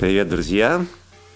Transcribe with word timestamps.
Привет, 0.00 0.30
друзья! 0.30 0.86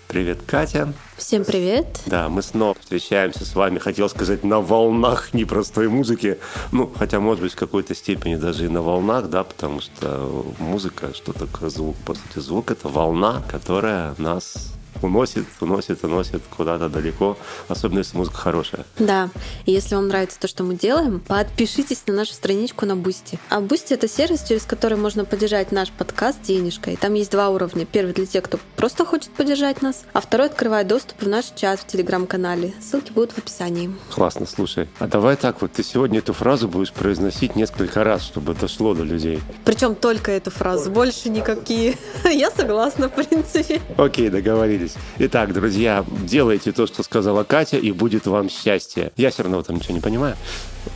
Привет, 0.08 0.38
Катя! 0.46 0.94
Всем 1.18 1.44
привет! 1.44 2.00
Да, 2.06 2.30
мы 2.30 2.40
снова 2.40 2.74
встречаемся 2.80 3.44
с 3.44 3.54
вами, 3.54 3.78
хотел 3.78 4.08
сказать, 4.08 4.42
на 4.42 4.62
волнах 4.62 5.34
непростой 5.34 5.90
музыки. 5.90 6.38
Ну, 6.72 6.90
хотя, 6.98 7.20
может 7.20 7.42
быть, 7.42 7.52
в 7.52 7.56
какой-то 7.56 7.94
степени 7.94 8.36
даже 8.36 8.64
и 8.64 8.68
на 8.68 8.80
волнах, 8.80 9.28
да, 9.28 9.44
потому 9.44 9.82
что 9.82 10.46
музыка, 10.58 11.12
что 11.12 11.34
такое 11.34 11.68
звук? 11.68 11.94
По 12.06 12.14
сути, 12.14 12.38
звук— 12.38 12.70
это 12.70 12.88
волна, 12.88 13.42
которая 13.50 14.14
нас 14.16 14.72
уносит, 15.02 15.44
уносит, 15.60 16.04
уносит 16.04 16.42
куда-то 16.56 16.88
далеко, 16.88 17.36
особенно 17.68 17.98
если 17.98 18.16
музыка 18.16 18.36
хорошая. 18.36 18.84
Да, 18.98 19.30
и 19.66 19.72
если 19.72 19.94
вам 19.94 20.08
нравится 20.08 20.38
то, 20.40 20.48
что 20.48 20.64
мы 20.64 20.74
делаем, 20.74 21.20
подпишитесь 21.20 22.02
на 22.06 22.14
нашу 22.14 22.32
страничку 22.32 22.86
на 22.86 22.96
Бусти. 22.96 23.38
А 23.50 23.60
Бусти— 23.60 23.92
это 23.94 24.08
сервис, 24.08 24.44
через 24.46 24.64
который 24.64 24.98
можно 24.98 25.24
поддержать 25.24 25.72
наш 25.72 25.90
подкаст 25.90 26.42
денежкой. 26.42 26.96
Там 26.96 27.14
есть 27.14 27.30
два 27.30 27.48
уровня. 27.50 27.86
Первый 27.86 28.14
для 28.14 28.26
тех, 28.26 28.44
кто 28.44 28.58
просто 28.76 29.04
хочет 29.04 29.30
поддержать 29.30 29.82
нас, 29.82 30.04
а 30.12 30.20
второй 30.20 30.46
открывает 30.46 30.86
доступ 30.88 31.22
в 31.22 31.28
наш 31.28 31.46
чат 31.56 31.80
в 31.80 31.86
Телеграм-канале. 31.86 32.74
Ссылки 32.80 33.12
будут 33.12 33.32
в 33.32 33.38
описании. 33.38 33.94
Классно, 34.10 34.46
слушай. 34.46 34.88
А 34.98 35.06
давай 35.06 35.36
так 35.36 35.62
вот, 35.62 35.72
ты 35.72 35.82
сегодня 35.82 36.18
эту 36.18 36.32
фразу 36.32 36.68
будешь 36.68 36.92
произносить 36.92 37.56
несколько 37.56 38.04
раз, 38.04 38.22
чтобы 38.22 38.54
дошло 38.54 38.94
до 38.94 39.02
людей. 39.02 39.40
Причем 39.64 39.94
только 39.94 40.32
эту 40.32 40.50
фразу, 40.50 40.90
больше 40.90 41.28
никакие. 41.28 41.96
Я 42.24 42.50
согласна, 42.50 43.08
в 43.08 43.14
принципе. 43.14 43.80
Окей, 43.96 44.28
договорились. 44.28 44.83
Итак, 45.18 45.52
друзья, 45.52 46.04
делайте 46.24 46.72
то, 46.72 46.86
что 46.86 47.02
сказала 47.02 47.44
Катя, 47.44 47.76
и 47.76 47.92
будет 47.92 48.26
вам 48.26 48.48
счастье. 48.48 49.12
Я 49.16 49.30
все 49.30 49.42
равно 49.42 49.62
там 49.62 49.76
ничего 49.76 49.94
не 49.94 50.00
понимаю, 50.00 50.36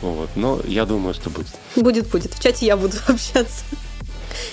вот, 0.01 0.29
но 0.35 0.59
я 0.65 0.85
думаю, 0.85 1.13
что 1.13 1.29
будет. 1.29 1.47
Будет, 1.75 2.07
будет. 2.07 2.33
В 2.33 2.41
чате 2.41 2.65
я 2.65 2.77
буду 2.77 2.95
общаться. 3.07 3.63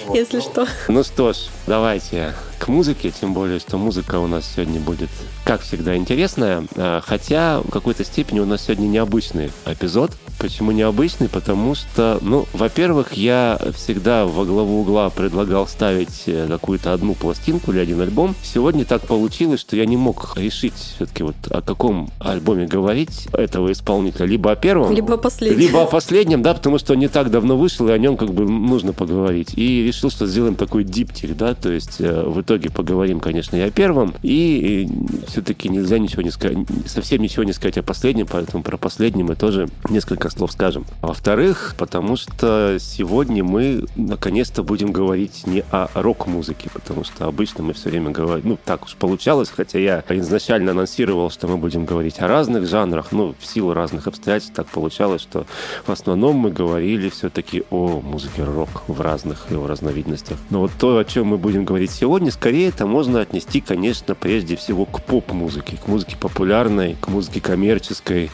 Вот. 0.06 0.16
Если 0.16 0.40
что. 0.40 0.66
Ну 0.88 1.02
что 1.02 1.32
ж, 1.32 1.36
давайте 1.66 2.34
к 2.58 2.68
музыке, 2.68 3.10
тем 3.10 3.34
более, 3.34 3.58
что 3.60 3.76
музыка 3.78 4.18
у 4.18 4.26
нас 4.26 4.50
сегодня 4.54 4.80
будет, 4.80 5.10
как 5.44 5.60
всегда, 5.62 5.96
интересная, 5.96 6.64
а, 6.76 7.00
хотя 7.04 7.60
в 7.60 7.70
какой-то 7.70 8.04
степени 8.04 8.40
у 8.40 8.46
нас 8.46 8.62
сегодня 8.62 8.86
необычный 8.86 9.52
эпизод. 9.66 10.12
Почему 10.38 10.70
необычный? 10.72 11.28
Потому 11.28 11.74
что, 11.74 12.18
ну, 12.20 12.46
во-первых, 12.52 13.14
я 13.14 13.58
всегда 13.74 14.26
во 14.26 14.44
главу 14.44 14.80
угла 14.80 15.08
предлагал 15.10 15.66
ставить 15.66 16.24
э, 16.26 16.46
какую-то 16.48 16.92
одну 16.92 17.14
пластинку 17.14 17.72
или 17.72 17.78
один 17.78 18.00
альбом. 18.00 18.34
Сегодня 18.42 18.84
так 18.84 19.02
получилось, 19.02 19.60
что 19.60 19.76
я 19.76 19.86
не 19.86 19.96
мог 19.96 20.36
решить 20.36 20.74
все-таки 20.74 21.22
вот 21.22 21.36
о 21.50 21.62
каком 21.62 22.10
альбоме 22.20 22.66
говорить 22.66 23.28
этого 23.32 23.72
исполнителя. 23.72 24.26
Либо 24.26 24.52
о 24.52 24.56
первом, 24.56 24.92
либо 24.92 25.14
о 25.14 25.16
последнем. 25.16 25.58
Либо 25.58 25.82
о 25.82 25.86
последнем, 25.86 26.42
да, 26.42 26.54
потому 26.54 26.78
что 26.78 26.92
он 26.92 26.98
не 26.98 27.08
так 27.08 27.30
давно 27.30 27.56
вышел, 27.56 27.88
и 27.88 27.92
о 27.92 27.98
нем 27.98 28.16
как 28.16 28.32
бы 28.34 28.44
нужно 28.44 28.92
поговорить. 28.92 29.54
И 29.56 29.84
решил, 29.86 30.10
что 30.10 30.26
сделаем 30.26 30.54
такой 30.54 30.84
диптих, 30.84 31.36
да, 31.36 31.54
то 31.54 31.70
есть 31.70 32.00
э, 32.00 32.24
в 32.26 32.40
итоге 32.42 32.70
поговорим, 32.70 33.20
конечно, 33.20 33.56
и 33.56 33.60
о 33.60 33.70
первом, 33.70 34.14
и, 34.22 34.86
и 34.86 35.26
все-таки 35.28 35.68
нельзя 35.68 35.98
ничего 35.98 36.22
не 36.22 36.30
сказать, 36.30 36.58
совсем 36.86 37.22
ничего 37.22 37.44
не 37.44 37.52
сказать 37.52 37.78
о 37.78 37.82
последнем, 37.82 38.26
поэтому 38.30 38.62
про 38.62 38.76
последний 38.76 39.22
мы 39.22 39.34
тоже 39.34 39.68
несколько 39.88 40.25
слов 40.30 40.52
скажем. 40.52 40.84
Во-вторых, 41.02 41.74
потому 41.78 42.16
что 42.16 42.78
сегодня 42.80 43.44
мы 43.44 43.84
наконец-то 43.96 44.62
будем 44.62 44.92
говорить 44.92 45.46
не 45.46 45.64
о 45.70 45.88
рок-музыке, 45.94 46.70
потому 46.72 47.04
что 47.04 47.26
обычно 47.26 47.64
мы 47.64 47.72
все 47.72 47.90
время 47.90 48.10
говорим, 48.10 48.50
ну, 48.50 48.58
так 48.64 48.84
уж 48.84 48.94
получалось, 48.94 49.50
хотя 49.54 49.78
я 49.78 50.04
изначально 50.08 50.72
анонсировал, 50.72 51.30
что 51.30 51.48
мы 51.48 51.56
будем 51.56 51.84
говорить 51.84 52.20
о 52.20 52.28
разных 52.28 52.68
жанрах, 52.68 53.12
ну, 53.12 53.34
в 53.38 53.46
силу 53.46 53.72
разных 53.74 54.06
обстоятельств 54.06 54.54
так 54.54 54.66
получалось, 54.66 55.22
что 55.22 55.46
в 55.86 55.92
основном 55.92 56.36
мы 56.36 56.50
говорили 56.50 57.08
все-таки 57.08 57.64
о 57.70 58.00
музыке 58.00 58.44
рок 58.44 58.82
в 58.88 59.00
разных 59.00 59.50
его 59.50 59.66
разновидностях. 59.66 60.38
Но 60.50 60.60
вот 60.60 60.72
то, 60.78 60.98
о 60.98 61.04
чем 61.04 61.28
мы 61.28 61.38
будем 61.38 61.64
говорить 61.64 61.90
сегодня, 61.90 62.30
скорее 62.30 62.68
это 62.68 62.86
можно 62.86 63.20
отнести, 63.20 63.60
конечно, 63.60 64.14
прежде 64.14 64.56
всего 64.56 64.84
к 64.84 65.02
поп-музыке, 65.02 65.76
к 65.76 65.88
музыке 65.88 66.16
популярной, 66.18 66.96
к 67.00 67.08
музыке 67.08 67.40
коммерческой. 67.40 68.30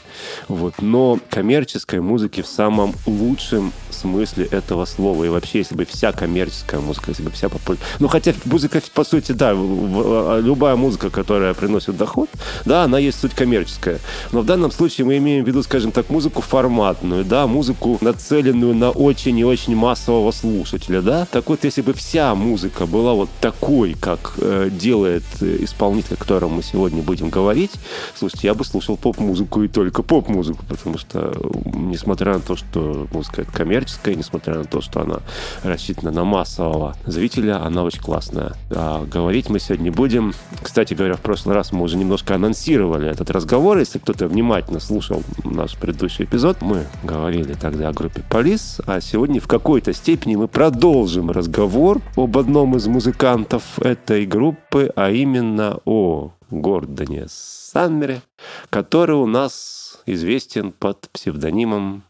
Вот. 0.49 0.75
Но 0.81 1.19
коммерческая 1.31 1.82
музыки 1.91 2.43
в 2.43 2.47
самом 2.47 2.95
лучшем 3.07 3.73
смысле 3.91 4.47
этого 4.47 4.85
слова. 4.85 5.25
И 5.25 5.29
вообще, 5.29 5.59
если 5.59 5.75
бы 5.75 5.85
вся 5.85 6.13
коммерческая 6.13 6.81
музыка, 6.81 7.11
если 7.11 7.23
бы 7.23 7.31
вся 7.31 7.49
популярная... 7.49 7.87
Ну, 7.99 8.09
хотя 8.09 8.35
музыка, 8.45 8.81
по 8.95 9.05
сути, 9.05 9.33
да, 9.33 9.53
а, 9.55 10.41
любая 10.41 10.77
музыка, 10.77 11.11
которая 11.11 11.55
приносит 11.55 11.97
доход, 11.97 12.29
да, 12.65 12.85
она 12.85 12.99
есть 12.99 13.21
суть 13.21 13.35
коммерческая. 13.35 13.99
Но 14.33 14.41
в 14.41 14.47
данном 14.47 14.73
случае 14.73 15.07
мы 15.07 15.19
имеем 15.19 15.45
в 15.45 15.49
виду, 15.49 15.63
скажем 15.63 15.93
так, 15.93 16.11
музыку 16.11 16.43
форматную, 16.43 17.25
да, 17.25 17.47
музыку, 17.47 17.99
нацеленную 18.01 18.75
на 18.75 18.91
очень 18.91 19.39
и 19.39 19.45
очень 19.45 19.77
массового 19.77 20.33
слушателя, 20.33 21.03
да. 21.03 21.27
Так 21.31 21.49
вот, 21.49 21.65
если 21.65 21.83
бы 21.83 21.93
вся 21.93 22.35
музыка 22.35 22.87
была 22.87 23.15
вот 23.15 23.29
такой, 23.41 23.95
как 23.95 24.35
э, 24.39 24.71
делает 24.71 25.25
исполнитель, 25.41 26.15
о 26.15 26.17
котором 26.17 26.53
мы 26.53 26.63
сегодня 26.63 27.03
будем 27.03 27.31
говорить, 27.31 27.73
слушайте, 28.19 28.49
я 28.49 28.55
бы 28.55 28.65
слушал 28.65 28.97
поп-музыку 28.97 29.63
и 29.63 29.69
только 29.69 30.03
поп-музыку, 30.03 30.65
потому 30.69 30.99
что, 30.99 31.33
несмотря 31.73 32.35
на 32.35 32.41
то, 32.41 32.57
что 32.57 33.07
музыка 33.13 33.43
это 33.43 33.53
коммерческая, 33.53 34.15
несмотря 34.15 34.55
на 34.55 34.65
то, 34.65 34.81
что 34.81 35.01
она 35.01 35.21
рассчитана 35.63 36.11
на 36.11 36.25
массового 36.25 36.97
зрителя, 37.07 37.65
она 37.65 37.83
очень 37.83 38.01
классная. 38.01 38.53
А 38.71 39.05
говорить 39.05 39.49
мы 39.49 39.59
сегодня 39.61 39.93
будем. 39.93 40.33
Кстати 40.63 40.95
говоря, 40.95 41.15
в 41.15 41.21
прошлый 41.21 41.55
раз 41.55 41.73
мы 41.73 41.83
уже 41.83 41.97
немножко 41.97 42.35
анонсировали 42.35 43.11
этот 43.11 43.31
разговор. 43.31 43.79
Если 43.79 43.99
кто-то 43.99 44.29
внимательно 44.29 44.81
слушал 44.81 45.23
наш 45.45 45.77
предыдущий 45.77 46.25
эпизод, 46.25 46.63
мы 46.63 46.87
говорили 47.03 47.55
тогда 47.55 47.89
о 47.89 47.93
группе 47.93 48.23
Полис, 48.29 48.81
а 48.87 49.01
сегодня 49.01 49.41
в 49.41 49.49
какой-то 49.49 49.93
степени 49.93 50.37
мы 50.37 50.49
продолжим 50.49 51.31
разговор 51.31 52.01
об 52.17 52.39
одном 52.39 52.77
из 52.77 52.87
музыкантов 52.87 53.79
этой 53.79 54.27
группы, 54.27 54.93
а 54.97 55.11
именно 55.11 55.79
о 55.85 56.33
Гордоне 56.51 57.27
Саммере, 57.29 58.23
который 58.71 59.17
у 59.17 59.27
нас 59.27 59.82
известен 60.07 60.73
под 60.73 61.09
псевдонимом 61.11 62.03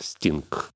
Стинг. 0.00 0.71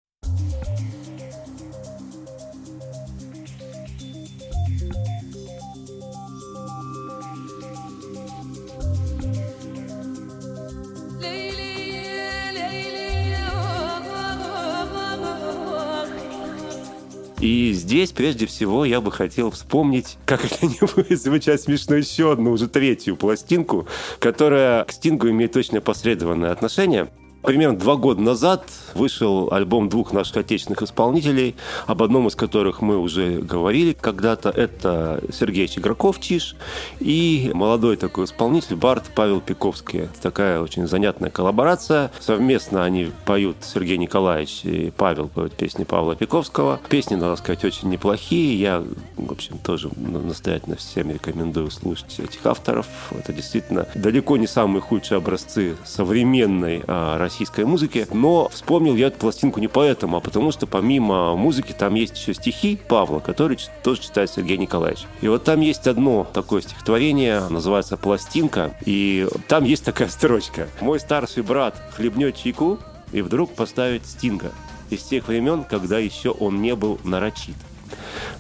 И 17.41 17.73
здесь, 17.73 18.13
прежде 18.13 18.47
всего, 18.47 18.85
я 18.85 19.01
бы 19.01 19.13
хотел 19.13 19.51
вспомнить, 19.51 20.17
как 20.25 20.45
это 20.45 20.67
не 20.67 20.79
будет 20.81 21.21
звучать 21.21 21.61
смешно, 21.61 21.97
еще 21.97 22.33
одну, 22.33 22.53
уже 22.53 22.67
третью 22.67 23.17
пластинку, 23.17 23.87
которая 24.19 24.85
к 24.85 24.93
Стингу 24.93 25.29
имеет 25.29 25.53
точно 25.53 25.81
посредованное 25.81 26.51
отношение. 26.51 27.09
Примерно 27.47 27.79
два 27.79 27.95
года 27.95 28.21
назад 28.21 28.65
вышел 28.95 29.53
альбом 29.53 29.89
двух 29.89 30.13
наших 30.13 30.39
отечественных 30.39 30.83
исполнителей, 30.83 31.55
об 31.87 32.03
одном 32.03 32.27
из 32.27 32.35
которых 32.35 32.81
мы 32.83 32.99
уже 32.99 33.39
говорили 33.39 33.93
когда-то. 33.93 34.51
Это 34.51 35.23
Сергей 35.33 35.69
Чиграков, 35.69 36.21
Чиш, 36.21 36.57
и 36.99 37.53
молодой 37.55 37.97
такой 37.99 38.25
исполнитель 38.25 38.75
Барт 38.75 39.05
Павел 39.15 39.41
Пиковский. 39.41 40.09
Такая 40.21 40.61
очень 40.61 40.89
занятная 40.89 41.31
коллаборация. 41.31 42.11
Совместно 42.19 42.85
они 42.85 43.13
поют 43.27 43.59
Сергей 43.61 43.97
Николаевич 43.97 44.65
и 44.65 44.93
Павел 44.97 45.29
поют 45.29 45.53
песни 45.53 45.85
Павла 45.85 46.17
Пиковского. 46.17 46.81
Песни, 46.89 47.15
надо 47.15 47.37
сказать, 47.37 47.65
очень 47.65 47.91
неплохие. 47.91 48.59
Я, 48.59 48.83
в 49.17 49.31
общем, 49.31 49.59
тоже 49.59 49.89
настоятельно 49.97 50.75
всем 50.77 51.13
рекомендую 51.13 51.71
слушать 51.71 52.19
этих 52.19 52.45
авторов. 52.45 52.87
Это 53.13 53.33
действительно 53.33 53.87
далеко 53.95 54.37
не 54.37 54.49
самые 54.49 54.81
худшие 54.81 55.19
образцы 55.19 55.77
современной 55.85 56.83
а, 56.89 57.19
российской 57.37 57.67
музыки. 57.67 58.07
Но 58.13 58.49
вспомнил 58.49 58.97
я 58.97 59.09
эту 59.09 59.19
пластинку 59.19 59.61
не 59.61 59.69
поэтому, 59.69 60.17
а 60.17 60.21
потому 60.21 60.53
что 60.53 60.67
помимо 60.67 61.37
музыки 61.37 61.75
там 61.79 61.95
есть 61.95 62.17
еще 62.17 62.33
стихи 62.33 62.79
Павла, 62.89 63.21
которые 63.21 63.59
тоже 63.83 64.01
читает 64.01 64.31
Сергей 64.31 64.57
Николаевич. 64.57 65.05
И 65.21 65.29
вот 65.29 65.45
там 65.45 65.61
есть 65.61 65.87
одно 65.87 66.27
такое 66.33 66.63
стихотворение, 66.63 67.43
называется 67.49 67.97
«Пластинка», 67.97 68.75
и 68.87 69.29
там 69.49 69.65
есть 69.65 69.85
такая 69.85 70.09
строчка. 70.09 70.69
«Мой 70.81 70.99
старший 70.99 71.43
брат 71.43 71.77
хлебнет 71.95 72.37
чайку 72.37 72.79
и 73.13 73.21
вдруг 73.21 73.55
поставит 73.55 74.07
стинга 74.07 74.53
из 74.89 75.03
тех 75.03 75.29
времен, 75.29 75.65
когда 75.65 75.99
еще 75.99 76.31
он 76.31 76.63
не 76.63 76.75
был 76.75 76.99
нарочит». 77.05 77.57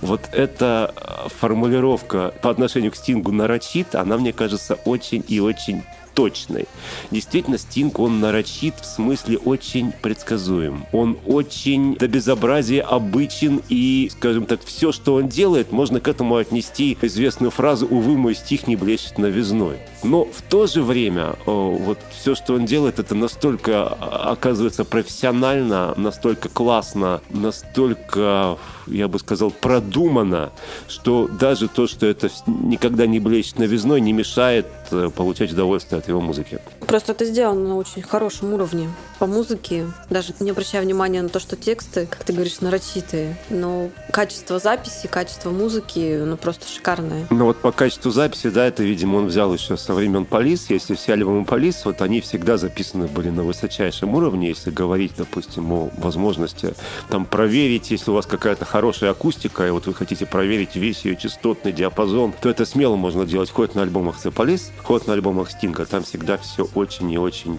Вот 0.00 0.22
эта 0.32 0.94
формулировка 1.38 2.34
по 2.42 2.50
отношению 2.50 2.92
к 2.92 2.96
Стингу 2.96 3.30
нарочит, 3.30 3.94
она, 3.94 4.16
мне 4.16 4.32
кажется, 4.32 4.74
очень 4.84 5.24
и 5.28 5.38
очень 5.38 5.84
точной. 6.16 6.64
Действительно, 7.10 7.58
Стинг, 7.58 8.00
он 8.00 8.20
нарочит 8.20 8.74
в 8.80 8.86
смысле 8.86 9.36
очень 9.36 9.92
предсказуем. 9.92 10.86
Он 10.90 11.18
очень 11.26 11.94
до 11.96 12.08
безобразия 12.08 12.82
обычен 12.82 13.62
и, 13.68 14.10
скажем 14.10 14.46
так, 14.46 14.60
все, 14.64 14.90
что 14.90 15.14
он 15.14 15.28
делает, 15.28 15.72
можно 15.72 16.00
к 16.00 16.08
этому 16.08 16.36
отнести 16.36 16.96
известную 17.02 17.50
фразу 17.50 17.86
«Увы, 17.86 18.16
мой 18.16 18.34
стих 18.34 18.66
не 18.66 18.76
блещет 18.76 19.18
новизной». 19.18 19.76
Но 20.02 20.24
в 20.24 20.40
то 20.48 20.66
же 20.66 20.82
время 20.82 21.36
вот 21.44 21.98
все, 22.18 22.34
что 22.34 22.54
он 22.54 22.64
делает, 22.64 22.98
это 22.98 23.14
настолько 23.14 23.88
а, 23.88 24.32
оказывается 24.32 24.84
профессионально, 24.84 25.92
настолько 25.96 26.48
классно, 26.48 27.20
настолько 27.28 28.56
я 28.86 29.08
бы 29.08 29.18
сказал, 29.18 29.50
продумано, 29.50 30.50
что 30.88 31.28
даже 31.28 31.68
то, 31.68 31.86
что 31.86 32.06
это 32.06 32.30
никогда 32.46 33.06
не 33.06 33.20
блещет 33.20 33.58
новизной, 33.58 34.00
не 34.00 34.12
мешает 34.12 34.66
э, 34.90 35.10
получать 35.14 35.52
удовольствие 35.52 35.98
от 35.98 36.08
его 36.08 36.20
музыки. 36.20 36.60
Просто 36.86 37.12
это 37.12 37.24
сделано 37.24 37.68
на 37.68 37.76
очень 37.76 38.02
хорошем 38.02 38.52
уровне. 38.52 38.88
По 39.18 39.26
музыке, 39.26 39.86
даже 40.10 40.34
не 40.40 40.50
обращая 40.50 40.82
внимания 40.82 41.22
на 41.22 41.28
то, 41.28 41.40
что 41.40 41.56
тексты, 41.56 42.06
как 42.06 42.24
ты 42.24 42.32
говоришь, 42.32 42.60
нарочитые, 42.60 43.36
но 43.50 43.90
качество 44.12 44.58
записи, 44.58 45.06
качество 45.06 45.50
музыки, 45.50 46.22
ну 46.24 46.36
просто 46.36 46.68
шикарное. 46.68 47.26
Ну 47.30 47.46
вот 47.46 47.56
по 47.58 47.72
качеству 47.72 48.10
записи, 48.10 48.50
да, 48.50 48.66
это, 48.66 48.82
видимо, 48.82 49.16
он 49.16 49.26
взял 49.26 49.52
еще 49.52 49.76
со 49.76 49.94
времен 49.94 50.26
Полис. 50.26 50.70
Если 50.70 50.94
все 50.94 51.14
альбомы 51.14 51.44
Полис, 51.44 51.84
вот 51.84 52.02
они 52.02 52.20
всегда 52.20 52.56
записаны 52.56 53.06
были 53.06 53.30
на 53.30 53.42
высочайшем 53.42 54.14
уровне, 54.14 54.48
если 54.48 54.70
говорить, 54.70 55.12
допустим, 55.16 55.72
о 55.72 55.90
возможности 55.96 56.74
там 57.08 57.24
проверить, 57.24 57.90
если 57.90 58.10
у 58.10 58.14
вас 58.14 58.26
какая-то 58.26 58.64
хорошая 58.76 59.12
акустика, 59.12 59.66
и 59.66 59.70
вот 59.70 59.86
вы 59.86 59.94
хотите 59.94 60.26
проверить 60.26 60.76
весь 60.76 61.06
ее 61.06 61.16
частотный 61.16 61.72
диапазон, 61.72 62.34
то 62.38 62.50
это 62.50 62.66
смело 62.66 62.94
можно 62.94 63.24
делать 63.24 63.50
хоть 63.50 63.74
на 63.74 63.80
альбомах 63.80 64.16
The 64.22 64.30
Police, 64.30 64.70
хоть 64.82 65.06
на 65.06 65.14
альбомах 65.14 65.50
Стинга. 65.50 65.86
Там 65.86 66.02
всегда 66.02 66.36
все 66.36 66.68
очень 66.74 67.10
и 67.10 67.16
очень 67.16 67.58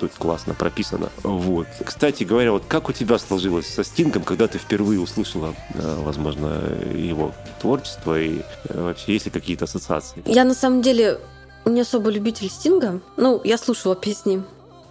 тут 0.00 0.12
классно 0.12 0.54
прописано. 0.54 1.10
Вот. 1.22 1.66
Кстати 1.84 2.24
говоря, 2.24 2.52
вот 2.52 2.62
как 2.66 2.88
у 2.88 2.92
тебя 2.92 3.18
сложилось 3.18 3.66
со 3.66 3.84
Стингом, 3.84 4.22
когда 4.22 4.48
ты 4.48 4.56
впервые 4.56 5.00
услышала, 5.00 5.54
э, 5.74 5.96
возможно, 6.02 6.62
его 6.94 7.32
творчество 7.60 8.18
и 8.18 8.40
э, 8.70 8.82
вообще 8.84 9.12
есть 9.12 9.26
ли 9.26 9.30
какие-то 9.30 9.66
ассоциации? 9.66 10.22
Я 10.24 10.44
на 10.44 10.54
самом 10.54 10.80
деле 10.80 11.20
не 11.66 11.82
особо 11.82 12.08
любитель 12.08 12.48
Стинга. 12.48 13.02
Ну, 13.18 13.38
я 13.44 13.58
слушала 13.58 13.94
песни 13.94 14.42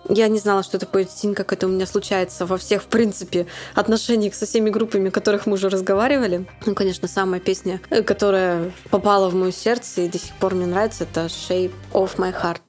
я 0.09 0.27
не 0.27 0.39
знала, 0.39 0.63
что 0.63 0.79
такое 0.79 1.05
тень, 1.05 1.33
как 1.33 1.53
это 1.53 1.67
у 1.67 1.69
меня 1.69 1.85
случается 1.85 2.45
во 2.45 2.57
всех, 2.57 2.83
в 2.83 2.87
принципе, 2.87 3.47
отношениях 3.75 4.35
со 4.35 4.45
всеми 4.45 4.69
группами, 4.69 5.09
о 5.09 5.11
которых 5.11 5.45
мы 5.45 5.53
уже 5.53 5.69
разговаривали. 5.69 6.45
Ну, 6.65 6.75
конечно, 6.75 7.07
самая 7.07 7.39
песня, 7.39 7.81
э, 7.89 8.03
которая 8.03 8.71
попала 8.89 9.29
в 9.29 9.35
мое 9.35 9.51
сердце 9.51 10.01
и 10.01 10.07
до 10.09 10.17
сих 10.17 10.33
пор 10.35 10.55
мне 10.55 10.65
нравится, 10.65 11.03
это 11.05 11.25
«Shape 11.25 11.73
of 11.93 12.17
My 12.17 12.33
Heart». 12.33 12.59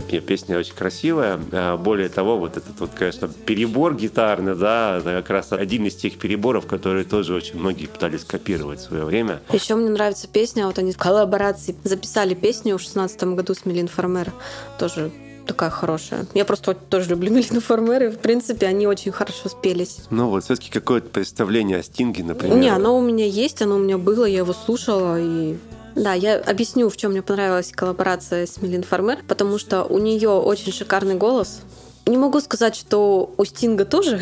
Песня 0.00 0.58
очень 0.58 0.74
красивая. 0.74 1.40
А, 1.52 1.76
более 1.76 2.08
того, 2.08 2.38
вот 2.38 2.56
этот 2.56 2.78
вот, 2.78 2.90
конечно, 2.96 3.28
перебор 3.28 3.94
гитарный, 3.94 4.54
да, 4.54 4.98
это 4.98 5.20
как 5.22 5.30
раз 5.30 5.52
один 5.52 5.86
из 5.86 5.94
тех 5.96 6.18
переборов, 6.18 6.66
которые 6.66 7.04
тоже 7.04 7.34
очень 7.34 7.58
многие 7.58 7.86
пытались 7.86 8.24
копировать 8.24 8.80
в 8.80 8.84
свое 8.84 9.04
время. 9.04 9.40
Еще 9.52 9.74
мне 9.74 9.90
нравится 9.90 10.28
песня, 10.28 10.66
вот 10.66 10.78
они 10.78 10.92
в 10.92 10.98
коллаборации 10.98 11.74
записали 11.84 12.34
песню 12.34 12.78
в 12.78 12.80
шестнадцатом 12.80 13.36
году 13.36 13.54
с 13.54 13.64
Милин 13.64 13.88
Фармер. 13.88 14.32
Тоже 14.78 15.10
такая 15.46 15.70
хорошая. 15.70 16.26
Я 16.34 16.44
просто 16.44 16.74
тоже 16.74 17.10
люблю 17.10 17.30
Милину 17.32 17.60
Фармер, 17.60 18.04
и, 18.04 18.08
в 18.10 18.18
принципе, 18.18 18.66
они 18.66 18.86
очень 18.86 19.12
хорошо 19.12 19.48
спелись. 19.48 19.98
Ну 20.10 20.28
вот, 20.28 20.44
все-таки 20.44 20.70
какое-то 20.70 21.08
представление 21.08 21.78
о 21.78 21.82
Стинге, 21.82 22.22
например? 22.24 22.56
Не, 22.56 22.68
оно 22.68 22.96
у 22.96 23.02
меня 23.02 23.26
есть, 23.26 23.60
оно 23.62 23.76
у 23.76 23.78
меня 23.78 23.98
было, 23.98 24.24
я 24.24 24.38
его 24.38 24.52
слушала, 24.52 25.20
и 25.20 25.56
да, 25.94 26.14
я 26.14 26.38
объясню, 26.38 26.88
в 26.88 26.96
чем 26.96 27.12
мне 27.12 27.22
понравилась 27.22 27.72
коллаборация 27.72 28.46
с 28.46 28.60
Милин 28.62 28.82
Фармер, 28.82 29.18
потому 29.26 29.58
что 29.58 29.84
у 29.84 29.98
нее 29.98 30.30
очень 30.30 30.72
шикарный 30.72 31.14
голос. 31.14 31.60
Не 32.06 32.16
могу 32.16 32.40
сказать, 32.40 32.76
что 32.76 33.32
у 33.36 33.44
Стинга 33.44 33.84
тоже 33.84 34.20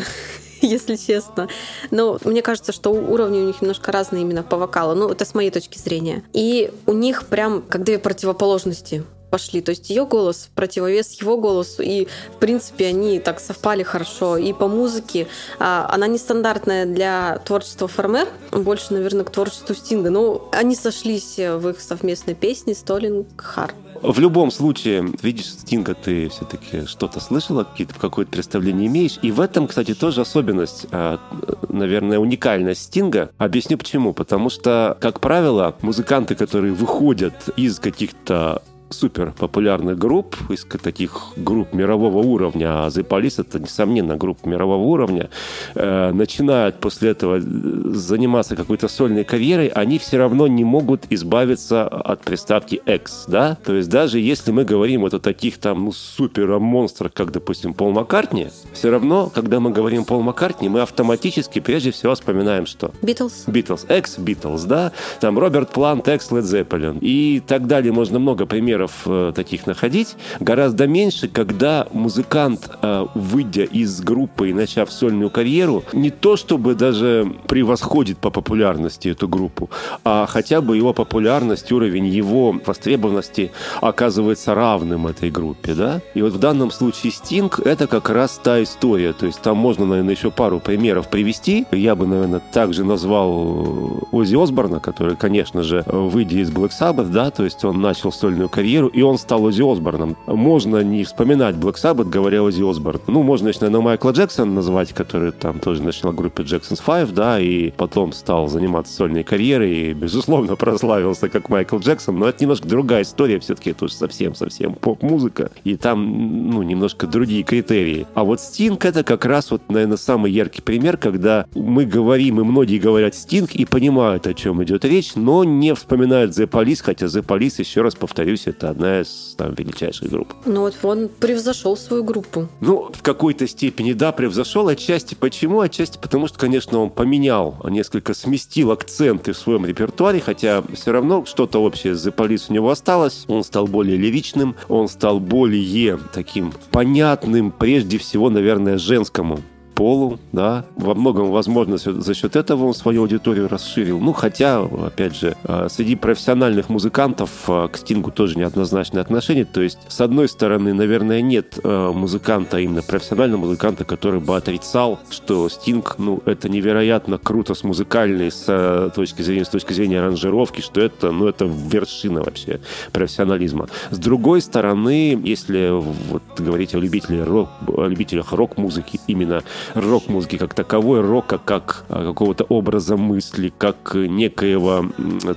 если 0.61 0.95
честно. 0.95 1.47
Но 1.91 2.19
мне 2.23 2.41
кажется, 2.41 2.71
что 2.71 2.91
уровни 2.91 3.39
у 3.39 3.45
них 3.45 3.61
немножко 3.61 3.91
разные 3.91 4.23
именно 4.23 4.43
по 4.43 4.57
вокалу. 4.57 4.95
Ну, 4.95 5.09
это 5.09 5.25
с 5.25 5.33
моей 5.33 5.51
точки 5.51 5.77
зрения. 5.77 6.23
И 6.33 6.71
у 6.85 6.93
них 6.93 7.27
прям 7.27 7.61
как 7.61 7.83
две 7.83 7.99
противоположности 7.99 9.03
пошли. 9.29 9.61
То 9.61 9.71
есть 9.71 9.89
ее 9.89 10.05
голос 10.05 10.49
противовес 10.55 11.19
его 11.21 11.37
голосу, 11.37 11.81
и 11.81 12.07
в 12.33 12.39
принципе 12.39 12.87
они 12.87 13.19
так 13.19 13.39
совпали 13.39 13.83
хорошо. 13.83 14.37
И 14.37 14.53
по 14.53 14.67
музыке 14.67 15.27
а, 15.59 15.89
она 15.91 16.07
нестандартная 16.07 16.85
для 16.85 17.39
творчества 17.45 17.87
Фармер, 17.87 18.27
больше, 18.51 18.93
наверное, 18.93 19.23
к 19.23 19.31
творчеству 19.31 19.75
Стинга. 19.75 20.09
Но 20.09 20.49
они 20.51 20.75
сошлись 20.75 21.37
в 21.37 21.69
их 21.69 21.81
совместной 21.81 22.35
песне 22.35 22.73
«Столинг 22.73 23.27
Харт». 23.37 23.75
В 24.01 24.19
любом 24.19 24.49
случае, 24.49 25.11
видишь, 25.21 25.47
Стинга 25.47 25.93
ты 25.93 26.29
все-таки 26.29 26.85
что-то 26.85 27.19
слышала, 27.19 27.65
какие-то 27.65 27.95
какое-то 27.95 28.31
представление 28.31 28.87
имеешь. 28.87 29.19
И 29.21 29.31
в 29.31 29.41
этом, 29.41 29.67
кстати, 29.67 29.93
тоже 29.93 30.21
особенность, 30.21 30.85
а, 30.91 31.19
наверное, 31.67 32.19
уникальность 32.19 32.83
Стинга. 32.83 33.31
Объясню 33.37 33.77
почему. 33.77 34.13
Потому 34.13 34.49
что, 34.49 34.97
как 35.01 35.19
правило, 35.19 35.75
музыканты, 35.81 36.35
которые 36.35 36.73
выходят 36.73 37.49
из 37.57 37.79
каких-то 37.79 38.61
супер 38.89 39.33
популярных 39.37 39.97
групп, 39.97 40.35
из 40.49 40.65
таких 40.81 41.33
групп 41.37 41.73
мирового 41.73 42.19
уровня, 42.19 42.85
а 42.85 42.87
The 42.87 43.07
Police 43.07 43.41
это, 43.41 43.59
несомненно, 43.59 44.17
группа 44.17 44.47
мирового 44.47 44.83
уровня, 44.83 45.29
э, 45.75 46.11
начинают 46.11 46.79
после 46.79 47.11
этого 47.11 47.39
заниматься 47.39 48.55
какой-то 48.55 48.87
сольной 48.87 49.23
карьерой, 49.23 49.67
они 49.67 49.99
все 49.99 50.17
равно 50.17 50.47
не 50.47 50.63
могут 50.63 51.05
избавиться 51.09 51.87
от 51.87 52.21
приставки 52.21 52.81
X, 52.85 53.25
да? 53.27 53.57
То 53.63 53.75
есть 53.75 53.89
даже 53.89 54.19
если 54.19 54.51
мы 54.51 54.65
говорим 54.65 55.01
вот 55.01 55.13
о 55.13 55.19
таких 55.19 55.57
там, 55.57 55.85
ну, 55.85 55.91
супер 55.91 56.59
монстрах, 56.59 57.13
как, 57.13 57.31
допустим, 57.31 57.73
Пол 57.73 57.91
Маккартни, 57.91 58.47
все 58.73 58.89
равно, 58.89 59.31
когда 59.33 59.59
мы 59.59 59.71
говорим 59.71 60.05
Пол 60.05 60.21
Маккартни, 60.21 60.69
мы 60.69 60.81
автоматически 60.81 61.59
прежде 61.59 61.91
всего 61.91 62.15
вспоминаем 62.15 62.65
что? 62.65 62.91
Битлз. 63.01 63.43
Битлз, 63.47 63.85
X-Битлз, 63.89 64.63
да? 64.63 64.91
Там 65.19 65.37
Роберт 65.37 65.69
Плант, 65.71 66.07
X, 66.07 66.31
Led 66.31 66.41
Zeppelin 66.41 66.99
и 67.01 67.41
так 67.45 67.67
далее. 67.67 67.91
Можно 67.91 68.19
много 68.19 68.45
примеров 68.45 68.78
примеров 68.79 69.01
э, 69.05 69.31
таких 69.35 69.67
находить. 69.67 70.15
Гораздо 70.39 70.87
меньше, 70.87 71.27
когда 71.27 71.87
музыкант, 71.91 72.69
э, 72.81 73.05
выйдя 73.15 73.63
из 73.63 74.01
группы 74.01 74.49
и 74.49 74.53
начав 74.53 74.91
сольную 74.91 75.29
карьеру, 75.29 75.83
не 75.93 76.09
то 76.09 76.37
чтобы 76.37 76.75
даже 76.75 77.31
превосходит 77.47 78.17
по 78.17 78.29
популярности 78.29 79.09
эту 79.09 79.27
группу, 79.27 79.69
а 80.03 80.25
хотя 80.27 80.61
бы 80.61 80.77
его 80.77 80.93
популярность, 80.93 81.71
уровень 81.71 82.07
его 82.07 82.55
востребованности 82.65 83.51
оказывается 83.81 84.55
равным 84.55 85.07
этой 85.07 85.31
группе, 85.31 85.73
да? 85.73 86.01
И 86.15 86.21
вот 86.21 86.33
в 86.33 86.39
данном 86.39 86.71
случае 86.71 87.11
Sting— 87.11 87.51
это 87.65 87.87
как 87.87 88.09
раз 88.09 88.39
та 88.43 88.61
история. 88.63 89.13
То 89.13 89.25
есть 89.25 89.41
там 89.41 89.57
можно, 89.57 89.85
наверное, 89.85 90.15
еще 90.15 90.31
пару 90.31 90.59
примеров 90.59 91.09
привести. 91.09 91.65
Я 91.71 91.95
бы, 91.95 92.07
наверное, 92.07 92.41
также 92.53 92.83
назвал 92.83 94.07
Ози 94.11 94.35
Осборна, 94.35 94.79
который, 94.79 95.15
конечно 95.15 95.63
же, 95.63 95.83
выйдя 95.85 96.37
из 96.37 96.49
Black 96.49 96.71
Sabbath, 96.79 97.09
да, 97.09 97.31
то 97.31 97.43
есть 97.43 97.65
он 97.65 97.81
начал 97.81 98.11
сольную 98.11 98.49
карьеру, 98.49 98.68
карьеру, 98.69 98.87
и 98.87 99.01
он 99.01 99.17
стал 99.17 99.43
Ози 99.45 99.63
Осборном. 99.63 100.15
Можно 100.27 100.83
не 100.83 101.03
вспоминать 101.03 101.55
Black 101.55 101.75
Sabbath, 101.75 102.07
говоря 102.07 102.43
Ози 102.43 102.61
Осборн. 102.61 103.01
Ну, 103.07 103.23
можно, 103.23 103.47
наверное, 103.47 103.81
Майкла 103.81 104.11
Джексона 104.11 104.51
назвать, 104.51 104.93
который 104.93 105.31
там 105.31 105.59
тоже 105.59 105.81
начал 105.81 106.11
группе 106.11 106.43
Jackson's 106.43 106.81
Five, 106.85 107.11
да, 107.13 107.39
и 107.39 107.71
потом 107.71 108.11
стал 108.11 108.47
заниматься 108.47 108.93
сольной 108.93 109.23
карьерой, 109.23 109.73
и, 109.73 109.93
безусловно, 109.93 110.55
прославился 110.59 111.29
как 111.29 111.49
Майкл 111.49 111.79
Джексон, 111.79 112.19
но 112.19 112.29
это 112.29 112.43
немножко 112.43 112.67
другая 112.67 113.01
история, 113.01 113.39
все-таки 113.39 113.71
это 113.71 113.85
уже 113.85 113.95
совсем-совсем 113.95 114.75
поп-музыка, 114.75 115.49
и 115.63 115.75
там, 115.75 116.51
ну, 116.51 116.61
немножко 116.61 117.07
другие 117.07 117.41
критерии. 117.41 118.05
А 118.13 118.23
вот 118.23 118.39
Стинг 118.39 118.85
это 118.85 119.03
как 119.03 119.25
раз 119.25 119.49
вот, 119.49 119.63
наверное, 119.69 119.97
самый 119.97 120.31
яркий 120.31 120.61
пример, 120.61 120.97
когда 120.97 121.47
мы 121.55 121.85
говорим, 121.85 122.39
и 122.39 122.43
многие 122.43 122.77
говорят 122.77 123.15
Стинг, 123.15 123.55
и 123.55 123.65
понимают, 123.65 124.27
о 124.27 124.35
чем 124.35 124.63
идет 124.63 124.85
речь, 124.85 125.15
но 125.15 125.43
не 125.43 125.73
вспоминают 125.73 126.31
The 126.31 126.47
Police, 126.47 126.83
хотя 126.83 127.07
The 127.07 127.25
Police, 127.25 127.55
еще 127.57 127.81
раз 127.81 127.95
повторюсь, 127.95 128.47
это 128.59 128.69
одна 128.69 128.99
из 128.99 129.35
там, 129.37 129.53
величайших 129.53 130.09
групп. 130.09 130.33
Ну 130.45 130.61
вот 130.61 130.75
он 130.83 131.07
превзошел 131.07 131.77
свою 131.77 132.03
группу. 132.03 132.49
Ну, 132.59 132.91
в 132.93 133.01
какой-то 133.01 133.47
степени, 133.47 133.93
да, 133.93 134.11
превзошел. 134.11 134.67
Отчасти 134.67 135.15
почему? 135.15 135.61
Отчасти 135.61 135.97
потому, 135.97 136.27
что, 136.27 136.37
конечно, 136.37 136.79
он 136.79 136.89
поменял, 136.89 137.55
несколько 137.63 138.13
сместил 138.13 138.71
акценты 138.71 139.31
в 139.31 139.37
своем 139.37 139.65
репертуаре, 139.65 140.19
хотя 140.19 140.61
все 140.73 140.91
равно 140.91 141.25
что-то 141.25 141.63
общее 141.63 141.95
с 141.95 142.05
The 142.05 142.13
Police 142.13 142.45
у 142.49 142.53
него 142.53 142.69
осталось. 142.69 143.23
Он 143.27 143.43
стал 143.43 143.67
более 143.67 143.95
лиричным, 143.95 144.55
он 144.67 144.89
стал 144.89 145.19
более 145.21 145.97
таким 146.13 146.53
понятным, 146.71 147.51
прежде 147.51 147.97
всего, 147.97 148.29
наверное, 148.29 148.77
женскому 148.77 149.39
полу, 149.79 150.19
да, 150.33 150.65
во 150.75 150.93
многом, 150.93 151.31
возможно, 151.31 151.77
за 151.77 152.13
счет 152.13 152.35
этого 152.35 152.65
он 152.65 152.73
свою 152.73 153.03
аудиторию 153.03 153.47
расширил. 153.47 154.01
Ну, 154.01 154.11
хотя, 154.11 154.59
опять 154.61 155.15
же, 155.15 155.37
э, 155.45 155.67
среди 155.69 155.95
профессиональных 155.95 156.67
музыкантов 156.67 157.29
э, 157.47 157.69
к 157.71 157.77
Стингу 157.77 158.11
тоже 158.11 158.37
неоднозначное 158.37 159.01
отношение. 159.01 159.45
То 159.45 159.61
есть, 159.61 159.79
с 159.87 160.01
одной 160.01 160.27
стороны, 160.27 160.73
наверное, 160.73 161.21
нет 161.21 161.59
э, 161.63 161.91
музыканта, 161.95 162.59
именно 162.59 162.81
профессионального 162.81 163.39
музыканта, 163.39 163.85
который 163.85 164.19
бы 164.19 164.35
отрицал, 164.35 164.99
что 165.09 165.47
Стинг, 165.47 165.95
ну, 165.97 166.21
это 166.25 166.49
невероятно 166.49 167.17
круто 167.17 167.53
с 167.53 167.63
музыкальной 167.63 168.31
с 168.31 168.91
точки 168.93 169.21
зрения, 169.21 169.45
с 169.45 169.49
точки 169.49 169.71
зрения 169.71 169.99
аранжировки, 169.99 170.59
что 170.59 170.81
это, 170.81 171.11
ну, 171.11 171.25
это 171.25 171.45
вершина 171.45 172.21
вообще 172.21 172.59
профессионализма. 172.91 173.69
С 173.91 173.97
другой 173.97 174.41
стороны, 174.41 175.17
если 175.23 175.69
вот 175.71 176.23
говорить 176.37 176.75
о 176.75 176.79
любителях 176.79 177.27
рок, 177.27 177.49
о 177.65 177.85
любителях 177.85 178.33
рок-музыки, 178.33 178.99
именно 179.07 179.41
рок-музыки 179.73 180.37
как 180.37 180.53
таковой, 180.53 181.01
рока 181.01 181.37
как 181.37 181.85
а, 181.89 182.05
какого-то 182.05 182.43
образа 182.45 182.97
мысли, 182.97 183.51
как 183.57 183.93
некоего 183.93 184.85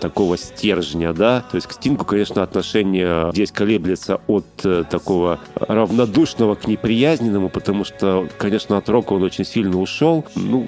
такого 0.00 0.36
стержня, 0.38 1.12
да, 1.12 1.44
то 1.50 1.56
есть 1.56 1.66
к 1.66 1.72
Стингу, 1.72 2.04
конечно, 2.04 2.42
отношение 2.42 3.30
здесь 3.32 3.52
колеблется 3.52 4.20
от 4.26 4.46
э, 4.64 4.84
такого 4.88 5.40
равнодушного 5.54 6.54
к 6.54 6.66
неприязненному, 6.66 7.48
потому 7.48 7.84
что, 7.84 8.28
конечно, 8.38 8.76
от 8.76 8.88
рока 8.88 9.12
он 9.14 9.22
очень 9.22 9.44
сильно 9.44 9.80
ушел. 9.80 10.24
Ну, 10.34 10.66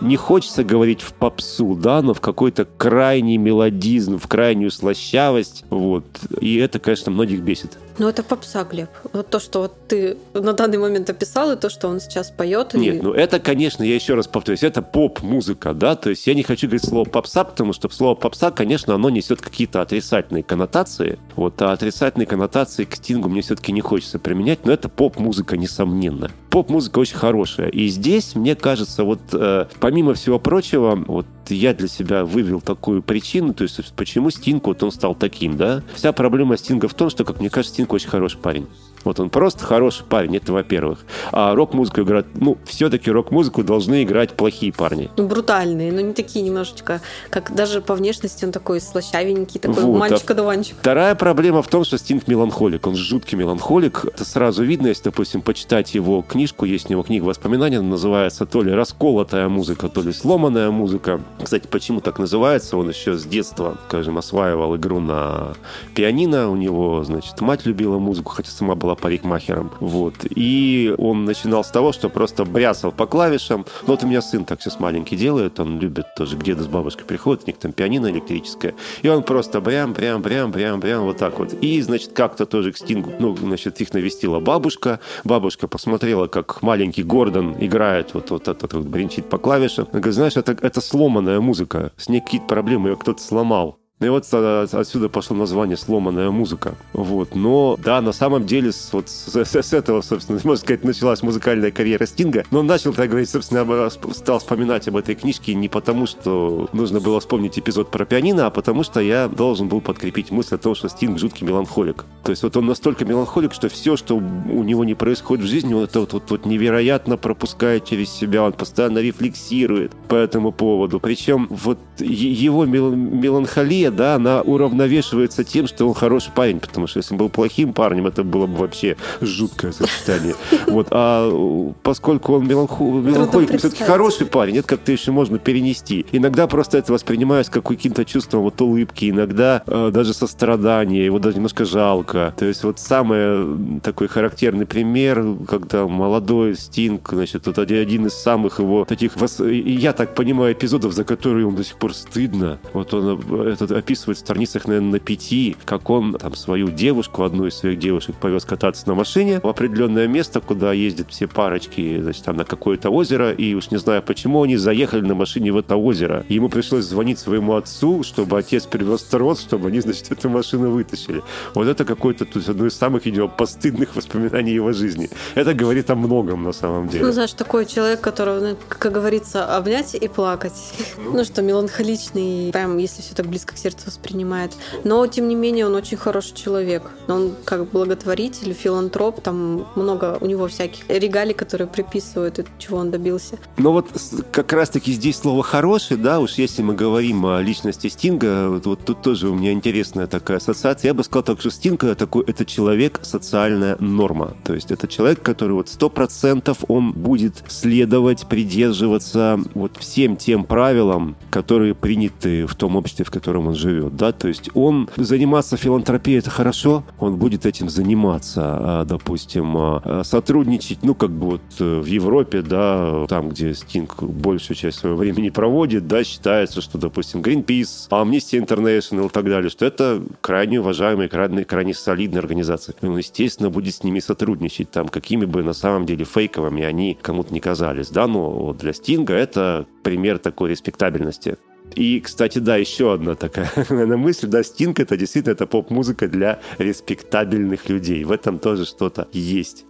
не 0.00 0.16
хочется 0.16 0.64
говорить 0.64 1.00
в 1.00 1.12
попсу, 1.12 1.74
да, 1.74 2.02
но 2.02 2.14
в 2.14 2.20
какой-то 2.20 2.64
крайний 2.64 3.36
мелодизм, 3.36 4.18
в 4.18 4.26
крайнюю 4.28 4.70
слащавость, 4.70 5.64
вот. 5.70 6.04
И 6.40 6.56
это, 6.56 6.78
конечно, 6.78 7.10
многих 7.10 7.40
бесит. 7.40 7.78
Ну, 8.00 8.08
это 8.08 8.22
попса, 8.22 8.64
Глеб. 8.64 8.88
Вот 9.12 9.28
то, 9.28 9.38
что 9.38 9.60
вот 9.60 9.74
ты 9.86 10.16
на 10.32 10.54
данный 10.54 10.78
момент 10.78 11.10
описал, 11.10 11.52
и 11.52 11.56
то, 11.56 11.68
что 11.68 11.86
он 11.86 12.00
сейчас 12.00 12.30
поет. 12.30 12.72
Нет, 12.72 12.94
и... 12.94 13.00
ну 13.02 13.12
это, 13.12 13.40
конечно, 13.40 13.82
я 13.82 13.94
еще 13.94 14.14
раз 14.14 14.26
повторюсь, 14.26 14.62
это 14.62 14.80
поп-музыка, 14.80 15.74
да, 15.74 15.96
то 15.96 16.08
есть 16.08 16.26
я 16.26 16.32
не 16.32 16.42
хочу 16.42 16.66
говорить 16.66 16.88
слово 16.88 17.04
попса, 17.04 17.44
потому 17.44 17.74
что 17.74 17.90
слово 17.90 18.14
попса, 18.14 18.52
конечно, 18.52 18.94
оно 18.94 19.10
несет 19.10 19.42
какие-то 19.42 19.82
отрицательные 19.82 20.42
коннотации. 20.42 21.18
Вот, 21.36 21.60
а 21.60 21.72
отрицательные 21.72 22.26
коннотации 22.26 22.84
к 22.84 22.96
Стингу 22.96 23.28
мне 23.28 23.42
все-таки 23.42 23.70
не 23.70 23.82
хочется 23.82 24.18
применять, 24.18 24.64
но 24.64 24.72
это 24.72 24.88
поп-музыка, 24.88 25.58
несомненно. 25.58 26.30
Поп-музыка 26.48 27.00
очень 27.00 27.18
хорошая. 27.18 27.68
И 27.68 27.88
здесь, 27.88 28.34
мне 28.34 28.56
кажется, 28.56 29.04
вот 29.04 29.20
э, 29.34 29.66
помимо 29.78 30.14
всего 30.14 30.38
прочего, 30.38 30.96
вот 31.06 31.26
я 31.54 31.74
для 31.74 31.88
себя 31.88 32.24
вывел 32.24 32.60
такую 32.60 33.02
причину, 33.02 33.54
то 33.54 33.64
есть 33.64 33.92
почему 33.94 34.30
Стинг 34.30 34.66
вот 34.66 34.82
он 34.82 34.90
стал 34.90 35.14
таким, 35.14 35.56
да? 35.56 35.82
Вся 35.94 36.12
проблема 36.12 36.56
Стинга 36.56 36.88
в 36.88 36.94
том, 36.94 37.10
что, 37.10 37.24
как 37.24 37.40
мне 37.40 37.50
кажется, 37.50 37.74
Стинг 37.74 37.92
очень 37.92 38.08
хороший 38.08 38.38
парень. 38.38 38.66
Вот 39.04 39.18
он 39.20 39.30
просто 39.30 39.64
хороший 39.64 40.04
парень, 40.04 40.36
это 40.36 40.52
во-первых. 40.52 41.00
А 41.32 41.54
рок-музыку 41.54 42.02
играть, 42.02 42.26
ну, 42.34 42.58
все-таки 42.64 43.10
рок-музыку 43.10 43.62
должны 43.62 44.02
играть 44.02 44.32
плохие 44.32 44.72
парни. 44.72 45.10
Ну, 45.16 45.26
брутальные, 45.26 45.92
но 45.92 46.00
не 46.00 46.12
такие 46.12 46.44
немножечко, 46.44 47.00
как 47.30 47.54
даже 47.54 47.80
по 47.80 47.94
внешности 47.94 48.44
он 48.44 48.52
такой 48.52 48.80
слащавенький, 48.80 49.60
такой 49.60 49.84
вот. 49.84 49.98
мальчик-одуванчик. 49.98 50.76
А 50.78 50.80
вторая 50.80 51.14
проблема 51.14 51.62
в 51.62 51.68
том, 51.68 51.84
что 51.84 51.98
Стинг 51.98 52.28
меланхолик. 52.28 52.86
Он 52.86 52.96
жуткий 52.96 53.38
меланхолик. 53.38 54.04
Это 54.04 54.24
сразу 54.24 54.64
видно, 54.64 54.88
если, 54.88 55.04
допустим, 55.04 55.42
почитать 55.42 55.94
его 55.94 56.22
книжку, 56.22 56.64
есть 56.64 56.86
у 56.90 56.92
него 56.92 57.02
книга 57.02 57.24
воспоминаний, 57.24 57.76
она 57.76 57.88
называется 57.88 58.46
то 58.46 58.62
ли 58.62 58.72
«Расколотая 58.72 59.48
музыка», 59.48 59.88
то 59.88 60.02
ли 60.02 60.12
«Сломанная 60.12 60.70
музыка». 60.70 61.20
Кстати, 61.42 61.66
почему 61.66 62.00
так 62.00 62.18
называется? 62.18 62.76
Он 62.76 62.88
еще 62.88 63.14
с 63.16 63.24
детства, 63.24 63.78
скажем, 63.88 64.18
осваивал 64.18 64.76
игру 64.76 65.00
на 65.00 65.54
пианино. 65.94 66.50
У 66.50 66.56
него, 66.56 67.02
значит, 67.04 67.40
мать 67.40 67.66
любила 67.66 67.98
музыку, 67.98 68.32
хотя 68.32 68.50
сама 68.50 68.74
была 68.74 68.89
была 68.90 68.96
парикмахером. 68.96 69.70
Вот. 69.80 70.14
И 70.34 70.94
он 70.98 71.24
начинал 71.24 71.62
с 71.62 71.68
того, 71.68 71.92
что 71.92 72.08
просто 72.08 72.44
брясал 72.44 72.92
по 72.92 73.06
клавишам. 73.06 73.64
Ну, 73.82 73.94
вот 73.94 74.04
у 74.04 74.06
меня 74.06 74.20
сын 74.22 74.44
так 74.44 74.60
сейчас 74.60 74.80
маленький 74.80 75.16
делает, 75.16 75.60
он 75.60 75.78
любит 75.78 76.06
тоже, 76.16 76.36
где 76.36 76.54
то 76.54 76.62
с 76.62 76.66
бабушкой 76.66 77.04
приходит, 77.04 77.44
у 77.44 77.46
них 77.46 77.58
там 77.58 77.72
пианино 77.72 78.08
электрическое. 78.08 78.74
И 79.02 79.08
он 79.08 79.22
просто 79.22 79.60
брям, 79.60 79.92
брям, 79.92 80.22
брям, 80.22 80.50
брям, 80.50 80.80
брям, 80.80 81.04
вот 81.04 81.18
так 81.18 81.38
вот. 81.38 81.52
И, 81.54 81.80
значит, 81.82 82.12
как-то 82.12 82.46
тоже 82.46 82.72
к 82.72 82.78
Стингу, 82.78 83.12
ну, 83.18 83.36
значит, 83.36 83.80
их 83.80 83.92
навестила 83.94 84.40
бабушка. 84.40 85.00
Бабушка 85.24 85.68
посмотрела, 85.68 86.26
как 86.26 86.62
маленький 86.62 87.02
Гордон 87.02 87.56
играет, 87.60 88.14
вот, 88.14 88.30
вот 88.30 88.48
этот 88.48 88.72
вот, 88.72 88.86
бренчит 88.86 89.28
по 89.28 89.38
клавишам. 89.38 89.86
Она 89.92 90.00
говорит, 90.00 90.14
знаешь, 90.14 90.36
это, 90.36 90.56
это 90.60 90.80
сломанная 90.80 91.40
музыка, 91.40 91.92
с 91.96 92.08
ней 92.08 92.20
какие-то 92.20 92.46
проблемы, 92.46 92.90
ее 92.90 92.96
кто-то 92.96 93.22
сломал. 93.22 93.80
Ну 94.00 94.06
и 94.06 94.08
вот 94.08 94.24
отсюда 94.32 95.10
пошло 95.10 95.36
название 95.36 95.76
«Сломанная 95.76 96.30
музыка». 96.30 96.74
Вот. 96.94 97.34
Но, 97.34 97.78
да, 97.84 98.00
на 98.00 98.12
самом 98.12 98.46
деле, 98.46 98.70
вот 98.92 99.10
с, 99.10 99.36
с 99.36 99.72
этого, 99.74 100.00
собственно, 100.00 100.40
можно 100.44 100.56
сказать, 100.56 100.84
началась 100.84 101.22
музыкальная 101.22 101.70
карьера 101.70 102.06
Стинга. 102.06 102.46
Но 102.50 102.60
он 102.60 102.66
начал, 102.66 102.94
так 102.94 103.10
говорить, 103.10 103.28
собственно, 103.28 103.90
стал 104.14 104.38
вспоминать 104.38 104.88
об 104.88 104.96
этой 104.96 105.14
книжке 105.14 105.52
не 105.52 105.68
потому, 105.68 106.06
что 106.06 106.70
нужно 106.72 107.00
было 107.00 107.20
вспомнить 107.20 107.58
эпизод 107.58 107.90
про 107.90 108.06
пианино, 108.06 108.46
а 108.46 108.50
потому 108.50 108.84
что 108.84 109.00
я 109.00 109.28
должен 109.28 109.68
был 109.68 109.82
подкрепить 109.82 110.30
мысль 110.30 110.54
о 110.54 110.58
том, 110.58 110.74
что 110.74 110.88
Стинг 110.88 111.18
жуткий 111.18 111.46
меланхолик. 111.46 112.06
То 112.24 112.30
есть 112.30 112.42
вот 112.42 112.56
он 112.56 112.64
настолько 112.64 113.04
меланхолик, 113.04 113.52
что 113.52 113.68
все, 113.68 113.98
что 113.98 114.16
у 114.16 114.62
него 114.62 114.82
не 114.86 114.94
происходит 114.94 115.44
в 115.44 115.48
жизни, 115.48 115.74
он 115.74 115.84
это 115.84 116.00
вот, 116.00 116.14
вот, 116.14 116.30
вот 116.30 116.46
невероятно 116.46 117.18
пропускает 117.18 117.84
через 117.84 118.10
себя, 118.10 118.44
он 118.44 118.54
постоянно 118.54 119.00
рефлексирует 119.00 119.92
по 120.08 120.14
этому 120.14 120.52
поводу. 120.52 121.00
Причем 121.00 121.48
вот 121.50 121.78
его 121.98 122.64
меланхолия 122.64 123.89
да, 123.90 124.14
она 124.14 124.42
уравновешивается 124.42 125.44
тем, 125.44 125.66
что 125.66 125.86
он 125.88 125.94
хороший 125.94 126.32
парень, 126.32 126.60
потому 126.60 126.86
что 126.86 126.98
если 126.98 127.14
он 127.14 127.18
был 127.18 127.28
плохим 127.28 127.72
парнем, 127.72 128.06
это 128.06 128.24
было 128.24 128.46
бы 128.46 128.56
вообще 128.56 128.96
жуткое 129.20 129.72
сочетание. 129.72 130.34
Вот, 130.66 130.88
а 130.90 131.72
поскольку 131.82 132.34
он 132.34 132.46
меланхолик, 132.46 133.58
все-таки 133.58 133.82
хороший 133.82 134.26
парень, 134.26 134.58
это 134.58 134.68
как-то 134.68 134.92
еще 134.92 135.10
можно 135.10 135.38
перенести. 135.38 136.06
Иногда 136.12 136.46
просто 136.46 136.78
это 136.78 136.92
воспринимается 136.92 137.50
как 137.50 137.66
каким-то 137.66 138.04
чувством 138.04 138.42
вот 138.42 138.60
улыбки, 138.60 139.10
иногда 139.10 139.62
э, 139.66 139.90
даже 139.92 140.14
сострадания, 140.14 141.04
его 141.04 141.18
даже 141.18 141.36
немножко 141.36 141.64
жалко. 141.64 142.34
То 142.36 142.44
есть 142.44 142.62
вот 142.62 142.78
самый 142.78 143.80
такой 143.80 144.08
характерный 144.08 144.66
пример, 144.66 145.24
когда 145.48 145.86
молодой 145.86 146.56
Стинг, 146.56 147.10
значит, 147.12 147.46
вот 147.46 147.58
один 147.58 148.06
из 148.06 148.14
самых 148.14 148.58
его 148.58 148.84
таких, 148.84 149.12
я 149.40 149.92
так 149.92 150.14
понимаю, 150.14 150.52
эпизодов, 150.52 150.92
за 150.92 151.04
которые 151.04 151.46
ему 151.46 151.56
до 151.56 151.64
сих 151.64 151.76
пор 151.76 151.94
стыдно. 151.94 152.58
Вот 152.72 152.92
он 152.94 153.20
э, 153.30 153.52
этот 153.52 153.70
описывает 153.80 154.18
в 154.18 154.20
страницах, 154.20 154.66
наверное, 154.66 154.92
на 154.92 154.98
пяти, 154.98 155.56
как 155.64 155.90
он 155.90 156.14
там 156.14 156.34
свою 156.34 156.68
девушку, 156.68 157.24
одну 157.24 157.46
из 157.46 157.54
своих 157.54 157.78
девушек, 157.78 158.16
повез 158.16 158.44
кататься 158.44 158.88
на 158.88 158.94
машине 158.94 159.40
в 159.42 159.48
определенное 159.48 160.06
место, 160.06 160.40
куда 160.40 160.72
ездят 160.72 161.10
все 161.10 161.26
парочки, 161.26 162.00
значит, 162.00 162.24
там 162.24 162.36
на 162.36 162.44
какое-то 162.44 162.90
озеро, 162.90 163.32
и 163.32 163.54
уж 163.54 163.70
не 163.70 163.78
знаю 163.78 164.02
почему, 164.02 164.42
они 164.42 164.56
заехали 164.56 165.00
на 165.00 165.14
машине 165.14 165.52
в 165.52 165.56
это 165.56 165.76
озеро. 165.76 166.24
ему 166.28 166.48
пришлось 166.48 166.84
звонить 166.84 167.18
своему 167.18 167.56
отцу, 167.56 168.02
чтобы 168.02 168.38
отец 168.38 168.66
привез 168.66 169.02
трос, 169.02 169.40
чтобы 169.40 169.68
они, 169.68 169.80
значит, 169.80 170.10
эту 170.12 170.28
машину 170.28 170.70
вытащили. 170.70 171.22
Вот 171.54 171.66
это 171.66 171.84
какое-то 171.84 172.24
тут 172.24 172.48
одно 172.48 172.66
из 172.66 172.76
самых, 172.76 173.06
видимо, 173.06 173.28
постыдных 173.28 173.96
воспоминаний 173.96 174.52
его 174.52 174.72
жизни. 174.72 175.10
Это 175.34 175.54
говорит 175.54 175.90
о 175.90 175.94
многом 175.94 176.44
на 176.44 176.52
самом 176.52 176.88
деле. 176.88 177.04
Ну, 177.04 177.12
знаешь, 177.12 177.32
такой 177.32 177.66
человек, 177.66 178.00
которого, 178.00 178.56
как 178.68 178.92
говорится, 178.92 179.56
обнять 179.56 179.94
и 179.94 180.08
плакать. 180.08 180.52
Ну, 180.98 181.12
ну 181.12 181.24
что, 181.24 181.42
меланхоличный, 181.42 182.50
прям, 182.52 182.76
если 182.78 183.02
все 183.02 183.14
так 183.14 183.26
близко 183.26 183.54
к 183.54 183.58
сердцу 183.58 183.69
сердце 183.70 183.86
воспринимает. 183.86 184.52
Но, 184.84 185.06
тем 185.06 185.28
не 185.28 185.34
менее, 185.34 185.66
он 185.66 185.74
очень 185.74 185.96
хороший 185.96 186.34
человек. 186.34 186.82
Он 187.08 187.34
как 187.44 187.70
благотворитель, 187.70 188.52
филантроп, 188.52 189.20
там 189.20 189.66
много 189.76 190.18
у 190.20 190.26
него 190.26 190.48
всяких 190.48 190.84
регалий, 190.88 191.34
которые 191.34 191.68
приписывают, 191.68 192.44
чего 192.58 192.78
он 192.78 192.90
добился. 192.90 193.38
Но 193.56 193.72
вот 193.72 193.86
как 194.32 194.52
раз-таки 194.52 194.92
здесь 194.92 195.18
слово 195.18 195.42
«хороший», 195.42 195.96
да, 195.96 196.20
уж 196.20 196.34
если 196.34 196.62
мы 196.62 196.74
говорим 196.74 197.26
о 197.26 197.40
личности 197.40 197.88
Стинга, 197.88 198.48
вот, 198.48 198.66
вот 198.66 198.84
тут 198.84 199.02
тоже 199.02 199.28
у 199.28 199.34
меня 199.34 199.52
интересная 199.52 200.06
такая 200.06 200.38
ассоциация. 200.38 200.88
Я 200.88 200.94
бы 200.94 201.04
сказал 201.04 201.22
так, 201.22 201.40
что 201.40 201.50
Стинг 201.50 201.84
такой, 201.96 202.24
это 202.26 202.44
человек 202.44 203.00
социальная 203.02 203.76
норма. 203.78 204.34
То 204.44 204.54
есть 204.54 204.70
это 204.70 204.88
человек, 204.88 205.22
который 205.22 205.52
вот 205.52 205.68
сто 205.68 205.88
процентов 205.88 206.58
он 206.68 206.92
будет 206.92 207.44
следовать, 207.48 208.26
придерживаться 208.26 209.40
вот 209.54 209.76
всем 209.78 210.16
тем 210.16 210.44
правилам, 210.44 211.16
которые 211.30 211.74
приняты 211.74 212.46
в 212.46 212.54
том 212.54 212.76
обществе, 212.76 213.04
в 213.04 213.10
котором 213.10 213.48
он 213.48 213.54
живет, 213.60 213.96
да, 213.96 214.12
то 214.12 214.28
есть 214.28 214.50
он 214.54 214.88
заниматься 214.96 215.56
филантропией 215.56 216.18
это 216.18 216.30
хорошо, 216.30 216.84
он 216.98 217.16
будет 217.16 217.46
этим 217.46 217.68
заниматься, 217.68 218.42
а, 218.42 218.84
допустим, 218.84 219.54
а, 219.56 220.02
сотрудничать, 220.04 220.82
ну, 220.82 220.94
как 220.94 221.10
бы 221.10 221.26
вот 221.26 221.42
э, 221.60 221.80
в 221.80 221.84
Европе, 221.84 222.42
да, 222.42 223.06
там, 223.08 223.28
где 223.28 223.54
Стинг 223.54 224.02
большую 224.02 224.56
часть 224.56 224.78
своего 224.78 224.96
времени 224.96 225.28
проводит, 225.28 225.86
да, 225.86 226.02
считается, 226.02 226.60
что, 226.60 226.78
допустим, 226.78 227.20
Greenpeace, 227.20 227.88
Amnesty 227.90 228.44
International 228.44 229.06
и 229.06 229.08
так 229.10 229.24
далее, 229.24 229.50
что 229.50 229.66
это 229.66 230.02
крайне 230.20 230.60
уважаемые, 230.60 231.08
крайне, 231.08 231.44
крайне 231.44 231.74
солидные 231.74 232.20
организации. 232.20 232.74
Он, 232.82 232.96
естественно, 232.96 233.50
будет 233.50 233.74
с 233.74 233.84
ними 233.84 234.00
сотрудничать, 234.00 234.70
там, 234.70 234.88
какими 234.88 235.24
бы 235.24 235.42
на 235.42 235.52
самом 235.52 235.86
деле 235.86 236.04
фейковыми 236.04 236.62
они 236.62 236.98
кому-то 237.00 237.32
не 237.32 237.40
казались, 237.40 237.88
да, 237.88 238.06
но 238.06 238.52
для 238.54 238.72
Стинга 238.72 239.14
это 239.14 239.66
пример 239.82 240.18
такой 240.18 240.50
респектабельности. 240.50 241.36
И, 241.74 242.00
кстати, 242.00 242.38
да, 242.38 242.56
еще 242.56 242.92
одна 242.92 243.14
такая 243.14 243.50
наверное, 243.70 243.96
мысль, 243.96 244.26
да, 244.26 244.42
Стинг 244.42 244.80
это 244.80 244.96
действительно 244.96 245.32
это 245.32 245.46
поп-музыка 245.46 246.08
для 246.08 246.40
респектабельных 246.58 247.68
людей. 247.68 248.04
В 248.04 248.12
этом 248.12 248.38
тоже 248.38 248.64
что-то 248.64 249.08
есть. 249.12 249.66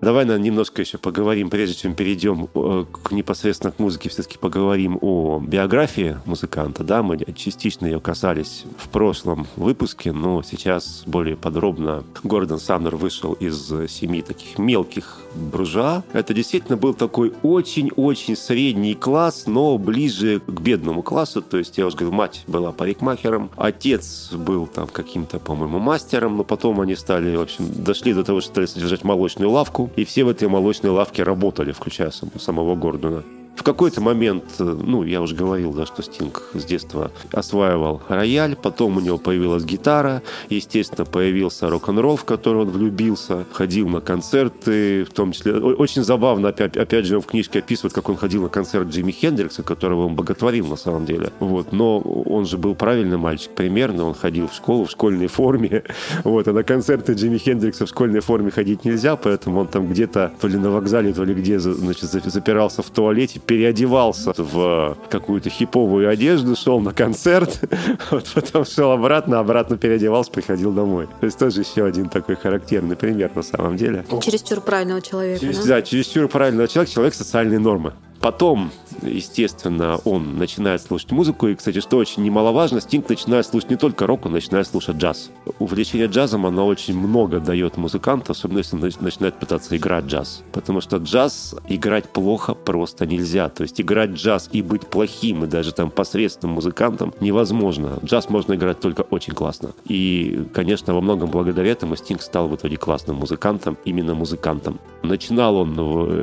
Давай, 0.00 0.24
наверное, 0.24 0.44
немножко 0.44 0.80
еще 0.80 0.96
поговорим, 0.96 1.50
прежде 1.50 1.74
чем 1.74 1.94
перейдем 1.94 2.48
э, 2.54 2.84
к 2.90 3.10
непосредственно 3.10 3.72
к 3.72 3.80
музыке, 3.80 4.08
все-таки 4.08 4.38
поговорим 4.38 4.96
о 5.00 5.40
биографии 5.40 6.18
музыканта. 6.24 6.84
Да, 6.84 7.02
мы 7.02 7.18
частично 7.34 7.86
ее 7.86 7.98
касались 7.98 8.64
в 8.78 8.88
прошлом 8.90 9.48
выпуске, 9.56 10.12
но 10.12 10.42
сейчас 10.42 11.02
более 11.04 11.36
подробно. 11.36 12.04
Гордон 12.22 12.60
Самнер 12.60 12.94
вышел 12.94 13.32
из 13.32 13.58
семи 13.90 14.22
таких 14.22 14.58
мелких 14.58 15.18
буржуа. 15.34 16.04
Это 16.12 16.32
действительно 16.32 16.76
был 16.76 16.94
такой 16.94 17.32
очень-очень 17.42 18.36
средний 18.36 18.94
класс, 18.94 19.44
но 19.46 19.78
ближе 19.78 20.40
к 20.46 20.60
бедному 20.60 21.02
классу. 21.02 21.42
То 21.42 21.58
есть, 21.58 21.76
я 21.76 21.86
уже 21.86 21.96
говорю, 21.96 22.14
мать 22.14 22.44
была 22.46 22.70
парикмахером, 22.70 23.50
отец 23.56 24.30
был 24.32 24.68
там 24.68 24.86
каким-то, 24.86 25.40
по-моему, 25.40 25.80
мастером, 25.80 26.36
но 26.36 26.44
потом 26.44 26.80
они 26.80 26.94
стали, 26.94 27.34
в 27.34 27.40
общем, 27.40 27.64
дошли 27.82 28.14
до 28.14 28.22
того, 28.22 28.40
что 28.40 28.50
стали 28.50 28.66
содержать 28.66 29.02
молочную 29.02 29.50
лавку 29.50 29.87
и 29.96 30.04
все 30.04 30.24
в 30.24 30.28
этой 30.28 30.48
молочной 30.48 30.90
лавке 30.92 31.22
работали, 31.22 31.72
включая 31.72 32.10
самого 32.10 32.74
Гордона. 32.74 33.22
В 33.58 33.64
какой-то 33.64 34.00
момент, 34.00 34.44
э, 34.60 34.62
ну, 34.62 35.02
я 35.02 35.20
уже 35.20 35.34
говорил, 35.34 35.72
да, 35.72 35.84
что 35.84 36.00
Стинг 36.00 36.44
с 36.54 36.64
детства 36.64 37.10
осваивал 37.32 38.00
рояль, 38.08 38.54
потом 38.54 38.96
у 38.96 39.00
него 39.00 39.18
появилась 39.18 39.64
гитара, 39.64 40.22
естественно, 40.48 41.04
появился 41.04 41.68
рок-н-ролл, 41.68 42.16
в 42.16 42.24
который 42.24 42.62
он 42.62 42.70
влюбился, 42.70 43.44
ходил 43.52 43.88
на 43.88 44.00
концерты, 44.00 45.02
в 45.02 45.10
том 45.10 45.32
числе... 45.32 45.54
Очень 45.54 46.04
забавно, 46.04 46.50
опять, 46.50 46.76
опять 46.76 47.04
же, 47.06 47.16
он 47.16 47.22
в 47.22 47.26
книжке 47.26 47.58
описывает, 47.58 47.92
как 47.92 48.08
он 48.08 48.16
ходил 48.16 48.44
на 48.44 48.48
концерт 48.48 48.86
Джимми 48.90 49.10
Хендрикса, 49.10 49.64
которого 49.64 50.06
он 50.06 50.14
боготворил 50.14 50.68
на 50.68 50.76
самом 50.76 51.04
деле. 51.04 51.32
Вот. 51.40 51.72
Но 51.72 51.98
он 51.98 52.46
же 52.46 52.58
был 52.58 52.76
правильный 52.76 53.18
мальчик, 53.18 53.50
примерно, 53.50 54.04
он 54.04 54.14
ходил 54.14 54.46
в 54.46 54.54
школу 54.54 54.84
в 54.84 54.90
школьной 54.92 55.26
форме, 55.26 55.82
вот, 56.22 56.46
а 56.46 56.52
на 56.52 56.62
концерты 56.62 57.14
Джимми 57.14 57.38
Хендрикса 57.38 57.86
в 57.86 57.88
школьной 57.88 58.20
форме 58.20 58.52
ходить 58.52 58.84
нельзя, 58.84 59.16
поэтому 59.16 59.58
он 59.58 59.66
там 59.66 59.88
где-то 59.88 60.30
то 60.40 60.46
ли 60.46 60.56
на 60.56 60.70
вокзале, 60.70 61.12
то 61.12 61.24
ли 61.24 61.34
где, 61.34 61.58
значит, 61.58 62.08
запирался 62.08 62.82
в 62.82 62.90
туалете, 62.90 63.40
переодевался 63.48 64.34
в 64.36 64.96
какую-то 65.08 65.48
хиповую 65.48 66.08
одежду, 66.08 66.54
шел 66.54 66.80
на 66.80 66.92
концерт, 66.92 67.58
вот 68.10 68.30
потом 68.34 68.66
шел 68.66 68.92
обратно, 68.92 69.40
обратно 69.40 69.78
переодевался, 69.78 70.30
приходил 70.30 70.70
домой. 70.70 71.08
То 71.18 71.26
есть 71.26 71.38
тоже 71.38 71.62
еще 71.62 71.86
один 71.86 72.10
такой 72.10 72.36
характерный 72.36 72.94
пример 72.94 73.30
на 73.34 73.42
самом 73.42 73.76
деле. 73.76 74.04
Чересчур 74.22 74.60
правильного 74.60 75.00
человека, 75.00 75.40
Через, 75.40 75.58
да? 75.60 75.76
Да, 75.76 75.82
чересчур 75.82 76.28
правильного 76.28 76.68
человека, 76.68 76.92
человек 76.92 77.14
социальной 77.14 77.58
нормы. 77.58 77.94
Потом, 78.20 78.72
естественно, 79.02 79.98
он 80.04 80.38
начинает 80.38 80.82
слушать 80.82 81.12
музыку. 81.12 81.48
И, 81.48 81.54
кстати, 81.54 81.80
что 81.80 81.98
очень 81.98 82.22
немаловажно, 82.24 82.80
Стинг 82.80 83.08
начинает 83.08 83.46
слушать 83.46 83.70
не 83.70 83.76
только 83.76 84.06
рок, 84.06 84.26
он 84.26 84.32
начинает 84.32 84.66
слушать 84.66 84.96
джаз. 84.96 85.30
Увлечение 85.58 86.08
джазом, 86.08 86.44
оно 86.44 86.66
очень 86.66 86.98
много 86.98 87.38
дает 87.38 87.76
музыканту, 87.76 88.32
особенно 88.32 88.58
если 88.58 88.76
он 88.76 88.90
начинает 89.00 89.34
пытаться 89.38 89.76
играть 89.76 90.06
джаз. 90.06 90.42
Потому 90.52 90.80
что 90.80 90.96
джаз 90.96 91.54
играть 91.68 92.08
плохо 92.08 92.54
просто 92.54 93.06
нельзя. 93.06 93.48
То 93.48 93.62
есть 93.62 93.80
играть 93.80 94.10
джаз 94.10 94.48
и 94.52 94.62
быть 94.62 94.86
плохим, 94.86 95.44
и 95.44 95.46
даже 95.46 95.72
там 95.72 95.90
посредственным 95.90 96.56
музыкантом 96.56 97.14
невозможно. 97.20 97.98
Джаз 98.04 98.28
можно 98.30 98.54
играть 98.54 98.80
только 98.80 99.02
очень 99.02 99.32
классно. 99.32 99.70
И, 99.86 100.44
конечно, 100.52 100.92
во 100.92 101.00
многом 101.00 101.30
благодаря 101.30 101.70
этому 101.70 101.94
Стинг 101.94 102.22
стал 102.22 102.48
в 102.48 102.56
итоге 102.56 102.76
классным 102.76 103.16
музыкантом, 103.16 103.76
именно 103.84 104.14
музыкантом. 104.14 104.80
Начинал 105.02 105.56
он 105.56 105.74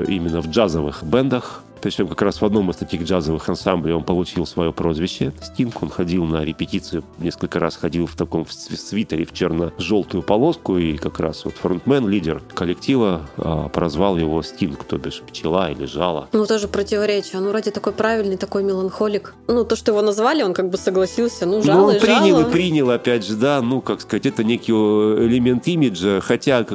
именно 0.05 0.41
в 0.41 0.49
джазовых 0.49 1.03
бендах, 1.03 1.63
причем 1.81 2.07
как 2.07 2.21
раз 2.21 2.41
в 2.41 2.45
одном 2.45 2.69
из 2.71 2.77
таких 2.77 3.03
джазовых 3.03 3.47
ансамблей 3.47 3.93
он 3.93 4.03
получил 4.03 4.45
свое 4.45 4.73
прозвище. 4.73 5.33
Стинг, 5.41 5.81
он 5.83 5.89
ходил 5.89 6.25
на 6.25 6.43
репетицию, 6.43 7.03
несколько 7.19 7.59
раз 7.59 7.75
ходил 7.75 8.07
в 8.07 8.15
таком 8.15 8.45
свитере 8.47 9.25
в 9.25 9.33
черно-желтую 9.33 10.23
полоску, 10.23 10.77
и 10.77 10.97
как 10.97 11.19
раз 11.19 11.45
вот 11.45 11.55
фронтмен, 11.55 12.07
лидер 12.07 12.41
коллектива, 12.53 13.21
а, 13.37 13.69
прозвал 13.69 14.17
его 14.17 14.41
Стинг, 14.43 14.83
то 14.83 14.97
бишь 14.97 15.21
пчела 15.21 15.71
или 15.71 15.85
жало. 15.85 16.27
Ну, 16.31 16.45
тоже 16.45 16.67
противоречие. 16.67 17.41
Он 17.41 17.47
вроде 17.47 17.71
такой 17.71 17.93
правильный, 17.93 18.37
такой 18.37 18.63
меланхолик. 18.63 19.33
Ну, 19.47 19.63
то, 19.65 19.75
что 19.75 19.91
его 19.91 20.01
назвали, 20.01 20.43
он 20.43 20.53
как 20.53 20.69
бы 20.69 20.77
согласился. 20.77 21.45
Ну, 21.45 21.61
жало 21.61 21.77
Ну, 21.77 21.85
он 21.87 21.95
и 21.95 21.99
принял 21.99 22.39
жало. 22.39 22.49
и 22.49 22.51
принял, 22.51 22.89
опять 22.89 23.25
же, 23.25 23.35
да, 23.35 23.61
ну, 23.61 23.81
как 23.81 24.01
сказать, 24.01 24.25
это 24.25 24.43
некий 24.43 24.71
элемент 24.71 25.67
имиджа, 25.67 26.19
хотя, 26.21 26.65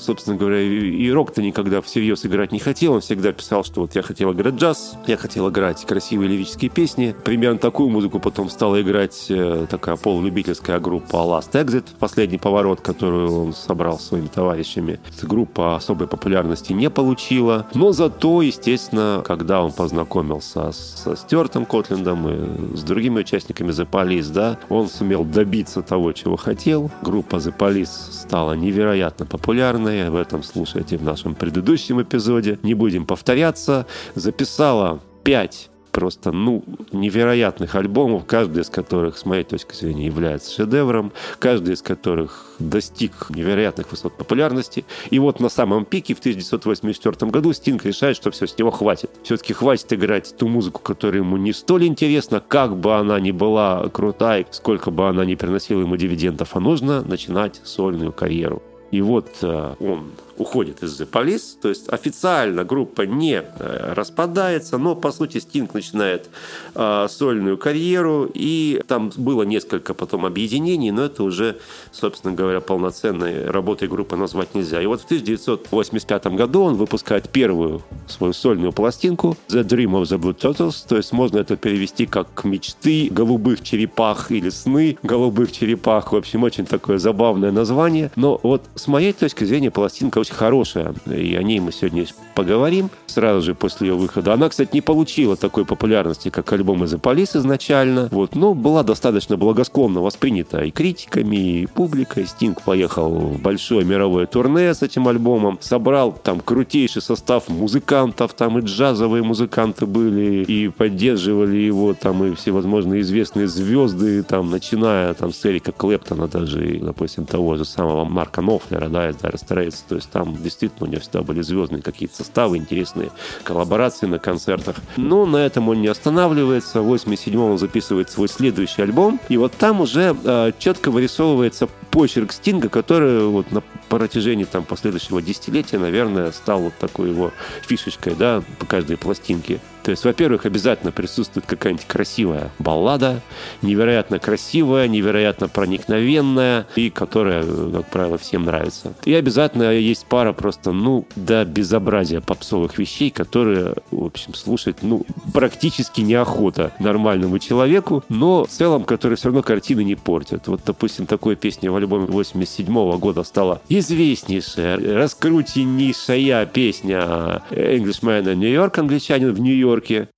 собственно 0.00 0.36
говоря, 0.36 0.60
и 0.60 1.10
рок-то 1.10 1.42
никогда 1.42 1.80
всерьез 1.80 2.24
играть 2.26 2.52
не 2.52 2.58
хотел, 2.58 2.94
он 2.94 3.00
всегда 3.00 3.32
писал, 3.32 3.64
что 3.64 3.82
вот 3.82 3.94
я 3.94 4.02
хотел 4.02 4.32
играть 4.38 4.54
джаз, 4.54 4.96
я 5.08 5.16
хотел 5.16 5.50
играть 5.50 5.84
красивые 5.84 6.28
лирические 6.28 6.70
песни. 6.70 7.14
Примерно 7.24 7.58
такую 7.58 7.88
музыку 7.88 8.20
потом 8.20 8.48
стала 8.48 8.80
играть 8.80 9.26
э, 9.30 9.66
такая 9.68 9.96
полулюбительская 9.96 10.78
группа 10.78 11.16
Last 11.16 11.52
Exit, 11.52 11.86
последний 11.98 12.38
поворот, 12.38 12.80
которую 12.80 13.46
он 13.46 13.52
собрал 13.52 13.98
своими 13.98 14.28
товарищами. 14.28 15.00
Группа 15.22 15.74
особой 15.74 16.06
популярности 16.06 16.72
не 16.72 16.88
получила, 16.88 17.66
но 17.74 17.90
зато, 17.90 18.42
естественно, 18.42 19.24
когда 19.26 19.60
он 19.60 19.72
познакомился 19.72 20.70
со 20.70 21.16
Стюартом 21.16 21.66
Котлендом 21.66 22.28
и 22.28 22.76
с 22.76 22.82
другими 22.82 23.20
участниками 23.20 23.70
The 23.70 23.88
Police, 23.90 24.32
да, 24.32 24.58
он 24.68 24.88
сумел 24.88 25.24
добиться 25.24 25.82
того, 25.82 26.12
чего 26.12 26.36
хотел. 26.36 26.92
Группа 27.02 27.36
The 27.36 27.52
Police 27.56 28.12
стала 28.12 28.52
невероятно 28.52 29.26
популярной, 29.26 30.06
об 30.06 30.14
этом 30.14 30.44
слушайте 30.44 30.96
в 30.96 31.02
нашем 31.02 31.34
предыдущем 31.34 32.00
эпизоде. 32.00 32.60
Не 32.62 32.74
будем 32.74 33.04
повторяться. 33.04 33.86
Записала 34.28 35.00
5 35.24 35.70
просто, 35.90 36.32
ну, 36.32 36.62
невероятных 36.92 37.74
альбомов, 37.74 38.26
каждый 38.26 38.60
из 38.62 38.68
которых, 38.68 39.16
с 39.16 39.24
моей 39.24 39.42
точки 39.42 39.74
зрения, 39.74 40.04
является 40.04 40.52
шедевром, 40.52 41.14
каждый 41.38 41.72
из 41.72 41.80
которых 41.80 42.44
достиг 42.58 43.30
невероятных 43.30 43.90
высот 43.90 44.18
популярности. 44.18 44.84
И 45.08 45.18
вот 45.18 45.40
на 45.40 45.48
самом 45.48 45.86
пике 45.86 46.14
в 46.14 46.18
1984 46.18 47.30
году 47.30 47.54
Стинг 47.54 47.86
решает, 47.86 48.16
что 48.16 48.30
все, 48.30 48.46
с 48.46 48.58
него 48.58 48.70
хватит. 48.70 49.10
Все-таки 49.22 49.54
хватит 49.54 49.90
играть 49.94 50.36
ту 50.36 50.46
музыку, 50.46 50.82
которая 50.82 51.22
ему 51.22 51.38
не 51.38 51.54
столь 51.54 51.86
интересна, 51.86 52.42
как 52.46 52.76
бы 52.76 52.96
она 52.96 53.18
ни 53.18 53.30
была 53.30 53.88
крутая, 53.88 54.44
сколько 54.50 54.90
бы 54.90 55.08
она 55.08 55.24
ни 55.24 55.36
приносила 55.36 55.80
ему 55.80 55.96
дивидендов, 55.96 56.54
а 56.54 56.60
нужно 56.60 57.00
начинать 57.00 57.62
сольную 57.64 58.12
карьеру. 58.12 58.62
И 58.90 59.00
вот 59.00 59.28
э, 59.40 59.74
он 59.80 60.12
уходит 60.38 60.82
из 60.82 61.00
The 61.00 61.08
Police, 61.08 61.58
то 61.60 61.68
есть 61.68 61.88
официально 61.88 62.64
группа 62.64 63.02
не 63.02 63.42
э, 63.42 63.92
распадается, 63.94 64.78
но 64.78 64.94
по 64.94 65.12
сути 65.12 65.38
Стинг 65.38 65.74
начинает 65.74 66.28
э, 66.74 67.06
сольную 67.10 67.58
карьеру, 67.58 68.30
и 68.32 68.80
там 68.86 69.10
было 69.16 69.42
несколько 69.42 69.94
потом 69.94 70.24
объединений, 70.24 70.90
но 70.90 71.04
это 71.04 71.22
уже, 71.22 71.58
собственно 71.92 72.34
говоря, 72.34 72.60
полноценной 72.60 73.50
работой 73.50 73.88
группы 73.88 74.16
назвать 74.16 74.54
нельзя. 74.54 74.80
И 74.80 74.86
вот 74.86 75.00
в 75.00 75.04
1985 75.04 76.26
году 76.28 76.62
он 76.62 76.74
выпускает 76.74 77.28
первую 77.28 77.82
свою 78.06 78.32
сольную 78.32 78.72
пластинку 78.72 79.36
The 79.48 79.64
Dream 79.64 80.00
of 80.00 80.02
the 80.02 80.18
Blue 80.18 80.36
Turtles, 80.36 80.86
то 80.88 80.96
есть 80.96 81.12
можно 81.12 81.38
это 81.38 81.56
перевести 81.56 82.06
как 82.06 82.44
мечты 82.44 83.08
голубых 83.10 83.62
черепах 83.62 84.30
или 84.30 84.50
сны 84.50 84.96
голубых 85.02 85.52
черепах. 85.52 86.12
В 86.12 86.16
общем, 86.16 86.44
очень 86.44 86.66
такое 86.66 86.98
забавное 86.98 87.50
название. 87.52 88.10
Но 88.16 88.38
вот 88.42 88.62
с 88.74 88.86
моей 88.86 89.12
точки 89.12 89.44
зрения 89.44 89.70
пластинка 89.70 90.18
очень 90.18 90.27
хорошая, 90.32 90.94
и 91.06 91.34
о 91.34 91.42
ней 91.42 91.60
мы 91.60 91.72
сегодня 91.72 92.06
поговорим 92.34 92.90
сразу 93.06 93.42
же 93.42 93.54
после 93.54 93.88
ее 93.88 93.94
выхода. 93.94 94.32
Она, 94.32 94.48
кстати, 94.48 94.70
не 94.72 94.80
получила 94.80 95.36
такой 95.36 95.64
популярности, 95.64 96.28
как 96.30 96.52
альбом 96.52 96.84
из 96.84 96.94
Police 96.94 97.36
изначально, 97.38 98.08
вот, 98.12 98.34
но 98.36 98.54
была 98.54 98.82
достаточно 98.82 99.36
благосклонно 99.36 100.00
воспринята 100.00 100.62
и 100.62 100.70
критиками, 100.70 101.36
и 101.62 101.66
публикой. 101.66 102.26
Стинг 102.26 102.62
поехал 102.62 103.10
в 103.10 103.40
большое 103.40 103.84
мировое 103.84 104.26
турне 104.26 104.72
с 104.72 104.82
этим 104.82 105.08
альбомом, 105.08 105.58
собрал 105.60 106.12
там 106.12 106.40
крутейший 106.40 107.02
состав 107.02 107.48
музыкантов, 107.48 108.34
там 108.34 108.58
и 108.58 108.62
джазовые 108.62 109.24
музыканты 109.24 109.86
были, 109.86 110.44
и 110.44 110.68
поддерживали 110.68 111.56
его 111.56 111.94
там 111.94 112.24
и 112.24 112.34
всевозможные 112.34 113.00
известные 113.00 113.48
звезды, 113.48 114.22
там, 114.22 114.50
начиная 114.50 115.14
там 115.14 115.32
с 115.32 115.44
Эрика 115.44 115.72
Клэптона 115.72 116.28
даже, 116.28 116.76
и, 116.76 116.78
допустим, 116.78 117.26
того 117.26 117.56
же 117.56 117.64
самого 117.64 118.04
Марка 118.04 118.42
Нофлера, 118.42 118.88
да, 118.88 119.10
из 119.10 119.16
Dire 119.16 119.74
то 119.88 119.94
есть 119.94 120.10
там 120.18 120.36
действительно 120.42 120.88
у 120.88 120.90
него 120.90 121.00
всегда 121.00 121.22
были 121.22 121.42
звездные 121.42 121.80
какие-то 121.80 122.16
составы, 122.16 122.56
интересные 122.56 123.10
коллаборации 123.44 124.06
на 124.06 124.18
концертах. 124.18 124.76
Но 124.96 125.26
на 125.26 125.36
этом 125.36 125.68
он 125.68 125.80
не 125.80 125.86
останавливается. 125.86 126.82
В 126.82 126.92
87-м 126.92 127.52
он 127.52 127.58
записывает 127.58 128.10
свой 128.10 128.28
следующий 128.28 128.82
альбом, 128.82 129.20
и 129.28 129.36
вот 129.36 129.52
там 129.52 129.80
уже 129.80 130.16
э, 130.24 130.52
четко 130.58 130.90
вырисовывается 130.90 131.68
почерк 131.90 132.32
Стинга, 132.32 132.68
который 132.68 133.26
вот 133.28 133.52
на 133.52 133.62
протяжении 133.88 134.44
там 134.44 134.64
последующего 134.64 135.22
десятилетия, 135.22 135.78
наверное, 135.78 136.32
стал 136.32 136.60
вот 136.60 136.74
такой 136.78 137.10
его 137.10 137.32
фишечкой, 137.66 138.14
да, 138.14 138.42
по 138.58 138.66
каждой 138.66 138.96
пластинке. 138.96 139.60
То 139.88 139.92
есть, 139.92 140.04
во-первых, 140.04 140.44
обязательно 140.44 140.92
присутствует 140.92 141.46
какая-нибудь 141.46 141.86
красивая 141.86 142.50
баллада, 142.58 143.22
невероятно 143.62 144.18
красивая, 144.18 144.86
невероятно 144.86 145.48
проникновенная, 145.48 146.66
и 146.76 146.90
которая, 146.90 147.42
как 147.72 147.86
правило, 147.86 148.18
всем 148.18 148.44
нравится. 148.44 148.92
И 149.06 149.14
обязательно 149.14 149.72
есть 149.72 150.04
пара 150.04 150.34
просто, 150.34 150.72
ну, 150.72 151.06
до 151.16 151.46
безобразия 151.46 152.20
попсовых 152.20 152.76
вещей, 152.76 153.10
которые, 153.10 153.76
в 153.90 154.04
общем, 154.04 154.34
слушать, 154.34 154.82
ну, 154.82 155.06
практически 155.32 156.02
неохота 156.02 156.72
нормальному 156.80 157.38
человеку, 157.38 158.04
но 158.10 158.44
в 158.44 158.50
целом, 158.50 158.84
которые 158.84 159.16
все 159.16 159.28
равно 159.28 159.42
картины 159.42 159.84
не 159.84 159.94
портят. 159.94 160.48
Вот, 160.48 160.60
допустим, 160.66 161.06
такой 161.06 161.34
песня 161.34 161.72
в 161.72 161.76
альбоме 161.76 162.04
87 162.04 162.98
года 162.98 163.22
стала 163.22 163.62
известнейшая, 163.78 164.76
раскрутеннейшая 164.94 166.46
песня 166.46 167.42
Englishman 167.50 168.22
York, 168.54 168.78
англичанин 168.78 169.32
в 169.32 169.40
Нью-Йорке. 169.40 170.08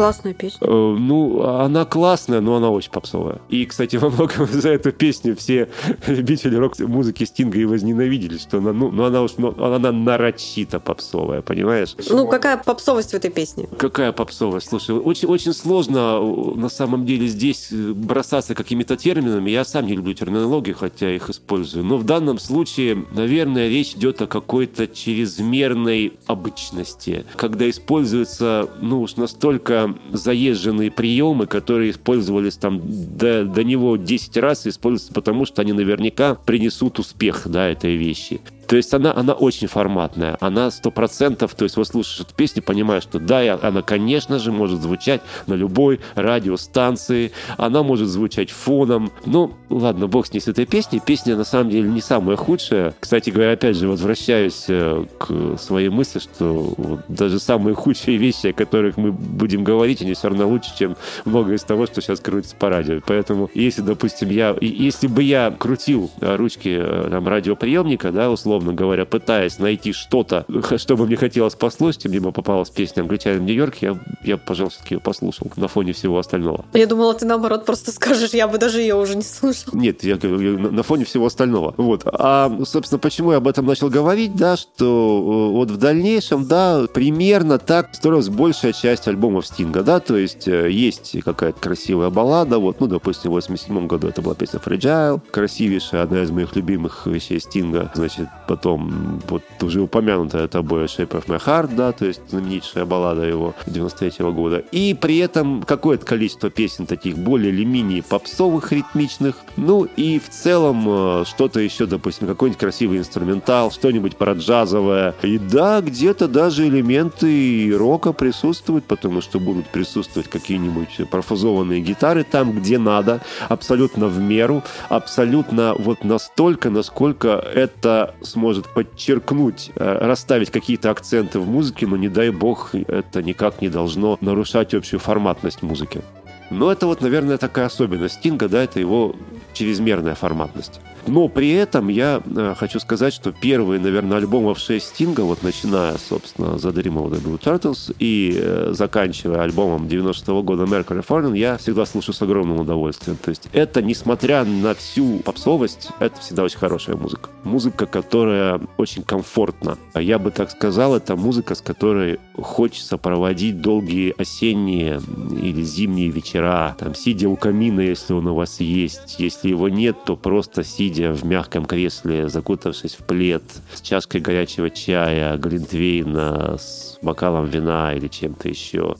Классная 0.00 0.32
песня. 0.32 0.66
Э, 0.66 0.96
ну, 0.98 1.42
она 1.42 1.84
классная, 1.84 2.40
но 2.40 2.56
она 2.56 2.70
очень 2.70 2.90
попсовая. 2.90 3.42
И, 3.50 3.66
кстати, 3.66 3.96
во 3.96 4.08
многом 4.08 4.46
за 4.50 4.70
эту 4.70 4.92
песню 4.92 5.36
все 5.36 5.68
любители 6.06 6.56
рок-музыки 6.56 7.24
Стинга 7.24 7.58
и 7.58 7.66
возненавидели, 7.66 8.38
что 8.38 8.56
она, 8.58 8.72
ну, 8.72 8.90
ну 8.90 9.04
она 9.04 9.20
уж, 9.20 9.32
ну, 9.36 9.54
она 9.62 9.92
нарочито 9.92 10.80
попсовая, 10.80 11.42
понимаешь? 11.42 11.96
Ну, 12.08 12.26
какая 12.28 12.56
попсовость 12.56 13.10
в 13.10 13.14
этой 13.14 13.30
песне? 13.30 13.68
Какая 13.76 14.12
попсовость? 14.12 14.70
Слушай, 14.70 14.96
очень, 14.96 15.28
очень 15.28 15.52
сложно 15.52 16.18
э, 16.18 16.54
на 16.54 16.70
самом 16.70 17.04
деле 17.04 17.26
здесь 17.26 17.68
э, 17.70 17.92
бросаться 17.92 18.54
какими-то 18.54 18.96
терминами. 18.96 19.50
Я 19.50 19.66
сам 19.66 19.84
не 19.84 19.92
люблю 19.92 20.14
терминологию, 20.14 20.76
хотя 20.76 21.14
их 21.14 21.28
использую. 21.28 21.84
Но 21.84 21.98
в 21.98 22.04
данном 22.04 22.38
случае, 22.38 23.04
наверное, 23.12 23.68
речь 23.68 23.92
идет 23.92 24.22
о 24.22 24.26
какой-то 24.26 24.86
чрезмерной 24.88 26.14
обычности, 26.26 27.26
когда 27.36 27.68
используется, 27.68 28.70
ну 28.80 29.02
уж 29.02 29.16
настолько 29.16 29.89
заезженные 30.12 30.90
приемы, 30.90 31.46
которые 31.46 31.90
использовались 31.90 32.56
там 32.56 32.80
до, 32.84 33.44
до 33.44 33.64
него 33.64 33.96
10 33.96 34.36
раз, 34.38 34.66
используются 34.66 35.12
потому, 35.12 35.44
что 35.44 35.62
они 35.62 35.72
наверняка 35.72 36.34
принесут 36.34 36.98
успех 36.98 37.42
да, 37.46 37.68
этой 37.68 37.96
вещи. 37.96 38.40
То 38.70 38.76
есть 38.76 38.94
она, 38.94 39.12
она 39.12 39.32
очень 39.32 39.66
форматная, 39.66 40.36
она 40.38 40.70
сто 40.70 40.92
процентов, 40.92 41.56
то 41.56 41.64
есть 41.64 41.76
вот 41.76 41.88
слушаешь 41.88 42.20
эту 42.20 42.32
песню, 42.32 42.62
понимаешь, 42.62 43.02
что 43.02 43.18
да, 43.18 43.58
она, 43.60 43.82
конечно 43.82 44.38
же, 44.38 44.52
может 44.52 44.80
звучать 44.80 45.22
на 45.48 45.54
любой 45.54 45.98
радиостанции, 46.14 47.32
она 47.56 47.82
может 47.82 48.06
звучать 48.06 48.50
фоном. 48.50 49.10
Ну, 49.26 49.54
ладно, 49.70 50.06
бог 50.06 50.28
с 50.28 50.32
ней 50.32 50.38
с 50.38 50.46
этой 50.46 50.66
песней. 50.66 51.00
Песня, 51.04 51.34
на 51.34 51.42
самом 51.42 51.70
деле, 51.70 51.88
не 51.88 52.00
самая 52.00 52.36
худшая. 52.36 52.94
Кстати 53.00 53.30
говоря, 53.30 53.54
опять 53.54 53.76
же, 53.76 53.88
возвращаюсь 53.88 54.66
э, 54.68 55.04
к 55.18 55.58
своей 55.58 55.88
мысли, 55.88 56.20
что 56.20 56.72
вот 56.76 57.00
даже 57.08 57.40
самые 57.40 57.74
худшие 57.74 58.18
вещи, 58.18 58.46
о 58.46 58.52
которых 58.52 58.96
мы 58.96 59.10
будем 59.10 59.64
говорить, 59.64 60.00
они 60.00 60.14
все 60.14 60.28
равно 60.28 60.46
лучше, 60.46 60.78
чем 60.78 60.96
многое 61.24 61.56
из 61.56 61.64
того, 61.64 61.86
что 61.86 62.00
сейчас 62.00 62.20
крутится 62.20 62.54
по 62.54 62.68
радио. 62.68 63.00
Поэтому, 63.04 63.50
если, 63.52 63.82
допустим, 63.82 64.30
я, 64.30 64.56
если 64.60 65.08
бы 65.08 65.24
я 65.24 65.50
крутил 65.50 66.08
э, 66.20 66.36
ручки 66.36 66.78
э, 66.80 67.08
там, 67.10 67.26
радиоприемника, 67.26 68.12
да, 68.12 68.30
условно, 68.30 68.59
условно 68.60 68.74
говоря, 68.74 69.06
пытаясь 69.06 69.58
найти 69.58 69.92
что-то, 69.92 70.44
что 70.76 70.96
бы 70.96 71.06
мне 71.06 71.16
хотелось 71.16 71.54
послушать, 71.54 72.06
мне 72.06 72.20
попалась 72.20 72.70
песня 72.70 73.02
«Англичанин 73.02 73.40
в 73.40 73.44
Нью-Йорке», 73.44 73.86
я, 73.86 73.98
я, 74.22 74.36
пожалуйста, 74.36 74.78
все-таки 74.80 74.94
ее 74.96 75.00
послушал 75.00 75.50
на 75.56 75.68
фоне 75.68 75.92
всего 75.92 76.18
остального. 76.18 76.64
Я 76.74 76.86
думала, 76.86 77.14
ты 77.14 77.24
наоборот 77.24 77.64
просто 77.64 77.90
скажешь, 77.90 78.30
я 78.30 78.48
бы 78.48 78.58
даже 78.58 78.80
ее 78.80 78.94
уже 78.94 79.16
не 79.16 79.22
слушал. 79.22 79.72
Нет, 79.72 80.04
я 80.04 80.16
говорю 80.16 80.58
на 80.58 80.82
фоне 80.82 81.04
всего 81.04 81.26
остального. 81.26 81.74
Вот. 81.76 82.02
А, 82.04 82.52
собственно, 82.64 82.98
почему 82.98 83.32
я 83.32 83.38
об 83.38 83.48
этом 83.48 83.66
начал 83.66 83.88
говорить, 83.88 84.34
да, 84.36 84.56
что 84.56 85.50
э, 85.50 85.56
вот 85.56 85.70
в 85.70 85.76
дальнейшем, 85.78 86.46
да, 86.46 86.86
примерно 86.92 87.58
так 87.58 87.94
строилась 87.94 88.28
большая 88.28 88.72
часть 88.72 89.08
альбомов 89.08 89.46
Стинга, 89.46 89.82
да, 89.82 90.00
то 90.00 90.16
есть 90.16 90.46
э, 90.46 90.70
есть 90.70 91.16
какая-то 91.24 91.58
красивая 91.58 92.10
баллада, 92.10 92.58
вот, 92.58 92.80
ну, 92.80 92.86
допустим, 92.86 93.30
в 93.30 93.34
87 93.34 93.86
году 93.86 94.08
это 94.08 94.20
была 94.20 94.34
песня 94.34 94.60
Fragile, 94.64 95.20
красивейшая, 95.30 96.02
одна 96.02 96.22
из 96.22 96.30
моих 96.30 96.54
любимых 96.56 97.06
вещей 97.06 97.40
Стинга, 97.40 97.90
значит, 97.94 98.28
Потом 98.50 99.22
вот 99.28 99.44
уже 99.62 99.80
упомянутая 99.80 100.48
тобой 100.48 100.86
Shape 100.86 101.10
of 101.10 101.26
My 101.26 101.40
Heart, 101.40 101.76
да, 101.76 101.92
то 101.92 102.04
есть 102.04 102.20
знаменитая 102.30 102.84
баллада 102.84 103.22
его 103.22 103.54
93 103.66 104.24
-го 104.24 104.32
года. 104.32 104.64
И 104.72 104.92
при 104.92 105.18
этом 105.18 105.62
какое-то 105.62 106.04
количество 106.04 106.50
песен 106.50 106.86
таких 106.86 107.16
более 107.16 107.52
или 107.52 107.64
менее 107.64 108.02
попсовых, 108.02 108.72
ритмичных. 108.72 109.36
Ну 109.56 109.86
и 109.96 110.18
в 110.18 110.28
целом 110.30 110.84
э, 110.88 111.24
что-то 111.28 111.60
еще, 111.60 111.86
допустим, 111.86 112.26
какой-нибудь 112.26 112.58
красивый 112.58 112.98
инструментал, 112.98 113.70
что-нибудь 113.70 114.16
параджазовое. 114.16 115.14
И 115.22 115.38
да, 115.38 115.80
где-то 115.80 116.26
даже 116.26 116.66
элементы 116.66 117.72
рока 117.76 118.12
присутствуют, 118.12 118.84
потому 118.84 119.20
что 119.20 119.38
будут 119.38 119.68
присутствовать 119.68 120.28
какие-нибудь 120.28 121.08
профузованные 121.08 121.80
гитары 121.80 122.24
там, 122.24 122.50
где 122.50 122.78
надо, 122.78 123.20
абсолютно 123.48 124.08
в 124.08 124.18
меру, 124.18 124.64
абсолютно 124.88 125.76
вот 125.78 126.02
настолько, 126.02 126.68
насколько 126.70 127.28
это 127.28 128.16
сможет 128.22 128.39
подчеркнуть, 128.68 129.70
э, 129.74 129.98
расставить 130.00 130.50
какие-то 130.50 130.90
акценты 130.90 131.38
в 131.38 131.48
музыке, 131.48 131.86
но 131.86 131.96
не 131.96 132.08
дай 132.08 132.30
бог, 132.30 132.74
это 132.74 133.22
никак 133.22 133.60
не 133.62 133.68
должно 133.68 134.18
нарушать 134.20 134.74
общую 134.74 135.00
форматность 135.00 135.62
музыки. 135.62 136.02
Но 136.50 136.72
это 136.72 136.86
вот, 136.86 137.00
наверное, 137.00 137.38
такая 137.38 137.66
особенность 137.66 138.16
Стинга, 138.16 138.48
да, 138.48 138.64
это 138.64 138.80
его 138.80 139.14
чрезмерная 139.52 140.14
форматность. 140.14 140.80
Но 141.10 141.26
при 141.26 141.50
этом 141.50 141.88
я 141.88 142.22
э, 142.24 142.54
хочу 142.56 142.78
сказать, 142.78 143.12
что 143.12 143.32
первые, 143.32 143.80
наверное, 143.80 144.18
альбомов 144.18 144.60
6 144.60 144.86
Стинга, 144.86 145.22
вот 145.22 145.42
начиная, 145.42 145.96
собственно, 145.98 146.56
за 146.56 146.68
Dream 146.68 147.02
of 147.02 147.10
the 147.10 147.20
Blue 147.20 147.40
Turtles 147.40 147.92
и 147.98 148.38
э, 148.40 148.70
заканчивая 148.70 149.42
альбомом 149.42 149.86
90-го 149.86 150.42
года 150.44 150.64
Mercury 150.64 151.04
Falling, 151.04 151.36
я 151.36 151.56
всегда 151.56 151.84
слушаю 151.84 152.14
с 152.14 152.22
огромным 152.22 152.60
удовольствием. 152.60 153.18
То 153.20 153.30
есть 153.30 153.48
это, 153.52 153.82
несмотря 153.82 154.44
на 154.44 154.74
всю 154.74 155.18
попсовость, 155.18 155.88
это 155.98 156.20
всегда 156.20 156.44
очень 156.44 156.58
хорошая 156.58 156.94
музыка. 156.94 157.30
Музыка, 157.42 157.86
которая 157.86 158.60
очень 158.76 159.02
комфортна. 159.02 159.78
Я 159.96 160.20
бы 160.20 160.30
так 160.30 160.52
сказал, 160.52 160.94
это 160.94 161.16
музыка, 161.16 161.56
с 161.56 161.60
которой 161.60 162.20
хочется 162.40 162.98
проводить 162.98 163.60
долгие 163.60 164.14
осенние 164.16 165.00
или 165.42 165.62
зимние 165.62 166.08
вечера, 166.08 166.76
там, 166.78 166.94
сидя 166.94 167.28
у 167.28 167.34
камина, 167.34 167.80
если 167.80 168.12
он 168.12 168.28
у 168.28 168.34
вас 168.36 168.60
есть. 168.60 169.16
Если 169.18 169.48
его 169.48 169.68
нет, 169.68 169.96
то 170.04 170.14
просто 170.14 170.62
сидя 170.62 170.99
сидя 171.00 171.12
в 171.12 171.24
мягком 171.24 171.64
кресле, 171.64 172.28
закутавшись 172.28 172.94
в 172.94 173.04
плед, 173.04 173.42
с 173.74 173.80
чашкой 173.80 174.20
горячего 174.20 174.70
чая, 174.70 175.36
глинтвейна, 175.36 176.56
с 176.58 176.98
бокалом 177.02 177.46
вина 177.46 177.94
или 177.94 178.08
чем-то 178.08 178.48
еще. 178.48 178.96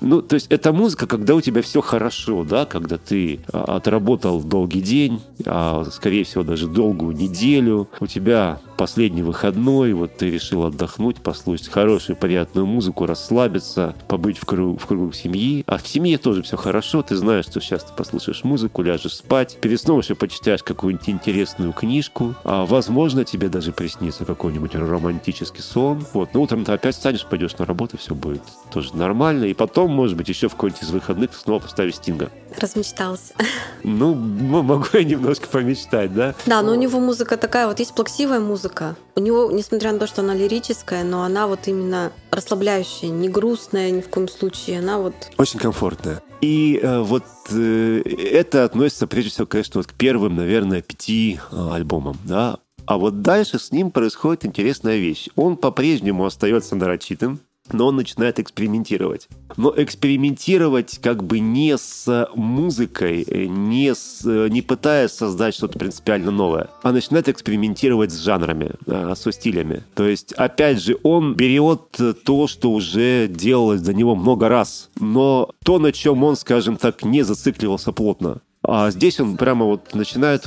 Ну, 0.00 0.20
то 0.20 0.34
есть 0.34 0.46
это 0.50 0.72
музыка, 0.72 1.06
когда 1.06 1.34
у 1.34 1.40
тебя 1.40 1.62
все 1.62 1.80
хорошо, 1.80 2.44
да, 2.44 2.66
когда 2.66 2.98
ты 2.98 3.40
а, 3.50 3.76
отработал 3.76 4.42
долгий 4.42 4.82
день, 4.82 5.22
а, 5.46 5.84
скорее 5.90 6.24
всего, 6.24 6.44
даже 6.44 6.68
долгую 6.68 7.16
неделю, 7.16 7.88
у 7.98 8.06
тебя 8.06 8.60
последний 8.78 9.22
выходной, 9.22 9.92
вот 9.92 10.16
ты 10.16 10.30
решил 10.30 10.64
отдохнуть, 10.64 11.16
послушать 11.16 11.68
хорошую, 11.68 12.16
приятную 12.16 12.64
музыку, 12.64 13.04
расслабиться, 13.04 13.94
побыть 14.06 14.38
в 14.38 14.46
кругу, 14.46 14.78
в 14.78 14.86
кругу 14.86 15.12
семьи. 15.12 15.64
А 15.66 15.76
в 15.76 15.86
семье 15.86 16.16
тоже 16.16 16.42
все 16.42 16.56
хорошо, 16.56 17.02
ты 17.02 17.16
знаешь, 17.16 17.44
что 17.44 17.60
сейчас 17.60 17.84
ты 17.84 17.92
послушаешь 17.92 18.44
музыку, 18.44 18.82
ляжешь 18.82 19.16
спать, 19.16 19.58
перед 19.60 19.80
сном 19.80 19.98
еще 19.98 20.14
почитаешь 20.14 20.62
какую-нибудь 20.62 21.08
интересную 21.08 21.72
книжку, 21.72 22.34
а 22.44 22.64
возможно, 22.64 23.24
тебе 23.24 23.48
даже 23.48 23.72
приснится 23.72 24.24
какой-нибудь 24.24 24.74
романтический 24.76 25.62
сон. 25.62 26.06
Вот, 26.14 26.32
но 26.32 26.42
утром 26.42 26.64
ты 26.64 26.72
опять 26.72 26.94
встанешь, 26.94 27.26
пойдешь 27.26 27.58
на 27.58 27.66
работу, 27.66 27.98
все 27.98 28.14
будет 28.14 28.42
тоже 28.70 28.96
нормально, 28.96 29.44
и 29.44 29.54
потом 29.54 29.90
может 29.90 30.16
быть, 30.16 30.28
еще 30.28 30.48
в 30.48 30.52
какой-нибудь 30.52 30.84
из 30.84 30.90
выходных 30.90 31.34
снова 31.34 31.58
поставить 31.58 31.96
Стинга. 31.96 32.30
Размечтался. 32.60 33.34
Ну, 33.82 34.14
могу 34.14 34.86
я 34.92 35.02
немножко 35.02 35.48
помечтать, 35.48 36.14
да? 36.14 36.34
Да, 36.46 36.62
но 36.62 36.72
у 36.72 36.74
него 36.76 37.00
музыка 37.00 37.36
такая, 37.36 37.66
вот 37.66 37.80
есть 37.80 37.94
плаксивая 37.94 38.38
музыка. 38.38 38.67
У 39.16 39.20
него, 39.20 39.50
несмотря 39.50 39.92
на 39.92 39.98
то, 39.98 40.06
что 40.06 40.22
она 40.22 40.34
лирическая, 40.34 41.04
но 41.04 41.22
она 41.22 41.46
вот 41.46 41.66
именно 41.66 42.12
расслабляющая, 42.30 43.08
не 43.08 43.28
грустная 43.28 43.90
ни 43.90 44.00
в 44.00 44.08
коем 44.08 44.28
случае, 44.28 44.78
она 44.78 44.98
вот... 44.98 45.14
Очень 45.36 45.58
комфортная. 45.58 46.22
И 46.40 46.78
э, 46.82 47.00
вот 47.00 47.24
э, 47.50 48.02
это 48.02 48.64
относится, 48.64 49.06
прежде 49.06 49.30
всего, 49.30 49.46
конечно, 49.46 49.80
вот 49.80 49.88
к 49.88 49.94
первым, 49.94 50.36
наверное, 50.36 50.82
пяти 50.82 51.40
э, 51.50 51.68
альбомам, 51.72 52.16
да, 52.24 52.58
а 52.88 52.96
вот 52.96 53.20
дальше 53.20 53.58
с 53.58 53.70
ним 53.70 53.90
происходит 53.90 54.46
интересная 54.46 54.96
вещь. 54.96 55.28
Он 55.36 55.58
по-прежнему 55.58 56.24
остается 56.24 56.74
нарочитым, 56.74 57.40
но 57.72 57.86
он 57.86 57.96
начинает 57.96 58.38
экспериментировать. 58.38 59.28
Но 59.56 59.72
экспериментировать 59.76 60.98
как 61.02 61.24
бы 61.24 61.40
не 61.40 61.76
с 61.76 62.28
музыкой, 62.34 63.26
не, 63.48 63.94
с, 63.94 64.22
не 64.24 64.62
пытаясь 64.62 65.12
создать 65.12 65.54
что-то 65.54 65.78
принципиально 65.78 66.30
новое, 66.30 66.68
а 66.82 66.92
начинает 66.92 67.28
экспериментировать 67.28 68.12
с 68.12 68.18
жанрами, 68.18 68.72
а, 68.86 69.14
со 69.14 69.32
стилями. 69.32 69.84
То 69.94 70.06
есть, 70.06 70.32
опять 70.32 70.82
же, 70.82 70.98
он 71.02 71.34
берет 71.34 71.98
то, 72.24 72.46
что 72.46 72.72
уже 72.72 73.28
делалось 73.28 73.80
за 73.80 73.94
него 73.94 74.14
много 74.14 74.48
раз, 74.48 74.90
но 74.98 75.50
то, 75.64 75.78
на 75.78 75.92
чем 75.92 76.24
он, 76.24 76.36
скажем 76.36 76.76
так, 76.76 77.04
не 77.04 77.22
зацикливался 77.22 77.92
плотно. 77.92 78.40
А 78.70 78.90
здесь 78.90 79.18
он 79.18 79.38
прямо 79.38 79.64
вот 79.64 79.94
начинает 79.94 80.42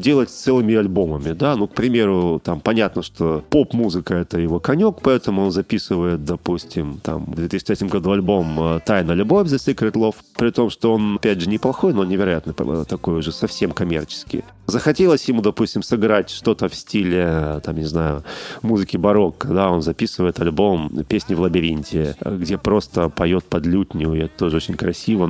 делать 0.00 0.30
целыми 0.30 0.74
альбомами, 0.74 1.32
да, 1.32 1.56
ну, 1.56 1.68
к 1.68 1.74
примеру, 1.74 2.40
там 2.42 2.60
понятно, 2.60 3.02
что 3.02 3.44
поп-музыка— 3.50 4.14
это 4.14 4.38
его 4.40 4.60
конек, 4.60 5.00
поэтому 5.02 5.42
он 5.44 5.50
записывает, 5.50 6.24
допустим, 6.24 7.00
там, 7.02 7.26
в 7.26 7.34
2003 7.34 7.88
году 7.88 8.12
альбом 8.12 8.58
э, 8.58 8.80
«Тайна 8.80 9.12
любовь» 9.12 9.48
The 9.48 9.58
Secret 9.58 9.92
Love, 9.92 10.14
при 10.38 10.50
том, 10.52 10.70
что 10.70 10.94
он, 10.94 11.16
опять 11.16 11.42
же, 11.42 11.50
неплохой, 11.50 11.92
но 11.92 12.02
невероятно 12.04 12.54
такой 12.54 13.18
уже 13.18 13.30
совсем 13.30 13.72
коммерческий. 13.72 14.42
Захотелось 14.66 15.24
ему, 15.28 15.42
допустим, 15.42 15.82
сыграть 15.82 16.30
что-то 16.30 16.68
в 16.68 16.74
стиле, 16.74 17.60
там, 17.64 17.76
не 17.76 17.84
знаю, 17.84 18.24
музыки 18.62 18.96
барокко, 18.96 19.48
да, 19.48 19.70
он 19.70 19.82
записывает 19.82 20.40
альбом 20.40 21.04
«Песни 21.08 21.34
в 21.34 21.40
лабиринте», 21.40 22.16
где 22.20 22.58
просто 22.58 23.08
поет 23.08 23.44
под 23.44 23.64
лютню, 23.64 24.14
и 24.14 24.20
это 24.20 24.36
тоже 24.36 24.56
очень 24.56 24.74
красиво, 24.74 25.28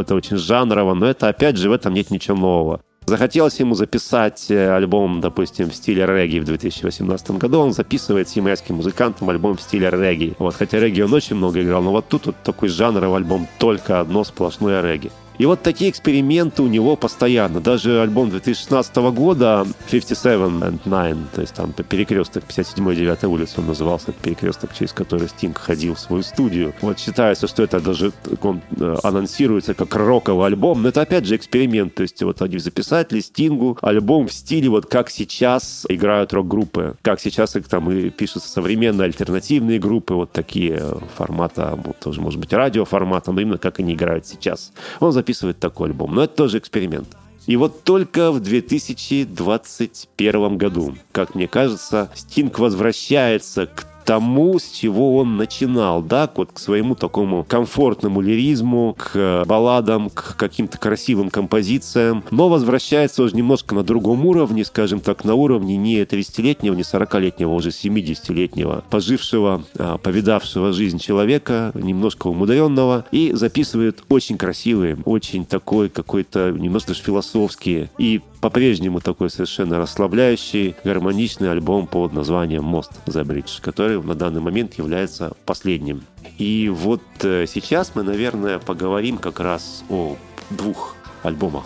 это 0.00 0.14
очень 0.14 0.36
жанрово, 0.36 0.94
но 0.94 1.06
это, 1.06 1.28
опять 1.28 1.56
же, 1.56 1.70
в 1.70 1.72
этом 1.72 1.94
нет 1.94 2.10
ничего 2.10 2.36
нового. 2.36 2.80
Захотелось 3.06 3.60
ему 3.60 3.74
записать 3.74 4.46
э, 4.50 4.74
альбом, 4.74 5.20
допустим, 5.20 5.68
в 5.68 5.74
стиле 5.74 6.06
регги 6.06 6.38
в 6.38 6.44
2018 6.44 7.32
году. 7.32 7.60
Он 7.60 7.74
записывает 7.74 8.30
с 8.30 8.36
ямайским 8.36 8.76
музыкантом 8.76 9.28
альбом 9.28 9.58
в 9.58 9.60
стиле 9.60 9.90
регги. 9.90 10.34
Вот, 10.38 10.54
хотя 10.54 10.80
регги 10.80 11.02
он 11.02 11.12
очень 11.12 11.36
много 11.36 11.62
играл, 11.62 11.82
но 11.82 11.90
вот 11.90 12.08
тут 12.08 12.26
вот 12.26 12.36
такой 12.42 12.70
жанровый 12.70 13.18
альбом, 13.18 13.46
только 13.58 14.00
одно 14.00 14.24
сплошное 14.24 14.80
регги. 14.80 15.10
И 15.38 15.46
вот 15.46 15.62
такие 15.62 15.90
эксперименты 15.90 16.62
у 16.62 16.68
него 16.68 16.96
постоянно. 16.96 17.60
Даже 17.60 18.00
альбом 18.00 18.30
2016 18.30 18.96
года 18.96 19.66
57 19.90 20.40
and 20.62 20.80
9, 20.84 21.32
то 21.32 21.40
есть 21.40 21.54
там 21.54 21.72
перекресток 21.72 22.44
57 22.44 22.92
и 22.92 22.96
9 22.96 23.24
улицы 23.24 23.54
он 23.58 23.66
назывался, 23.66 24.12
перекресток, 24.12 24.74
через 24.74 24.92
который 24.92 25.28
Стинг 25.28 25.58
ходил 25.58 25.94
в 25.94 26.00
свою 26.00 26.22
студию. 26.22 26.72
Вот 26.80 26.98
считается, 26.98 27.48
что 27.48 27.62
это 27.62 27.80
даже 27.80 28.12
он 28.42 28.60
э, 28.78 28.96
анонсируется 29.02 29.74
как 29.74 29.94
роковый 29.96 30.46
альбом, 30.46 30.82
но 30.82 30.88
это 30.90 31.02
опять 31.02 31.26
же 31.26 31.36
эксперимент. 31.36 31.94
То 31.94 32.02
есть 32.02 32.22
вот 32.22 32.40
они 32.40 32.58
записали 32.58 33.20
Стингу 33.20 33.76
альбом 33.82 34.28
в 34.28 34.32
стиле 34.32 34.68
вот 34.68 34.86
как 34.86 35.10
сейчас 35.10 35.84
играют 35.88 36.32
рок-группы, 36.32 36.94
как 37.02 37.20
сейчас 37.20 37.56
их 37.56 37.68
там 37.68 37.90
и 37.90 38.10
пишутся 38.10 38.48
современные 38.48 39.06
альтернативные 39.06 39.78
группы, 39.78 40.14
вот 40.14 40.32
такие 40.32 40.80
формата, 41.16 41.78
вот, 41.84 41.98
тоже 41.98 42.20
может 42.20 42.38
быть 42.38 42.52
радиоформата, 42.52 43.32
но 43.32 43.40
именно 43.40 43.58
как 43.58 43.80
они 43.80 43.94
играют 43.94 44.26
сейчас. 44.26 44.72
Он 45.00 45.12
записывает 45.24 45.58
такой 45.58 45.88
альбом. 45.88 46.14
Но 46.14 46.24
это 46.24 46.36
тоже 46.36 46.58
эксперимент. 46.58 47.08
И 47.46 47.56
вот 47.56 47.82
только 47.82 48.30
в 48.30 48.40
2021 48.40 50.58
году, 50.58 50.94
как 51.12 51.34
мне 51.34 51.48
кажется, 51.48 52.10
Стинг 52.14 52.58
возвращается 52.58 53.66
к 53.66 53.86
тому, 54.04 54.58
с 54.58 54.70
чего 54.70 55.16
он 55.16 55.36
начинал, 55.36 56.02
да, 56.02 56.30
вот 56.34 56.52
к 56.52 56.58
своему 56.58 56.94
такому 56.94 57.44
комфортному 57.44 58.20
лиризму, 58.20 58.96
к 58.98 59.44
балладам, 59.46 60.10
к 60.10 60.36
каким-то 60.36 60.78
красивым 60.78 61.30
композициям, 61.30 62.24
но 62.30 62.48
возвращается 62.48 63.22
уже 63.22 63.36
немножко 63.36 63.74
на 63.74 63.82
другом 63.82 64.26
уровне, 64.26 64.64
скажем 64.64 65.00
так, 65.00 65.24
на 65.24 65.34
уровне 65.34 65.76
не 65.76 66.00
30-летнего, 66.02 66.74
не 66.74 66.82
40-летнего, 66.82 67.52
а 67.52 67.54
уже 67.54 67.70
70-летнего, 67.70 68.84
пожившего, 68.90 69.64
а, 69.78 69.98
повидавшего 69.98 70.72
жизнь 70.72 70.98
человека, 70.98 71.72
немножко 71.74 72.28
умудренного, 72.28 73.06
и 73.10 73.32
записывает 73.32 74.02
очень 74.08 74.38
красивые, 74.38 74.98
очень 75.04 75.44
такой 75.44 75.88
какой-то 75.88 76.50
немножко 76.50 76.88
даже 76.88 77.02
философские 77.02 77.90
и 77.98 78.20
по-прежнему 78.44 79.00
такой 79.00 79.30
совершенно 79.30 79.78
расслабляющий, 79.78 80.76
гармоничный 80.84 81.50
альбом 81.50 81.86
под 81.86 82.12
названием 82.12 82.62
«Мост 82.62 82.92
The 83.06 83.24
Bridge», 83.24 83.62
который 83.62 84.02
на 84.02 84.14
данный 84.14 84.42
момент 84.42 84.74
является 84.74 85.32
последним. 85.46 86.02
И 86.36 86.68
вот 86.68 87.00
э, 87.22 87.46
сейчас 87.48 87.92
мы, 87.94 88.02
наверное, 88.02 88.58
поговорим 88.58 89.16
как 89.16 89.40
раз 89.40 89.82
о 89.88 90.18
двух 90.50 90.94
альбомах 91.22 91.64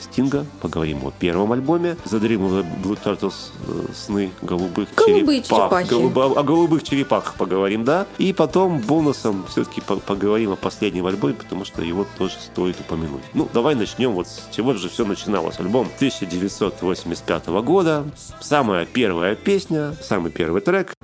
Стинга, 0.00 0.46
поговорим 0.60 1.04
о 1.04 1.10
первом 1.10 1.52
альбоме 1.52 1.96
the 2.04 2.66
Blue 2.82 2.98
Turtles 3.02 3.52
э, 3.66 3.92
«Сны 3.94 4.30
голубых 4.42 4.88
Голубые 4.94 5.42
черепах». 5.42 5.86
Голубо, 5.88 6.38
о 6.38 6.42
голубых 6.42 6.82
черепах 6.82 7.34
поговорим, 7.34 7.84
да. 7.84 8.06
И 8.18 8.32
потом 8.32 8.78
бонусом 8.78 9.44
все-таки 9.48 9.80
поговорим 9.80 10.52
о 10.52 10.56
последнем 10.56 11.06
альбоме, 11.06 11.34
потому 11.34 11.64
что 11.64 11.82
его 11.82 12.06
тоже 12.18 12.34
стоит 12.40 12.78
упомянуть. 12.80 13.22
Ну, 13.34 13.48
давай 13.52 13.74
начнем 13.74 14.12
вот 14.12 14.28
с 14.28 14.48
чего 14.54 14.74
же 14.74 14.88
все 14.88 15.04
начиналось. 15.04 15.58
Альбом 15.58 15.88
1985 15.96 17.46
года. 17.62 18.04
Самая 18.40 18.86
первая 18.86 19.34
песня, 19.34 19.94
самый 20.02 20.30
первый 20.30 20.60
трек. 20.60 20.94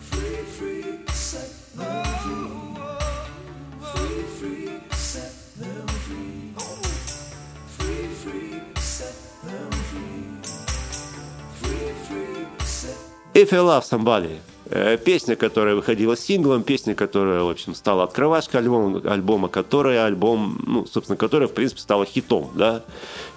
If 13.37 13.53
I 13.53 13.59
Love 13.59 13.83
Somebody. 13.83 14.39
Э, 14.71 14.97
песня, 14.97 15.37
которая 15.37 15.75
выходила 15.75 16.17
синглом, 16.17 16.63
песня, 16.63 16.95
которая, 16.95 17.43
в 17.43 17.51
общем, 17.51 17.75
стала 17.75 18.05
открывашкой 18.05 18.61
альбома, 18.61 19.03
альбома 19.13 19.49
которая 19.49 20.07
альбом, 20.07 20.59
ну, 20.67 20.87
собственно, 20.87 21.19
которая, 21.19 21.47
в 21.47 21.53
принципе, 21.53 21.83
стала 21.83 22.07
хитом, 22.07 22.51
да. 22.55 22.83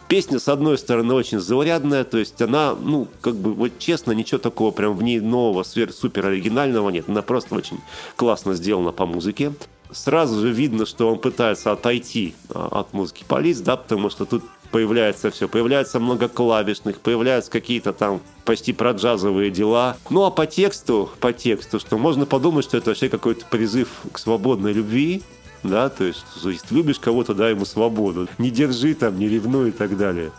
Песня, 0.07 0.39
с 0.39 0.47
одной 0.47 0.77
стороны, 0.77 1.13
очень 1.13 1.41
заурядная, 1.41 2.05
то 2.05 2.17
есть 2.17 2.41
она, 2.41 2.75
ну, 2.79 3.09
как 3.19 3.35
бы, 3.35 3.53
вот 3.53 3.77
честно, 3.77 4.13
ничего 4.13 4.37
такого 4.37 4.71
прям 4.71 4.95
в 4.95 5.03
ней 5.03 5.19
нового, 5.19 5.63
супер 5.63 6.27
оригинального 6.27 6.89
нет. 6.91 7.09
Она 7.09 7.21
просто 7.21 7.55
очень 7.55 7.81
классно 8.15 8.53
сделана 8.53 8.93
по 8.93 9.05
музыке. 9.05 9.51
Сразу 9.91 10.39
же 10.39 10.49
видно, 10.49 10.85
что 10.85 11.11
он 11.11 11.19
пытается 11.19 11.73
отойти 11.73 12.35
а, 12.49 12.69
от 12.79 12.93
музыки 12.93 13.25
полиц, 13.27 13.57
да, 13.57 13.75
потому 13.75 14.09
что 14.09 14.23
тут 14.25 14.43
появляется 14.71 15.31
все. 15.31 15.47
Появляется 15.47 15.99
много 15.99 16.27
клавишных, 16.27 16.99
появляются 16.99 17.51
какие-то 17.51 17.93
там 17.93 18.21
почти 18.45 18.73
про 18.73 18.91
джазовые 18.91 19.51
дела. 19.51 19.97
Ну 20.09 20.25
а 20.25 20.31
по 20.31 20.45
тексту, 20.45 21.09
по 21.19 21.33
тексту, 21.33 21.79
что 21.79 21.97
можно 21.97 22.25
подумать, 22.25 22.65
что 22.65 22.77
это 22.77 22.89
вообще 22.89 23.09
какой-то 23.09 23.45
призыв 23.45 23.89
к 24.11 24.17
свободной 24.17 24.73
любви, 24.73 25.21
да, 25.63 25.89
то 25.89 26.03
есть, 26.03 26.23
то 26.41 26.49
есть 26.49 26.71
любишь 26.71 26.99
кого-то, 26.99 27.33
дай 27.33 27.51
ему 27.51 27.65
свободу, 27.65 28.27
не 28.37 28.49
держи 28.49 28.93
там, 28.93 29.17
не 29.19 29.27
ревнуй 29.27 29.69
и 29.69 29.71
так 29.71 29.97
далее. 29.97 30.31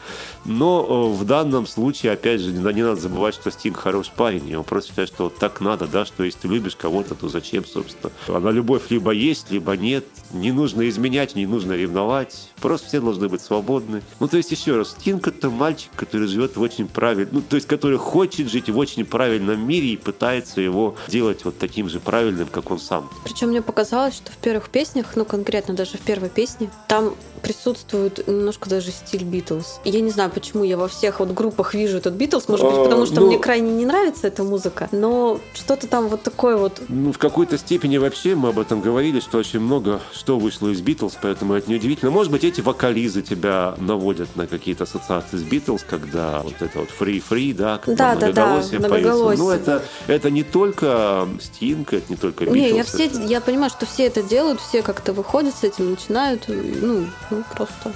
Но 0.44 0.86
э, 0.88 1.16
в 1.16 1.24
данном 1.24 1.66
случае, 1.66 2.12
опять 2.12 2.40
же, 2.40 2.52
не, 2.52 2.58
не 2.72 2.82
надо 2.82 3.00
забывать, 3.00 3.34
что 3.34 3.50
Стинг 3.50 3.76
хороший 3.76 4.12
парень, 4.16 4.48
и 4.48 4.54
он 4.54 4.64
просто 4.64 4.90
считает, 4.90 5.08
что 5.08 5.24
вот 5.24 5.38
так 5.38 5.60
надо, 5.60 5.86
да, 5.86 6.04
что 6.04 6.24
если 6.24 6.40
ты 6.40 6.48
любишь 6.48 6.76
кого-то, 6.76 7.14
то 7.14 7.28
зачем, 7.28 7.64
собственно. 7.64 8.12
Она 8.28 8.50
любовь 8.50 8.90
либо 8.90 9.10
есть, 9.10 9.50
либо 9.50 9.76
нет, 9.76 10.04
не 10.32 10.52
нужно 10.52 10.88
изменять, 10.88 11.34
не 11.34 11.46
нужно 11.46 11.72
ревновать, 11.72 12.50
просто 12.60 12.88
все 12.88 13.00
должны 13.00 13.28
быть 13.28 13.42
свободны. 13.42 14.02
Ну, 14.18 14.28
то 14.28 14.36
есть, 14.36 14.50
еще 14.50 14.76
раз, 14.76 14.90
Стинг 14.90 15.28
это 15.28 15.50
мальчик, 15.50 15.90
который 15.96 16.26
живет 16.26 16.56
в 16.56 16.60
очень 16.60 16.88
правильном, 16.88 17.36
ну, 17.36 17.42
то 17.42 17.56
есть, 17.56 17.68
который 17.68 17.98
хочет 17.98 18.50
жить 18.50 18.70
в 18.70 18.78
очень 18.78 19.04
правильном 19.04 19.66
мире 19.66 19.88
и 19.88 19.96
пытается 19.96 20.60
его 20.60 20.96
делать 21.08 21.44
вот 21.44 21.58
таким 21.58 21.88
же 21.88 22.00
правильным, 22.00 22.48
как 22.48 22.70
он 22.70 22.78
сам. 22.78 23.10
Причем 23.24 23.48
мне 23.48 23.62
показалось, 23.62 24.14
что 24.14 24.32
в 24.32 24.36
первых 24.36 24.70
песнях 24.70 25.09
ну 25.16 25.24
конкретно 25.24 25.74
даже 25.74 25.96
в 25.96 26.00
первой 26.00 26.28
песне, 26.28 26.70
там 26.88 27.14
присутствует 27.40 28.26
немножко 28.28 28.68
даже 28.68 28.90
стиль 28.90 29.24
Битлз. 29.24 29.80
Я 29.84 30.00
не 30.00 30.10
знаю, 30.10 30.30
почему 30.30 30.64
я 30.64 30.76
во 30.76 30.88
всех 30.88 31.20
вот 31.20 31.32
группах 31.32 31.74
вижу 31.74 31.98
этот 31.98 32.14
Битлз, 32.14 32.48
может 32.48 32.66
быть, 32.66 32.76
потому 32.76 33.06
что 33.06 33.16
а, 33.16 33.20
ну, 33.20 33.26
мне 33.28 33.38
крайне 33.38 33.72
не 33.72 33.86
нравится 33.86 34.26
эта 34.26 34.44
музыка, 34.44 34.88
но 34.92 35.40
что-то 35.54 35.86
там 35.86 36.08
вот 36.08 36.22
такое 36.22 36.56
вот. 36.56 36.82
Ну, 36.88 37.12
в 37.12 37.18
какой-то 37.18 37.58
степени 37.58 37.96
вообще 37.96 38.34
мы 38.34 38.50
об 38.50 38.58
этом 38.58 38.80
говорили, 38.80 39.20
что 39.20 39.38
очень 39.38 39.60
много 39.60 40.00
что 40.12 40.38
вышло 40.38 40.68
из 40.68 40.80
Битлз, 40.80 41.16
поэтому 41.20 41.54
это 41.54 41.70
неудивительно. 41.70 42.10
Может 42.10 42.30
быть, 42.30 42.44
эти 42.44 42.60
вокализы 42.60 43.22
тебя 43.22 43.74
наводят 43.78 44.36
на 44.36 44.46
какие-то 44.46 44.84
ассоциации 44.84 45.36
с 45.36 45.42
Битлз, 45.42 45.84
когда 45.88 46.40
вот 46.42 46.60
это 46.60 46.80
вот 46.80 46.88
free-free, 46.98 47.54
да, 47.54 47.78
когда 47.78 48.14
да, 48.14 48.32
да, 48.32 48.32
да, 48.32 48.88
поется. 48.88 49.36
Ну, 49.36 49.50
это, 49.50 49.82
это 50.06 50.30
не 50.30 50.42
только 50.42 51.28
Стинг, 51.40 51.92
это 51.92 52.04
не 52.10 52.16
только 52.16 52.44
Битлз. 52.44 52.56
Не, 52.56 52.70
я, 52.70 52.84
все, 52.84 53.06
это... 53.06 53.20
я 53.22 53.40
понимаю, 53.40 53.70
что 53.70 53.86
все 53.86 54.06
это 54.06 54.22
делают, 54.22 54.60
все 54.60 54.82
как-то 55.00 55.14
выходят 55.14 55.54
с 55.54 55.64
этим, 55.64 55.92
начинают, 55.92 56.44
ну, 56.48 57.06
ну 57.30 57.44
просто. 57.54 57.90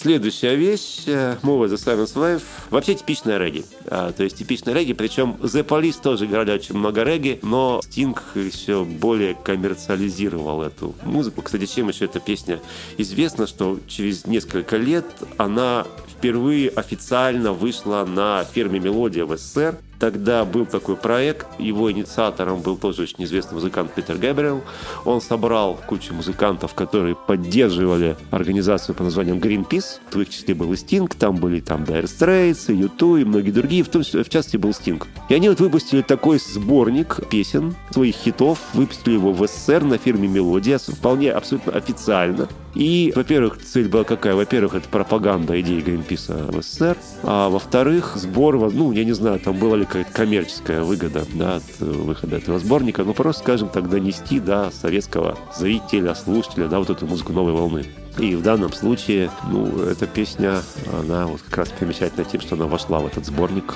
Следующая 0.00 0.54
вещь, 0.54 1.06
Move 1.06 1.68
The 1.68 1.74
Silence 1.74 2.14
Wave, 2.14 2.42
вообще 2.70 2.94
типичная 2.94 3.36
регги. 3.36 3.64
А, 3.86 4.12
то 4.12 4.22
есть 4.22 4.38
типичная 4.38 4.72
регги, 4.72 4.92
причем 4.92 5.36
The 5.40 5.66
Police 5.66 5.96
тоже 6.00 6.26
играли 6.26 6.52
очень 6.52 6.76
много 6.76 7.02
регги, 7.02 7.40
но 7.42 7.80
Стинг 7.82 8.22
еще 8.36 8.84
более 8.84 9.34
коммерциализировал 9.34 10.62
эту 10.62 10.94
музыку. 11.02 11.42
Кстати, 11.42 11.66
чем 11.66 11.88
еще 11.88 12.04
эта 12.04 12.20
песня 12.20 12.60
известна, 12.96 13.48
что 13.48 13.80
через 13.88 14.24
несколько 14.24 14.76
лет 14.76 15.04
она 15.36 15.84
впервые 16.08 16.68
официально 16.68 17.52
вышла 17.52 18.04
на 18.04 18.44
ферме 18.44 18.78
«Мелодия» 18.78 19.24
в 19.24 19.36
СССР. 19.36 19.78
Тогда 19.98 20.44
был 20.44 20.64
такой 20.64 20.96
проект, 20.96 21.46
его 21.58 21.90
инициатором 21.90 22.60
был 22.60 22.76
тоже 22.76 23.02
очень 23.02 23.24
известный 23.24 23.54
музыкант 23.54 23.92
Питер 23.92 24.16
Гэбриэл. 24.16 24.62
Он 25.04 25.20
собрал 25.20 25.78
кучу 25.86 26.14
музыкантов, 26.14 26.74
которые 26.74 27.16
поддерживали 27.16 28.16
организацию 28.30 28.94
по 28.94 29.02
названием 29.02 29.38
Greenpeace. 29.38 30.00
В 30.12 30.20
их 30.20 30.30
числе 30.30 30.54
был 30.54 30.72
и 30.72 30.76
Sting, 30.76 31.12
там 31.18 31.36
были 31.36 31.60
там 31.60 31.82
Dire 31.82 32.04
Straits, 32.04 32.68
U2 32.68 33.22
и 33.22 33.24
многие 33.24 33.50
другие, 33.50 33.82
в 33.82 33.88
том 33.88 34.04
числе, 34.04 34.22
в 34.22 34.28
частности, 34.28 34.56
был 34.56 34.70
Sting. 34.70 35.02
И 35.28 35.34
они 35.34 35.48
вот 35.48 35.58
выпустили 35.58 36.02
такой 36.02 36.38
сборник 36.38 37.18
песен, 37.28 37.74
своих 37.90 38.14
хитов, 38.14 38.60
выпустили 38.74 39.14
его 39.14 39.32
в 39.32 39.46
СССР 39.46 39.82
на 39.82 39.98
фирме 39.98 40.28
«Мелодия», 40.28 40.78
вполне 40.78 41.32
абсолютно 41.32 41.72
официально. 41.72 42.48
И, 42.74 43.12
во-первых, 43.14 43.58
цель 43.62 43.88
была 43.88 44.04
какая? 44.04 44.34
Во-первых, 44.34 44.74
это 44.74 44.88
пропаганда 44.88 45.60
идеи 45.60 45.80
Гринписа 45.80 46.34
в 46.48 46.62
СССР. 46.62 46.96
А 47.22 47.48
во-вторых, 47.48 48.12
сбор, 48.16 48.58
ну, 48.72 48.92
я 48.92 49.04
не 49.04 49.12
знаю, 49.12 49.40
там 49.40 49.56
была 49.58 49.76
ли 49.76 49.84
какая-то 49.84 50.12
коммерческая 50.12 50.82
выгода 50.82 51.24
да, 51.34 51.56
от 51.56 51.62
э, 51.80 51.84
выхода 51.84 52.36
этого 52.36 52.58
сборника. 52.58 53.04
Ну, 53.04 53.14
просто, 53.14 53.42
скажем 53.42 53.68
так, 53.68 53.88
донести 53.88 54.40
до 54.40 54.70
советского 54.70 55.38
зрителя, 55.56 56.14
слушателя, 56.14 56.68
да, 56.68 56.78
вот 56.78 56.90
эту 56.90 57.06
музыку 57.06 57.32
новой 57.32 57.52
волны. 57.52 57.86
И 58.18 58.34
в 58.34 58.42
данном 58.42 58.72
случае, 58.72 59.30
ну, 59.50 59.82
эта 59.82 60.06
песня, 60.06 60.60
она 60.92 61.26
вот 61.26 61.40
как 61.42 61.58
раз 61.58 61.68
примечательна 61.68 62.24
тем, 62.24 62.40
что 62.40 62.56
она 62.56 62.66
вошла 62.66 62.98
в 62.98 63.06
этот 63.06 63.24
сборник 63.24 63.74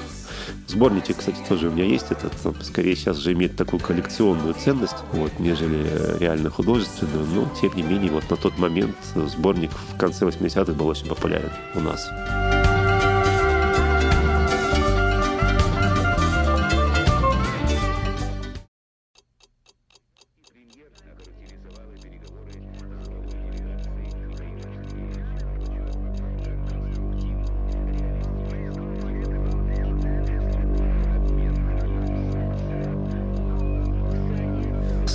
Сборничек, 0.72 1.18
кстати, 1.18 1.36
тоже 1.46 1.68
у 1.68 1.70
меня 1.70 1.84
есть. 1.84 2.06
Этот, 2.10 2.32
скорее, 2.62 2.96
сейчас 2.96 3.18
же 3.18 3.34
имеет 3.34 3.56
такую 3.56 3.78
коллекционную 3.78 4.54
ценность, 4.54 4.96
вот, 5.12 5.30
нежели 5.38 6.18
реально 6.18 6.48
художественную. 6.48 7.26
Но, 7.26 7.46
тем 7.60 7.76
не 7.76 7.82
менее, 7.82 8.10
вот 8.10 8.30
на 8.30 8.38
тот 8.38 8.56
момент 8.58 8.96
сборник 9.14 9.70
в 9.70 9.98
конце 9.98 10.24
80-х 10.24 10.72
был 10.72 10.86
очень 10.86 11.08
популярен 11.08 11.50
у 11.74 11.80
нас. 11.80 12.08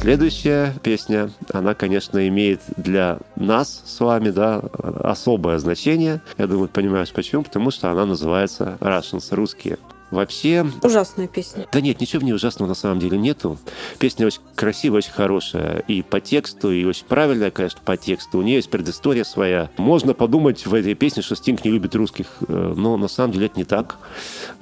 Следующая 0.07 0.73
песня, 0.83 1.31
она, 1.51 1.73
конечно, 1.73 2.25
имеет 2.29 2.61
для 2.77 3.19
нас 3.35 3.83
с 3.85 3.99
вами 3.99 4.29
да, 4.29 4.59
особое 5.03 5.57
значение. 5.57 6.21
Я 6.37 6.47
думаю, 6.47 6.69
понимаешь 6.69 7.11
почему. 7.11 7.43
Потому 7.43 7.71
что 7.71 7.91
она 7.91 8.05
называется 8.05 8.77
«Russians»— 8.79 9.25
«Русские». 9.35 9.77
Вообще... 10.11 10.65
Ужасная 10.83 11.27
песня. 11.27 11.67
Да 11.71 11.81
нет, 11.81 11.99
ничего 11.99 12.21
в 12.21 12.23
ней 12.23 12.33
ужасного 12.33 12.69
на 12.69 12.75
самом 12.75 12.99
деле 12.99 13.17
нету. 13.17 13.57
Песня 13.99 14.25
очень 14.25 14.41
красивая, 14.55 14.99
очень 14.99 15.11
хорошая. 15.11 15.79
И 15.87 16.01
по 16.01 16.21
тексту, 16.21 16.71
и 16.71 16.85
очень 16.85 17.05
правильная, 17.05 17.51
конечно, 17.51 17.81
по 17.83 17.97
тексту. 17.97 18.39
У 18.39 18.41
нее 18.41 18.55
есть 18.57 18.69
предыстория 18.69 19.23
своя. 19.23 19.69
Можно 19.77 20.13
подумать 20.13 20.65
в 20.65 20.73
этой 20.73 20.93
песне, 20.93 21.21
что 21.21 21.35
Стинг 21.35 21.65
не 21.65 21.71
любит 21.71 21.93
русских. 21.95 22.27
Э, 22.47 22.73
но 22.75 22.95
на 22.97 23.07
самом 23.07 23.33
деле 23.33 23.47
это 23.47 23.57
не 23.57 23.65
так. 23.65 23.97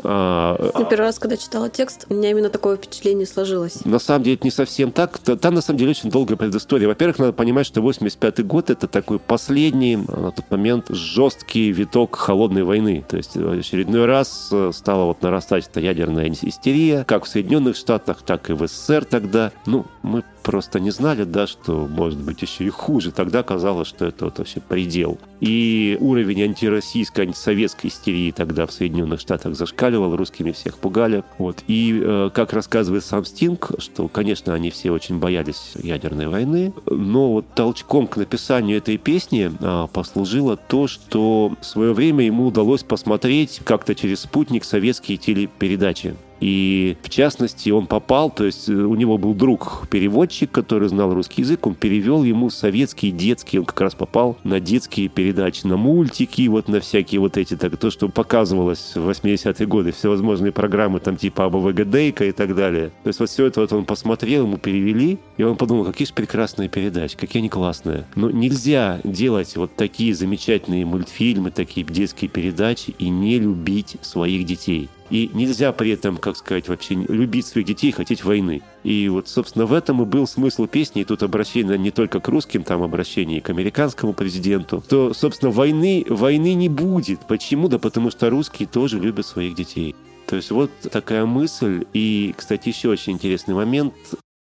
А, 0.04 0.72
Я 0.78 0.86
первый 0.86 1.06
раз, 1.06 1.20
когда 1.20 1.38
читала 1.38 1.70
текст, 1.70 2.06
у 2.10 2.16
меня 2.16 2.32
именно 2.32 2.50
такое 2.50 2.78
впечатление 2.78 3.28
сложилось. 3.28 3.86
На 3.86 4.00
самом 4.00 4.24
деле 4.24 4.36
это 4.36 4.46
не 4.46 4.52
совсем 4.52 4.92
так. 4.92 5.20
Там, 5.20 5.54
на 5.54 5.62
самом 5.62 5.78
деле, 5.78 5.92
очень 5.92 6.10
долгая 6.10 6.38
предыстория. 6.38 6.88
Во-первых, 6.88 7.20
надо 7.20 7.34
понимать, 7.34 7.68
что 7.68 7.82
85 7.82 8.46
год— 8.46 8.70
это 8.72 8.88
такой 8.88 9.20
последний 9.20 9.96
на 9.96 10.32
тот 10.32 10.50
момент 10.50 10.88
жесткий 10.90 11.72
виток 11.72 12.16
холодной 12.16 12.64
войны. 12.64 13.04
То 13.08 13.18
есть 13.18 13.38
очередной 13.38 14.06
раз 14.06 14.50
э, 14.52 14.72
стало 14.74 15.06
вот 15.06 15.22
на 15.22 15.32
нарастать 15.36 15.68
эта 15.68 15.82
ядерная 15.82 16.30
истерия, 16.30 17.04
как 17.04 17.26
в 17.26 17.28
Соединенных 17.28 17.76
Штатах, 17.76 18.22
так 18.22 18.50
и 18.50 18.54
в 18.54 18.66
СССР 18.66 19.04
тогда. 19.04 19.52
Ну, 19.66 19.86
мы 20.02 20.24
просто 20.46 20.80
не 20.80 20.92
знали, 20.92 21.24
да, 21.24 21.48
что 21.48 21.88
может 21.90 22.20
быть 22.20 22.42
еще 22.44 22.66
и 22.66 22.70
хуже. 22.70 23.12
Тогда 23.12 23.42
казалось, 23.42 23.88
что 23.88 24.06
это 24.06 24.26
вот 24.26 24.38
вообще 24.38 24.62
предел. 24.62 25.18
И 25.42 25.98
уровень 26.00 26.44
антироссийской, 26.44 27.26
антисоветской 27.26 27.90
истерии 27.90 28.32
тогда 28.32 28.68
в 28.68 28.72
Соединенных 28.72 29.20
Штатах 29.20 29.56
зашкаливал, 29.56 30.16
русскими 30.16 30.52
всех 30.52 30.78
пугали. 30.78 31.24
Вот. 31.40 31.64
И 31.68 32.00
э, 32.00 32.30
как 32.32 32.54
рассказывает 32.54 33.04
сам 33.04 33.26
Стинг, 33.26 33.72
что, 33.80 34.08
конечно, 34.08 34.54
они 34.54 34.70
все 34.70 34.92
очень 34.92 35.18
боялись 35.18 35.74
ядерной 35.82 36.28
войны, 36.28 36.74
но 36.86 37.34
вот 37.34 37.48
толчком 37.56 38.06
к 38.06 38.18
написанию 38.18 38.78
этой 38.78 38.98
песни 38.98 39.52
э, 39.52 39.88
послужило 39.92 40.58
то, 40.58 40.88
что 40.88 41.54
в 41.60 41.66
свое 41.66 41.92
время 41.94 42.24
ему 42.24 42.46
удалось 42.46 42.84
посмотреть 42.84 43.62
как-то 43.64 43.96
через 43.96 44.20
спутник 44.20 44.64
советские 44.64 45.18
телепередачи 45.18 46.16
и 46.40 46.98
в 47.02 47.10
частности 47.10 47.70
он 47.70 47.88
попал, 47.88 48.30
то 48.30 48.46
есть 48.46 48.70
э, 48.70 48.74
у 48.74 48.96
него 48.96 49.18
был 49.18 49.34
друг 49.34 49.88
переводчик, 49.90 50.52
который 50.52 50.90
знал 50.90 51.14
русский 51.14 51.42
язык, 51.42 51.66
он 51.66 51.76
перевел 51.76 52.24
ему 52.24 52.50
советские 52.50 53.12
детские, 53.12 53.62
он 53.62 53.66
как 53.66 53.82
раз 53.82 53.96
попал 53.96 54.38
на 54.44 54.60
детские 54.60 55.08
передачи, 55.08 55.66
на 55.66 55.78
мультики, 55.78 56.48
вот 56.48 56.68
на 56.68 56.80
всякие 56.80 57.22
вот 57.22 57.38
эти, 57.38 57.56
так, 57.56 57.78
то, 57.78 57.90
что 57.90 58.10
показывалось 58.10 58.94
в 58.96 59.10
80-е 59.10 59.68
годы, 59.68 59.92
всевозможные 59.92 60.52
программы 60.52 61.00
там 61.00 61.18
типа 61.18 61.46
АБВГДейка 61.46 62.26
и 62.26 62.32
так 62.32 62.56
далее. 62.56 62.92
То 63.04 63.08
есть 63.10 63.20
вот 63.20 63.30
все 63.30 63.46
это 63.46 63.62
вот 63.62 63.74
он 63.74 63.86
посмотрел, 63.86 64.44
ему 64.44 64.58
перевели, 64.58 65.20
и 65.38 65.44
он 65.44 65.56
подумал, 65.56 65.86
какие 65.86 66.08
же 66.08 66.14
прекрасные 66.14 66.70
передачи, 66.70 67.18
какие 67.18 67.42
они 67.42 67.50
классные. 67.50 68.06
Но 68.16 68.30
нельзя 68.30 69.00
делать 69.04 69.56
вот 69.56 69.76
такие 69.76 70.14
замечательные 70.14 70.86
мультфильмы, 70.86 71.52
такие 71.52 71.86
детские 71.86 72.30
передачи 72.30 72.94
и 72.98 73.10
не 73.10 73.40
любить 73.40 73.98
своих 74.02 74.46
детей. 74.46 74.90
И 75.10 75.30
нельзя 75.34 75.72
при 75.72 75.92
этом, 75.92 76.18
как 76.18 76.36
сказать, 76.36 76.68
вообще 76.68 76.96
любить 76.96 77.46
своих 77.46 77.68
детей 77.68 77.90
и 77.90 77.92
хотеть 77.92 78.24
войны. 78.24 78.62
И 78.84 79.08
вот, 79.10 79.28
собственно, 79.28 79.66
в 79.66 79.74
этом 79.74 80.02
и 80.02 80.06
был 80.06 80.28
смысл 80.28 80.66
песни. 80.66 81.02
И 81.02 81.06
тут 81.06 81.22
обращение 81.22 81.78
не 81.78 81.92
только 81.92 82.20
к 82.20 82.28
русским, 82.28 82.64
там 82.64 82.82
обращение 82.82 83.38
и 83.38 83.42
к 83.42 83.50
американскому 83.50 84.14
президенту. 84.14 84.84
То, 84.88 85.14
собственно, 85.14 85.52
войны, 85.52 86.06
войны 86.10 86.54
не 86.56 86.70
будет. 86.70 87.20
Почему? 87.28 87.68
Да 87.68 87.78
потому 87.78 88.10
что 88.10 88.30
русские 88.30 88.68
тоже 88.68 89.00
любят 89.00 89.26
своих 89.26 89.56
детей. 89.56 89.96
То 90.26 90.36
есть 90.36 90.50
вот 90.52 90.72
такая 90.92 91.26
мысль. 91.26 91.86
И, 91.94 92.34
кстати, 92.36 92.70
еще 92.70 92.90
очень 92.90 93.14
интересный 93.14 93.54
момент. 93.54 93.94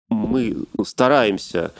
Мы 0.09 0.57
стараемся 0.85 1.71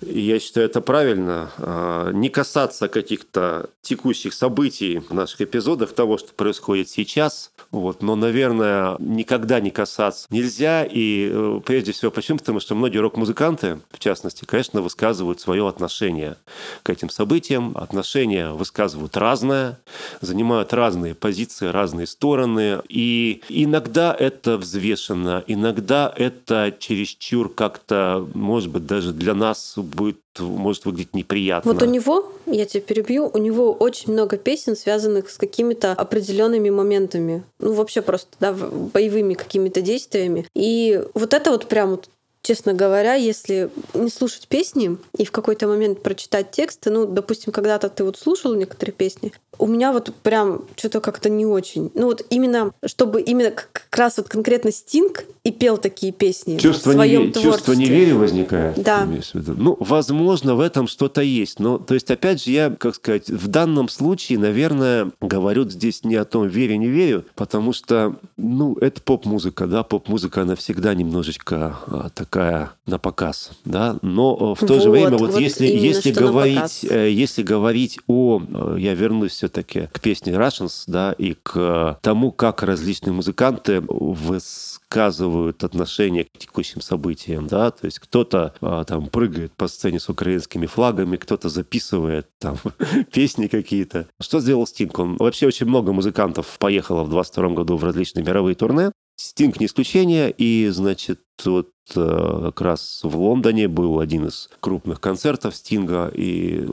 я 0.00 0.40
считаю, 0.40 0.66
это 0.66 0.80
правильно. 0.80 1.50
А, 1.58 2.10
не 2.10 2.28
касаться 2.28 2.88
каких-то 2.88 3.70
текущих 3.82 4.34
событий 4.34 5.02
наших 5.20 5.42
эпизодах, 5.42 5.92
того, 5.92 6.18
что 6.18 6.32
происходит 6.32 6.88
сейчас. 6.88 7.52
Вот. 7.70 8.02
Но, 8.02 8.16
наверное, 8.16 8.96
никогда 8.98 9.60
не 9.60 9.70
касаться 9.70 10.26
нельзя. 10.30 10.84
И 10.84 11.30
э, 11.32 11.60
прежде 11.64 11.92
всего, 11.92 12.10
почему? 12.10 12.38
Потому 12.38 12.60
что 12.60 12.74
многие 12.74 12.98
рок-музыканты, 12.98 13.80
в 13.90 13.98
частности, 13.98 14.44
конечно, 14.44 14.80
высказывают 14.80 15.40
свое 15.40 15.68
отношение 15.68 16.36
к 16.82 16.90
этим 16.90 17.10
событиям. 17.10 17.76
Отношения 17.76 18.50
высказывают 18.50 19.16
разное, 19.16 19.78
занимают 20.20 20.72
разные 20.72 21.14
позиции, 21.14 21.66
разные 21.66 22.06
стороны. 22.06 22.80
И 22.88 23.42
иногда 23.48 24.14
это 24.18 24.56
взвешенно, 24.56 25.44
иногда 25.46 26.12
это 26.16 26.74
чересчур 26.78 27.52
как-то, 27.52 28.28
может 28.34 28.70
быть, 28.70 28.86
даже 28.86 29.12
для 29.12 29.34
нас 29.34 29.74
будет 29.94 30.18
может 30.38 30.84
выглядеть 30.84 31.14
неприятно. 31.14 31.72
Вот 31.72 31.82
у 31.82 31.86
него, 31.86 32.32
я 32.46 32.64
тебя 32.64 32.80
перебью, 32.80 33.30
у 33.32 33.38
него 33.38 33.72
очень 33.72 34.12
много 34.12 34.36
песен, 34.36 34.76
связанных 34.76 35.30
с 35.30 35.36
какими-то 35.36 35.92
определенными 35.92 36.70
моментами. 36.70 37.42
Ну, 37.58 37.72
вообще 37.74 38.02
просто, 38.02 38.28
да, 38.40 38.52
боевыми 38.52 39.34
какими-то 39.34 39.80
действиями. 39.80 40.46
И 40.54 41.02
вот 41.14 41.34
это 41.34 41.50
вот 41.50 41.66
прям 41.66 41.90
вот 41.90 42.08
честно 42.42 42.72
говоря, 42.72 43.14
если 43.14 43.70
не 43.94 44.10
слушать 44.10 44.48
песни 44.48 44.96
и 45.16 45.24
в 45.24 45.30
какой-то 45.30 45.66
момент 45.66 46.02
прочитать 46.02 46.50
тексты, 46.50 46.90
ну, 46.90 47.06
допустим, 47.06 47.52
когда-то 47.52 47.88
ты 47.88 48.04
вот 48.04 48.16
слушал 48.16 48.54
некоторые 48.54 48.94
песни, 48.94 49.32
у 49.60 49.66
меня 49.66 49.92
вот 49.92 50.12
прям 50.22 50.62
что-то 50.76 51.00
как-то 51.00 51.28
не 51.28 51.46
очень. 51.46 51.90
Ну 51.94 52.06
вот 52.06 52.24
именно, 52.30 52.72
чтобы 52.84 53.20
именно 53.20 53.50
как 53.50 53.86
раз 53.92 54.16
вот 54.16 54.28
конкретно 54.28 54.72
Стинг 54.72 55.24
и 55.44 55.52
пел 55.52 55.78
такие 55.78 56.12
песни 56.12 56.58
чувство 56.58 56.90
в 56.90 56.94
своем 56.94 57.26
не, 57.26 57.32
Чувство 57.32 57.72
неверия 57.72 58.14
возникает. 58.14 58.82
Да. 58.82 59.08
Ну, 59.34 59.76
возможно, 59.80 60.54
в 60.54 60.60
этом 60.60 60.86
что-то 60.86 61.22
есть. 61.22 61.60
Но, 61.60 61.78
то 61.78 61.94
есть, 61.94 62.10
опять 62.10 62.44
же, 62.44 62.50
я, 62.50 62.70
как 62.70 62.94
сказать, 62.94 63.28
в 63.28 63.48
данном 63.48 63.88
случае, 63.88 64.38
наверное, 64.38 65.10
говорю 65.20 65.68
здесь 65.68 66.04
не 66.04 66.16
о 66.16 66.24
том, 66.24 66.46
верю, 66.48 66.76
не 66.76 66.88
верю, 66.88 67.24
потому 67.34 67.72
что, 67.72 68.16
ну, 68.36 68.76
это 68.80 69.00
поп-музыка, 69.00 69.66
да, 69.66 69.82
поп-музыка, 69.82 70.42
она 70.42 70.56
всегда 70.56 70.94
немножечко 70.94 71.78
а, 71.86 72.08
такая 72.14 72.72
на 72.86 72.98
показ, 72.98 73.50
да, 73.64 73.96
но 74.02 74.54
в 74.54 74.60
то 74.60 74.74
вот, 74.74 74.82
же 74.82 74.90
время, 74.90 75.16
вот, 75.16 75.32
вот 75.32 75.40
если, 75.40 75.66
если 75.66 76.12
говорить, 76.12 76.84
э, 76.84 77.10
если 77.10 77.42
говорить 77.42 77.98
о, 78.06 78.40
э, 78.40 78.76
я 78.78 78.94
вернусь 78.94 79.42
все-таки 79.50 79.88
к 79.92 80.00
песне 80.00 80.32
Russians, 80.32 80.84
да, 80.86 81.12
и 81.12 81.34
к 81.34 81.98
тому, 82.02 82.30
как 82.30 82.62
различные 82.62 83.12
музыканты 83.12 83.80
высказывают 83.80 85.64
отношение 85.64 86.24
к 86.24 86.38
текущим 86.38 86.80
событиям, 86.80 87.48
да, 87.48 87.70
то 87.70 87.86
есть 87.86 87.98
кто-то 87.98 88.54
а, 88.60 88.84
там 88.84 89.08
прыгает 89.08 89.52
по 89.56 89.66
сцене 89.66 89.98
с 89.98 90.08
украинскими 90.08 90.66
флагами, 90.66 91.16
кто-то 91.16 91.48
записывает 91.48 92.28
там 92.38 92.58
песни 93.12 93.48
какие-то. 93.48 94.06
Что 94.20 94.40
сделал 94.40 94.66
Стинг? 94.66 94.98
Он 94.98 95.16
вообще 95.16 95.46
очень 95.46 95.66
много 95.66 95.92
музыкантов 95.92 96.58
поехало 96.58 97.02
в 97.02 97.10
22 97.10 97.48
году 97.50 97.76
в 97.76 97.84
различные 97.84 98.24
мировые 98.24 98.54
турне, 98.54 98.92
Стинг 99.20 99.60
не 99.60 99.66
исключение, 99.66 100.30
и, 100.30 100.68
значит, 100.68 101.20
вот 101.44 101.68
э, 101.94 102.40
как 102.46 102.60
раз 102.62 103.00
в 103.02 103.18
Лондоне 103.18 103.68
был 103.68 104.00
один 104.00 104.26
из 104.26 104.48
крупных 104.60 104.98
концертов 104.98 105.54
Стинга, 105.54 106.10
и, 106.14 106.66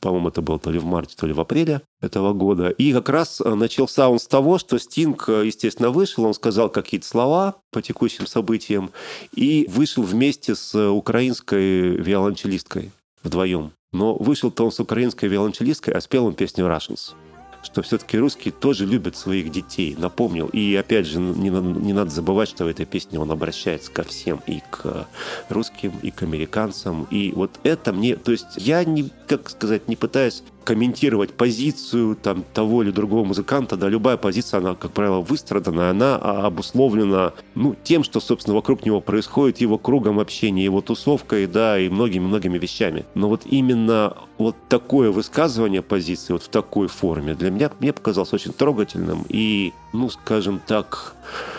по-моему, 0.00 0.28
это 0.28 0.42
было 0.42 0.58
то 0.58 0.72
ли 0.72 0.80
в 0.80 0.84
марте, 0.84 1.14
то 1.16 1.28
ли 1.28 1.32
в 1.32 1.40
апреле 1.40 1.82
этого 2.00 2.32
года. 2.32 2.70
И 2.70 2.92
как 2.92 3.08
раз 3.10 3.40
э, 3.40 3.54
начался 3.54 4.08
он 4.08 4.18
с 4.18 4.26
того, 4.26 4.58
что 4.58 4.76
Стинг, 4.78 5.28
э, 5.28 5.46
естественно, 5.46 5.90
вышел, 5.90 6.24
он 6.24 6.34
сказал 6.34 6.68
какие-то 6.68 7.06
слова 7.06 7.54
по 7.70 7.80
текущим 7.80 8.26
событиям, 8.26 8.90
и 9.36 9.68
вышел 9.70 10.02
вместе 10.02 10.56
с 10.56 10.74
украинской 10.90 11.90
виолончелисткой 11.90 12.90
вдвоем. 13.22 13.70
Но 13.92 14.16
вышел-то 14.16 14.64
он 14.64 14.72
с 14.72 14.80
украинской 14.80 15.26
виолончелисткой, 15.26 15.94
а 15.94 16.00
спел 16.00 16.26
он 16.26 16.34
песню 16.34 16.66
«Russians» 16.66 17.14
что 17.62 17.82
все-таки 17.82 18.18
русские 18.18 18.52
тоже 18.52 18.86
любят 18.86 19.16
своих 19.16 19.50
детей. 19.50 19.94
Напомнил. 19.98 20.48
И 20.48 20.74
опять 20.76 21.06
же, 21.06 21.18
не, 21.18 21.50
не 21.50 21.92
надо 21.92 22.10
забывать, 22.10 22.48
что 22.48 22.64
в 22.64 22.68
этой 22.68 22.86
песне 22.86 23.18
он 23.18 23.30
обращается 23.30 23.90
ко 23.90 24.02
всем. 24.04 24.40
И 24.46 24.62
к 24.70 25.06
русским, 25.48 25.92
и 26.02 26.10
к 26.10 26.22
американцам. 26.22 27.06
И 27.10 27.32
вот 27.32 27.58
это 27.62 27.92
мне... 27.92 28.16
То 28.16 28.32
есть 28.32 28.46
я, 28.56 28.84
не, 28.84 29.10
как 29.26 29.50
сказать, 29.50 29.88
не 29.88 29.96
пытаюсь 29.96 30.42
комментировать 30.68 31.32
позицию 31.32 32.14
там, 32.14 32.44
того 32.52 32.82
или 32.82 32.90
другого 32.90 33.24
музыканта, 33.24 33.78
да, 33.78 33.88
любая 33.88 34.18
позиция, 34.18 34.58
она, 34.58 34.74
как 34.74 34.92
правило, 34.92 35.22
выстрадана, 35.22 35.88
она 35.88 36.16
обусловлена 36.16 37.32
ну, 37.54 37.74
тем, 37.82 38.04
что, 38.04 38.20
собственно, 38.20 38.54
вокруг 38.54 38.84
него 38.84 39.00
происходит, 39.00 39.62
его 39.62 39.78
кругом 39.78 40.20
общения, 40.20 40.62
его 40.62 40.82
тусовкой, 40.82 41.46
да, 41.46 41.78
и 41.78 41.88
многими-многими 41.88 42.58
вещами. 42.58 43.06
Но 43.14 43.30
вот 43.30 43.46
именно 43.46 44.18
вот 44.36 44.56
такое 44.68 45.10
высказывание 45.10 45.80
позиции 45.80 46.34
вот 46.34 46.42
в 46.42 46.48
такой 46.48 46.88
форме 46.88 47.34
для 47.34 47.50
меня 47.50 47.70
мне 47.80 47.94
показалось 47.94 48.34
очень 48.34 48.52
трогательным 48.52 49.24
и, 49.30 49.72
ну, 49.94 50.10
скажем 50.10 50.60
так, 50.66 51.14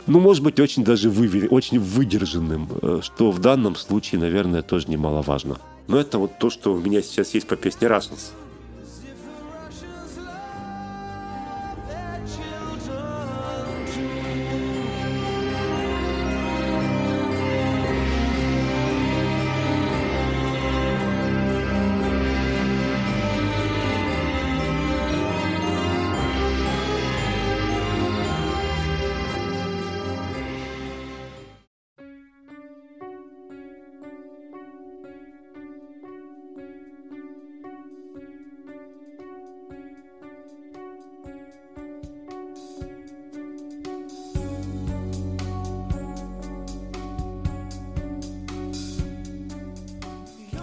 ну, 0.06 0.20
может 0.20 0.44
быть, 0.44 0.60
очень 0.60 0.84
даже 0.84 1.10
вывер... 1.10 1.48
очень 1.50 1.80
выдержанным, 1.80 2.70
э, 2.80 3.00
что 3.02 3.32
в 3.32 3.40
данном 3.40 3.76
случае, 3.76 4.22
наверное, 4.22 4.62
тоже 4.62 4.88
немаловажно. 4.88 5.58
Но 5.88 6.00
это 6.00 6.20
вот 6.20 6.38
то, 6.38 6.52
что 6.52 6.76
у 6.76 6.80
меня 6.80 7.02
сейчас 7.02 7.34
есть 7.34 7.48
по 7.48 7.56
песне 7.56 7.88
Russians. 7.88 8.34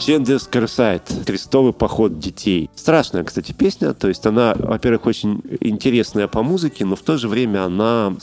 Чендес 0.06 0.46
Красайт. 0.46 1.02
Крестовый 1.26 1.72
поход 1.72 2.20
детей. 2.20 2.70
Страшная, 2.76 3.24
кстати, 3.24 3.50
песня. 3.50 3.92
То 3.92 4.06
есть 4.06 4.24
она, 4.24 4.54
во-первых, 4.56 5.06
очень 5.06 5.42
интересная 5.60 6.28
по 6.28 6.44
музыке, 6.44 6.84
но 6.84 6.94
в 6.94 7.00
то 7.00 7.16
же 7.16 7.26
время 7.26 7.64
она 7.64 8.14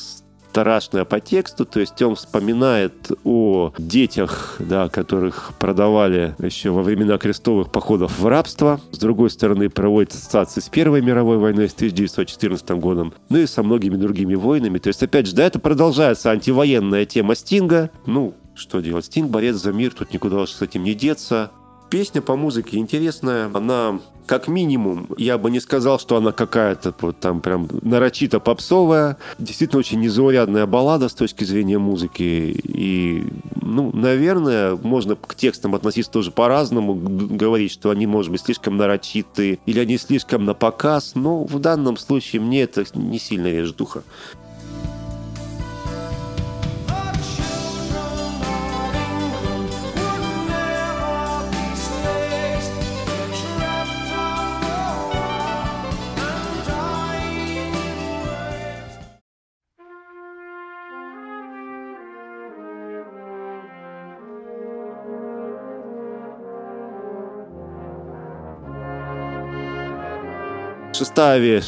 страшная 0.50 1.04
по 1.04 1.20
тексту, 1.20 1.66
то 1.66 1.82
есть 1.82 2.02
он 2.02 2.16
вспоминает 2.16 3.12
о 3.26 3.74
детях, 3.78 4.56
да, 4.60 4.88
которых 4.88 5.52
продавали 5.60 6.36
еще 6.40 6.70
во 6.70 6.84
времена 6.84 7.18
крестовых 7.18 7.70
походов 7.70 8.18
в 8.18 8.28
рабство. 8.28 8.80
С 8.92 8.98
другой 9.00 9.30
стороны, 9.30 9.70
проводит 9.70 10.14
ассоциации 10.14 10.62
с 10.62 10.70
Первой 10.70 11.02
мировой 11.02 11.38
войной 11.38 11.68
с 11.68 11.74
1914 11.74 12.70
годом, 12.80 13.14
ну 13.28 13.40
и 13.40 13.46
со 13.46 13.62
многими 13.62 13.98
другими 13.98 14.36
войнами. 14.36 14.78
То 14.78 14.88
есть, 14.88 15.04
опять 15.04 15.28
же, 15.28 15.36
да, 15.36 15.44
это 15.44 15.60
продолжается 15.60 16.32
антивоенная 16.32 17.06
тема 17.06 17.36
Стинга. 17.36 17.90
Ну, 18.06 18.36
что 18.56 18.80
делать? 18.80 19.04
Стинг 19.04 19.32
борец 19.32 19.56
за 19.56 19.74
мир, 19.74 19.92
тут 19.94 20.14
никуда 20.14 20.38
уж 20.38 20.52
с 20.52 20.62
этим 20.62 20.84
не 20.84 20.94
деться. 20.94 21.52
Песня 21.94 22.24
по 22.24 22.36
музыке 22.36 22.78
интересная. 22.78 23.52
Она 23.54 24.00
как 24.26 24.48
минимум, 24.48 25.10
я 25.16 25.38
бы 25.38 25.52
не 25.52 25.60
сказал, 25.60 26.00
что 26.00 26.18
она 26.18 26.32
какая-то 26.32 26.92
вот 27.02 27.20
там 27.20 27.40
прям 27.40 27.68
нарочито 27.84 28.40
попсовая. 28.40 29.18
Действительно 29.38 29.78
очень 29.78 30.00
незаурядная 30.00 30.66
баллада 30.66 31.08
с 31.08 31.14
точки 31.14 31.44
зрения 31.44 31.78
музыки. 31.78 32.60
И, 32.64 33.28
ну, 33.62 33.92
наверное, 33.94 34.76
можно 34.76 35.16
к 35.16 35.36
текстам 35.36 35.76
относиться 35.76 36.12
тоже 36.12 36.32
по-разному. 36.32 36.96
Говорить, 36.96 37.72
что 37.72 37.92
они, 37.92 38.08
может 38.08 38.32
быть, 38.32 38.42
слишком 38.42 38.76
нарочиты 38.76 39.60
или 39.68 39.80
они 39.80 40.00
слишком 40.00 40.46
на 40.46 40.56
показ. 40.56 41.12
Но 41.14 41.44
в 41.44 41.60
данном 41.60 41.98
случае 41.98 42.42
мне 42.42 42.64
это 42.64 42.86
не 42.96 43.20
сильно 43.20 43.52
режет 43.52 43.76
духа. 43.76 44.02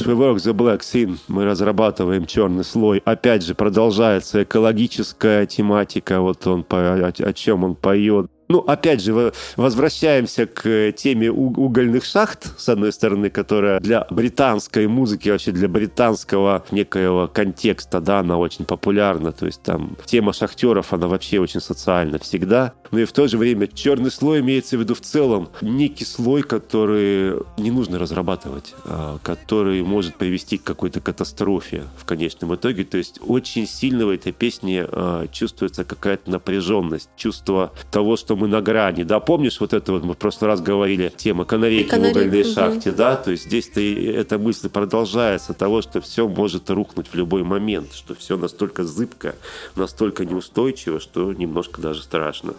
We 0.00 0.14
work 0.14 0.36
the 0.36 0.54
black 0.54 0.80
scene. 0.80 1.18
Мы 1.28 1.44
разрабатываем 1.44 2.26
черный 2.26 2.64
слой. 2.64 3.02
Опять 3.04 3.44
же, 3.44 3.54
продолжается 3.54 4.42
экологическая 4.42 5.46
тематика. 5.46 6.20
Вот 6.20 6.46
он, 6.46 6.64
по, 6.64 6.78
о, 6.78 7.08
о 7.08 7.32
чем 7.32 7.64
он 7.64 7.74
поет. 7.74 8.30
Ну, 8.48 8.60
опять 8.60 9.02
же, 9.02 9.32
возвращаемся 9.56 10.46
к 10.46 10.92
теме 10.92 11.30
угольных 11.30 12.04
шахт, 12.04 12.58
с 12.58 12.68
одной 12.68 12.92
стороны, 12.92 13.28
которая 13.28 13.80
для 13.80 14.06
британской 14.08 14.86
музыки, 14.86 15.30
вообще 15.30 15.50
для 15.50 15.68
британского 15.68 16.64
некоего 16.70 17.26
контекста, 17.26 18.00
да, 18.00 18.20
она 18.20 18.38
очень 18.38 18.64
популярна. 18.64 19.32
То 19.32 19.46
есть 19.46 19.62
там 19.62 19.96
тема 20.04 20.32
шахтеров, 20.32 20.92
она 20.92 21.08
вообще 21.08 21.40
очень 21.40 21.60
социальна 21.60 22.18
всегда. 22.20 22.72
Но 22.90 23.00
и 23.00 23.04
в 23.04 23.12
то 23.12 23.26
же 23.28 23.38
время 23.38 23.66
черный 23.66 24.10
слой 24.10 24.40
имеется 24.40 24.76
в 24.76 24.80
виду 24.80 24.94
в 24.94 25.00
целом 25.00 25.48
некий 25.60 26.04
слой, 26.04 26.42
который 26.42 27.34
не 27.58 27.70
нужно 27.70 27.98
разрабатывать, 27.98 28.74
а, 28.84 29.18
который 29.22 29.82
может 29.82 30.16
привести 30.16 30.58
к 30.58 30.64
какой-то 30.64 31.00
катастрофе 31.00 31.84
в 31.96 32.04
конечном 32.04 32.54
итоге. 32.54 32.84
То 32.84 32.98
есть 32.98 33.20
очень 33.26 33.66
сильно 33.66 34.06
в 34.06 34.10
этой 34.10 34.32
песне 34.32 34.86
а, 34.88 35.26
чувствуется 35.28 35.84
какая-то 35.84 36.30
напряженность, 36.30 37.08
чувство 37.16 37.72
того, 37.90 38.16
что 38.16 38.36
мы 38.36 38.48
на 38.48 38.60
грани, 38.60 39.02
да, 39.02 39.20
помнишь 39.20 39.60
вот 39.60 39.72
это 39.72 39.92
вот, 39.92 40.04
мы 40.04 40.14
в 40.14 40.18
прошлый 40.18 40.48
раз 40.48 40.60
говорили, 40.60 41.12
тема 41.16 41.44
канарейки 41.44 41.88
Канарей, 41.88 42.12
в 42.12 42.16
угольной 42.16 42.42
угу. 42.42 42.50
шахте, 42.50 42.92
да, 42.92 43.16
то 43.16 43.30
есть 43.30 43.44
здесь-то 43.44 43.80
эта 43.80 44.38
мысль 44.38 44.68
продолжается 44.68 45.54
того, 45.54 45.82
что 45.82 46.00
все 46.00 46.28
может 46.28 46.70
рухнуть 46.70 47.08
в 47.08 47.14
любой 47.14 47.42
момент, 47.42 47.92
что 47.92 48.14
все 48.14 48.36
настолько 48.36 48.84
зыбко, 48.84 49.34
настолько 49.74 50.24
неустойчиво, 50.24 51.00
что 51.00 51.32
немножко 51.32 51.80
даже 51.80 52.02
страшно. 52.02 52.54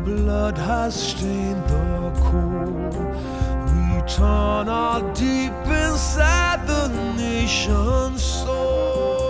Blood 0.00 0.58
has 0.58 0.94
stained 0.94 1.64
the 1.68 2.12
coal. 2.20 2.92
We 3.72 4.02
turn 4.08 4.68
our 4.68 5.00
deep 5.14 5.52
inside 5.66 6.66
the 6.66 6.88
nation's 7.16 8.22
soul. 8.22 9.21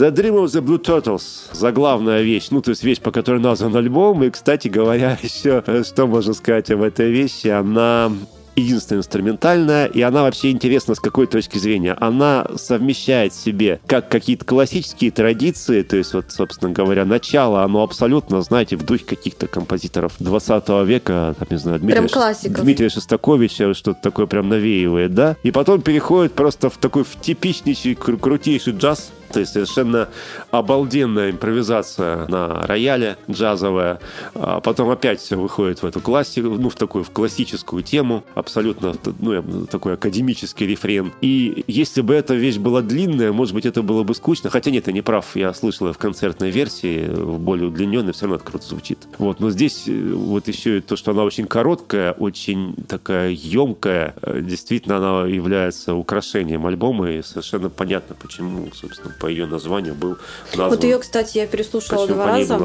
The 0.00 0.10
Dream 0.10 0.42
of 0.42 0.46
the 0.46 0.62
Blue 0.62 0.78
Turtles. 0.78 1.22
Заглавная 1.52 2.22
вещь. 2.22 2.46
Ну, 2.50 2.62
то 2.62 2.70
есть 2.70 2.82
вещь, 2.82 3.00
по 3.00 3.10
которой 3.10 3.38
назван 3.38 3.76
альбом. 3.76 4.24
И, 4.24 4.30
кстати 4.30 4.68
говоря, 4.68 5.18
еще, 5.22 5.62
что 5.84 6.06
можно 6.06 6.32
сказать 6.32 6.70
об 6.70 6.80
этой 6.80 7.10
вещи, 7.10 7.48
она 7.48 8.10
единственная 8.56 9.00
инструментальная, 9.00 9.86
и 9.86 10.00
она 10.00 10.22
вообще 10.22 10.52
интересна 10.52 10.94
с 10.94 11.00
какой 11.00 11.26
точки 11.26 11.58
зрения. 11.58 11.94
Она 12.00 12.46
совмещает 12.56 13.34
в 13.34 13.36
себе 13.36 13.78
как 13.86 14.08
какие-то 14.08 14.46
классические 14.46 15.10
традиции, 15.10 15.82
то 15.82 15.96
есть 15.96 16.14
вот, 16.14 16.32
собственно 16.32 16.72
говоря, 16.72 17.04
начало, 17.04 17.62
оно 17.62 17.82
абсолютно, 17.82 18.40
знаете, 18.40 18.76
в 18.76 18.84
духе 18.84 19.04
каких-то 19.04 19.48
композиторов 19.48 20.14
20 20.18 20.68
века, 20.86 21.34
там, 21.38 21.48
не 21.50 21.58
знаю, 21.58 21.78
Дмитрия, 21.78 22.00
Дмитрия 22.48 22.88
Шостаковича, 22.88 23.74
что-то 23.74 24.00
такое 24.02 24.26
прям 24.26 24.48
навеивает, 24.48 25.14
да, 25.14 25.36
и 25.42 25.50
потом 25.50 25.82
переходит 25.82 26.32
просто 26.32 26.70
в 26.70 26.78
такой 26.78 27.04
в 27.04 27.20
типичнейший, 27.20 27.94
крутейший 27.94 28.72
джаз, 28.74 29.12
То 29.32 29.40
есть 29.40 29.52
совершенно 29.52 30.08
обалденная 30.50 31.30
импровизация 31.30 32.26
на 32.26 32.66
рояле 32.66 33.16
джазовая. 33.30 34.00
А 34.34 34.60
потом 34.60 34.90
опять 34.90 35.20
все 35.20 35.36
выходит 35.36 35.82
в 35.82 35.86
эту 35.86 36.00
классику, 36.00 36.48
ну, 36.48 36.68
в 36.68 36.74
такую 36.74 37.04
в 37.04 37.10
классическую 37.10 37.82
тему, 37.82 38.24
абсолютно 38.34 38.94
ну, 39.18 39.66
такой 39.66 39.94
академический 39.94 40.66
рефрен. 40.66 41.12
И 41.20 41.64
если 41.66 42.00
бы 42.00 42.14
эта 42.14 42.34
вещь 42.34 42.58
была 42.58 42.82
длинная, 42.82 43.32
может 43.32 43.54
быть, 43.54 43.66
это 43.66 43.82
было 43.82 44.02
бы 44.02 44.14
скучно. 44.14 44.50
Хотя 44.50 44.70
нет, 44.70 44.86
я 44.86 44.92
не 44.92 45.02
прав, 45.02 45.36
я 45.36 45.52
слышал 45.54 45.92
в 45.92 45.98
концертной 45.98 46.50
версии, 46.50 47.06
в 47.08 47.38
более 47.38 47.68
удлиненной, 47.68 48.12
все 48.12 48.22
равно 48.22 48.36
это 48.36 48.44
круто 48.44 48.66
звучит. 48.66 48.98
Вот, 49.18 49.40
но 49.40 49.50
здесь 49.50 49.84
э, 49.86 50.12
вот 50.12 50.48
еще 50.48 50.78
и 50.78 50.80
то, 50.80 50.96
что 50.96 51.12
она 51.12 51.24
очень 51.24 51.46
короткая, 51.46 52.12
очень 52.12 52.74
такая 52.88 53.30
емкая, 53.30 54.14
э, 54.22 54.40
действительно 54.42 54.96
она 54.96 55.26
является 55.28 55.94
украшением 55.94 56.66
альбома, 56.66 57.10
и 57.10 57.22
совершенно 57.22 57.70
понятно, 57.70 58.16
почему, 58.20 58.68
собственно, 58.74 59.14
по 59.20 59.26
ее 59.26 59.46
названию 59.46 59.94
был 59.94 60.16
назван. 60.52 60.70
Вот 60.70 60.82
ее, 60.82 60.98
кстати, 60.98 61.38
я 61.38 61.46
переслушала 61.46 62.02
почему 62.02 62.14
два 62.14 62.26
раза, 62.26 62.58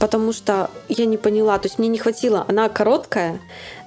потому 0.00 0.32
что 0.32 0.70
я 0.88 1.04
не 1.06 1.18
поняла, 1.18 1.58
то 1.58 1.66
есть 1.66 1.78
мне 1.78 1.88
не 1.88 1.98
хватило, 1.98 2.44
она 2.48 2.68
короткая, 2.68 3.38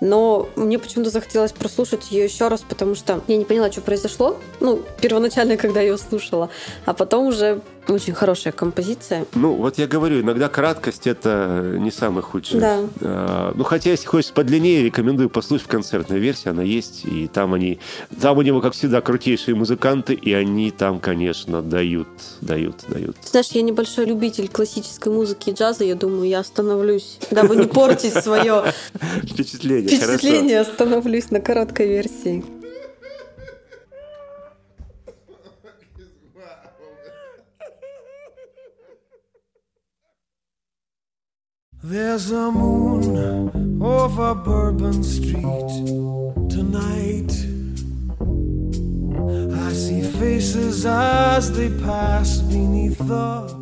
но 0.02 0.49
мне 0.56 0.80
почему-то 0.80 1.10
захотелось 1.10 1.54
прослушать 1.54 2.12
ее 2.12 2.26
еще 2.26 2.47
раз, 2.47 2.62
потому 2.68 2.95
что 2.95 3.22
я 3.28 3.38
не 3.38 3.45
поняла, 3.45 3.72
что 3.72 3.82
произошло, 3.82 4.38
ну, 4.60 4.82
первоначально, 4.99 5.56
когда 5.56 5.80
я 5.80 5.91
ее 5.91 5.97
слушала, 5.97 6.49
а 6.86 6.93
потом 6.93 7.28
уже 7.28 7.62
очень 7.88 8.14
хорошая 8.14 8.54
композиция. 8.54 9.26
Ну, 9.34 9.54
вот 9.54 9.78
я 9.78 9.88
говорю, 9.88 10.22
иногда 10.22 10.49
краткость 10.49 11.08
это 11.08 11.76
не 11.78 11.91
самый 11.91 12.24
худший. 12.24 12.60
Да. 12.60 12.80
А, 13.02 13.54
ну, 13.56 13.64
хотя, 13.64 13.91
если 13.91 14.06
хочешь 14.06 14.32
подлиннее, 14.32 14.84
рекомендую 14.84 15.30
послушать 15.30 15.68
концертная 15.68 16.20
версия, 16.20 16.52
она 16.52 16.64
есть, 16.64 17.06
и 17.06 17.28
там 17.28 17.54
они, 17.54 17.80
там 18.22 18.38
у 18.38 18.41
него, 18.41 18.62
как 18.62 18.74
всегда, 18.74 19.02
крутейшие 19.02 19.56
музыканты, 19.56 20.14
и 20.14 20.34
они 20.34 20.72
там, 20.72 20.99
конечно, 20.99 21.62
дают, 21.62 22.08
дают, 22.41 22.78
дают. 22.88 23.18
Знаешь, 23.24 23.47
я 23.52 23.62
небольшой 23.62 24.06
любитель 24.06 24.47
классической 24.47 25.12
музыки 25.12 25.49
и 25.49 25.54
джаза, 25.54 25.84
я 25.84 25.95
думаю, 25.95 26.28
я 26.28 26.39
остановлюсь, 26.39 27.18
дабы 27.32 27.56
не 27.56 27.68
портить 27.68 28.14
свое 28.14 28.64
Впечатление, 29.24 29.89
хорошо. 30.00 30.18
впечатление, 30.18 30.60
остановлюсь 30.60 31.32
на 31.32 31.39
короткой 31.39 31.88
версии. 31.88 32.44
There's 41.84 42.32
a 42.32 42.52
moon 42.52 43.82
over 43.82 44.36
Bourbon 44.36 45.04
Street 45.04 45.72
tonight. 46.50 47.32
I 49.68 49.74
see 49.74 50.02
faces 50.20 50.86
as 50.86 51.52
they 51.52 51.70
pass 51.84 52.39
beneath 52.42 53.00
the 53.00 53.61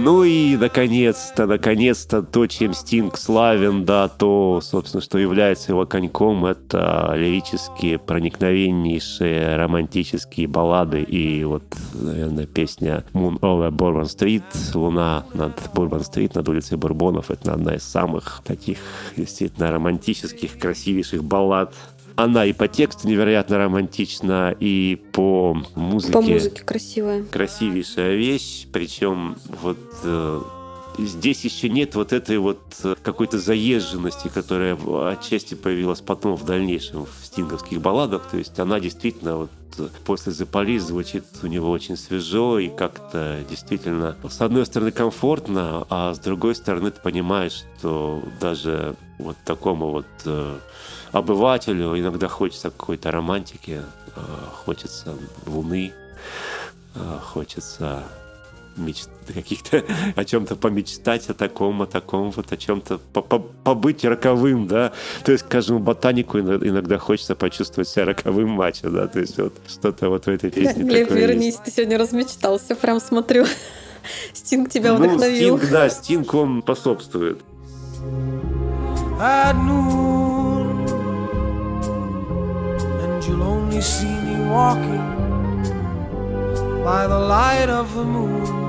Ну 0.00 0.22
и, 0.22 0.56
наконец-то, 0.56 1.46
наконец-то, 1.46 2.22
то, 2.22 2.46
чем 2.46 2.72
Стинг 2.72 3.18
славен, 3.18 3.84
да, 3.84 4.06
то, 4.06 4.60
собственно, 4.62 5.02
что 5.02 5.18
является 5.18 5.72
его 5.72 5.86
коньком, 5.86 6.46
это 6.46 7.14
лирические, 7.16 7.98
проникновеннейшие 7.98 9.56
романтические 9.56 10.46
баллады. 10.46 11.02
И 11.02 11.42
вот, 11.42 11.64
наверное, 11.94 12.46
песня 12.46 13.04
Moon 13.12 13.40
over 13.40 13.70
Bourbon 13.70 14.04
Street, 14.04 14.44
Луна 14.74 15.26
над 15.34 15.58
Бурбон-стрит, 15.74 16.36
над 16.36 16.48
улицей 16.48 16.78
Бурбонов, 16.78 17.32
это 17.32 17.54
одна 17.54 17.74
из 17.74 17.82
самых 17.82 18.42
таких, 18.46 18.78
действительно, 19.16 19.72
романтических, 19.72 20.60
красивейших 20.60 21.24
баллад 21.24 21.74
она 22.18 22.44
и 22.44 22.52
по 22.52 22.66
тексту 22.66 23.06
невероятно 23.06 23.58
романтична, 23.58 24.54
и 24.58 25.00
по 25.12 25.56
музыке, 25.76 26.12
По 26.12 26.20
музыке 26.20 26.62
красивая. 26.64 27.22
красивейшая 27.22 28.16
вещь. 28.16 28.66
Причем 28.72 29.36
вот 29.62 29.78
э, 30.02 30.40
здесь 30.98 31.44
еще 31.44 31.68
нет 31.68 31.94
вот 31.94 32.12
этой 32.12 32.38
вот 32.38 32.60
э, 32.82 32.96
какой-то 33.00 33.38
заезженности, 33.38 34.26
которая 34.34 34.76
отчасти 35.12 35.54
появилась 35.54 36.00
потом 36.00 36.34
в 36.34 36.44
дальнейшем 36.44 37.06
в 37.06 37.24
стинговских 37.24 37.80
балладах. 37.80 38.26
То 38.28 38.36
есть 38.36 38.58
она 38.58 38.80
действительно 38.80 39.36
вот 39.36 39.50
э, 39.78 39.86
после 40.04 40.32
The 40.32 40.78
звучит 40.80 41.22
у 41.44 41.46
него 41.46 41.70
очень 41.70 41.96
свежо 41.96 42.58
и 42.58 42.68
как-то 42.68 43.44
действительно 43.48 44.16
с 44.28 44.40
одной 44.40 44.66
стороны 44.66 44.90
комфортно, 44.90 45.86
а 45.88 46.12
с 46.14 46.18
другой 46.18 46.56
стороны 46.56 46.90
ты 46.90 47.00
понимаешь, 47.00 47.62
что 47.78 48.20
даже 48.40 48.96
вот 49.20 49.36
такому 49.44 49.90
вот 49.90 50.06
э, 50.24 50.58
обывателю 51.12 51.98
иногда 51.98 52.28
хочется 52.28 52.70
какой-то 52.70 53.10
романтики, 53.10 53.80
э, 54.16 54.20
хочется 54.64 55.14
луны, 55.46 55.92
э, 56.94 57.18
хочется 57.22 58.02
меч- 58.76 59.08
каких-то 59.34 59.82
о 60.16 60.24
чем-то 60.24 60.54
помечтать, 60.56 61.28
о 61.30 61.34
таком, 61.34 61.82
о 61.82 61.86
таком, 61.86 62.30
вот 62.30 62.52
о 62.52 62.56
чем-то 62.56 62.98
по- 63.12 63.22
по- 63.22 63.38
побыть 63.40 64.04
роковым, 64.04 64.66
да. 64.68 64.92
То 65.24 65.32
есть 65.32 65.44
каждому 65.48 65.80
ботанику 65.80 66.38
ино- 66.38 66.56
иногда 66.66 66.98
хочется 66.98 67.34
почувствовать 67.34 67.88
себя 67.88 68.04
роковым 68.04 68.50
мачо, 68.50 68.90
да. 68.90 69.06
То 69.08 69.18
есть 69.20 69.38
вот 69.38 69.54
что-то 69.66 70.08
вот 70.10 70.26
в 70.26 70.28
этой 70.28 70.50
песне 70.50 70.84
Глеб, 70.84 71.08
такое 71.08 71.18
есть. 71.22 71.28
вернись, 71.30 71.56
ты 71.56 71.70
сегодня 71.70 71.98
размечтался, 71.98 72.74
прям 72.76 73.00
смотрю. 73.00 73.46
Стинг 74.32 74.70
тебя 74.70 74.92
Ну, 74.94 74.98
вдохновил. 75.04 75.58
Стинг, 75.58 75.70
да, 75.72 75.88
Стинг, 75.90 76.32
он 76.34 76.62
способствует. 76.62 77.40
at 79.20 79.56
noon, 79.56 80.07
you'll 83.28 83.42
only 83.42 83.80
see 83.80 84.06
me 84.06 84.36
walking 84.48 85.06
by 86.82 87.06
the 87.06 87.18
light 87.18 87.68
of 87.68 87.94
the 87.94 88.04
moon. 88.04 88.68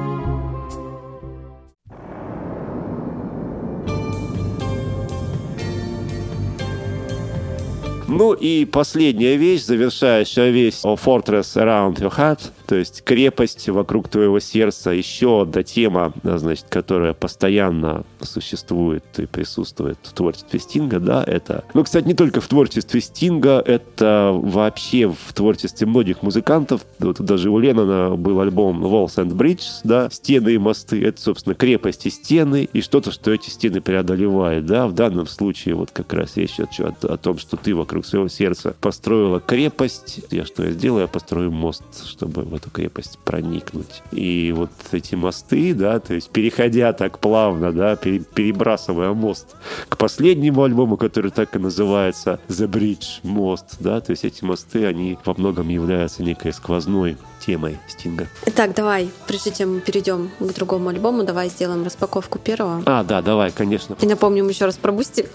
Ну 8.07 8.33
и 8.33 8.65
последняя 8.65 9.37
вещь, 9.37 9.63
завершающая 9.63 10.49
вещь 10.49 10.79
о 10.83 10.95
Fortress 10.95 11.55
Around 11.55 11.99
Your 11.99 12.11
Heart, 12.11 12.51
то 12.69 12.75
есть 12.75 13.01
крепость 13.01 13.67
вокруг 13.67 14.09
твоего 14.09 14.39
сердца. 14.39 14.91
Еще 14.91 15.41
одна 15.41 15.63
тема, 15.63 16.13
да, 16.21 16.37
значит, 16.37 16.67
которая 16.69 17.13
постоянно 17.13 18.05
существует 18.21 19.03
и 19.17 19.25
присутствует 19.25 19.97
в 20.03 20.13
творчестве 20.13 20.59
Стинга, 20.59 20.99
да, 20.99 21.23
это... 21.25 21.63
Ну, 21.73 21.83
кстати, 21.83 22.05
не 22.05 22.13
только 22.13 22.41
в 22.41 22.47
творчестве 22.47 23.01
Стинга, 23.01 23.59
это 23.65 24.37
вообще 24.39 25.09
в 25.09 25.33
творчестве 25.33 25.87
многих 25.87 26.21
музыкантов. 26.21 26.85
Вот 26.99 27.19
даже 27.19 27.49
у 27.49 27.57
Леннона 27.57 28.15
был 28.15 28.39
альбом 28.39 28.85
Walls 28.85 29.15
and 29.15 29.31
Bridges, 29.31 29.81
да, 29.83 30.07
стены 30.11 30.49
и 30.49 30.59
мосты. 30.59 31.03
Это, 31.03 31.19
собственно, 31.19 31.55
крепость 31.55 32.05
и 32.05 32.11
стены, 32.11 32.69
и 32.71 32.81
что-то, 32.81 33.11
что 33.11 33.31
эти 33.31 33.49
стены 33.49 33.81
преодолевает, 33.81 34.67
да. 34.67 34.85
В 34.85 34.93
данном 34.93 35.25
случае 35.25 35.73
вот 35.73 35.89
как 35.89 36.13
раз 36.13 36.37
речь 36.37 36.59
идет 36.59 37.03
о, 37.03 37.13
о 37.13 37.17
том, 37.17 37.39
что 37.39 37.57
ты 37.57 37.73
вокруг 37.73 38.05
своего 38.05 38.27
сердца 38.27 38.75
построила 38.79 39.39
крепость. 39.39 40.19
Я 40.29 40.45
что 40.45 40.63
я 40.63 40.69
сделаю? 40.69 41.01
Я 41.01 41.07
построю 41.07 41.51
мост, 41.51 42.05
чтобы 42.05 42.43
эту 42.59 42.69
крепость 42.69 43.17
проникнуть. 43.19 44.03
И 44.11 44.53
вот 44.55 44.69
эти 44.91 45.15
мосты, 45.15 45.73
да, 45.73 45.99
то 45.99 46.13
есть 46.13 46.29
переходя 46.29 46.93
так 46.93 47.19
плавно, 47.19 47.71
да, 47.71 47.95
пере- 47.95 48.19
перебрасывая 48.19 49.13
мост 49.13 49.55
к 49.87 49.97
последнему 49.97 50.63
альбому, 50.63 50.97
который 50.97 51.31
так 51.31 51.55
и 51.55 51.59
называется 51.59 52.39
The 52.47 52.67
Bridge, 52.67 53.19
мост, 53.23 53.77
да, 53.79 54.01
то 54.01 54.11
есть 54.11 54.25
эти 54.25 54.43
мосты, 54.43 54.85
они 54.85 55.17
во 55.25 55.33
многом 55.37 55.69
являются 55.69 56.23
некой 56.23 56.53
сквозной 56.53 57.17
темой 57.45 57.77
Стинга. 57.87 58.27
Итак, 58.45 58.73
давай, 58.75 59.09
прежде 59.27 59.51
чем 59.51 59.75
мы 59.75 59.79
перейдем 59.79 60.29
к 60.39 60.53
другому 60.53 60.89
альбому, 60.89 61.23
давай 61.23 61.49
сделаем 61.49 61.83
распаковку 61.85 62.37
первого. 62.37 62.83
А, 62.85 63.03
да, 63.03 63.21
давай, 63.21 63.51
конечно. 63.51 63.95
И 64.01 64.05
напомним 64.05 64.49
еще 64.49 64.65
раз 64.65 64.77
про 64.77 64.91
Бусти. 64.91 65.25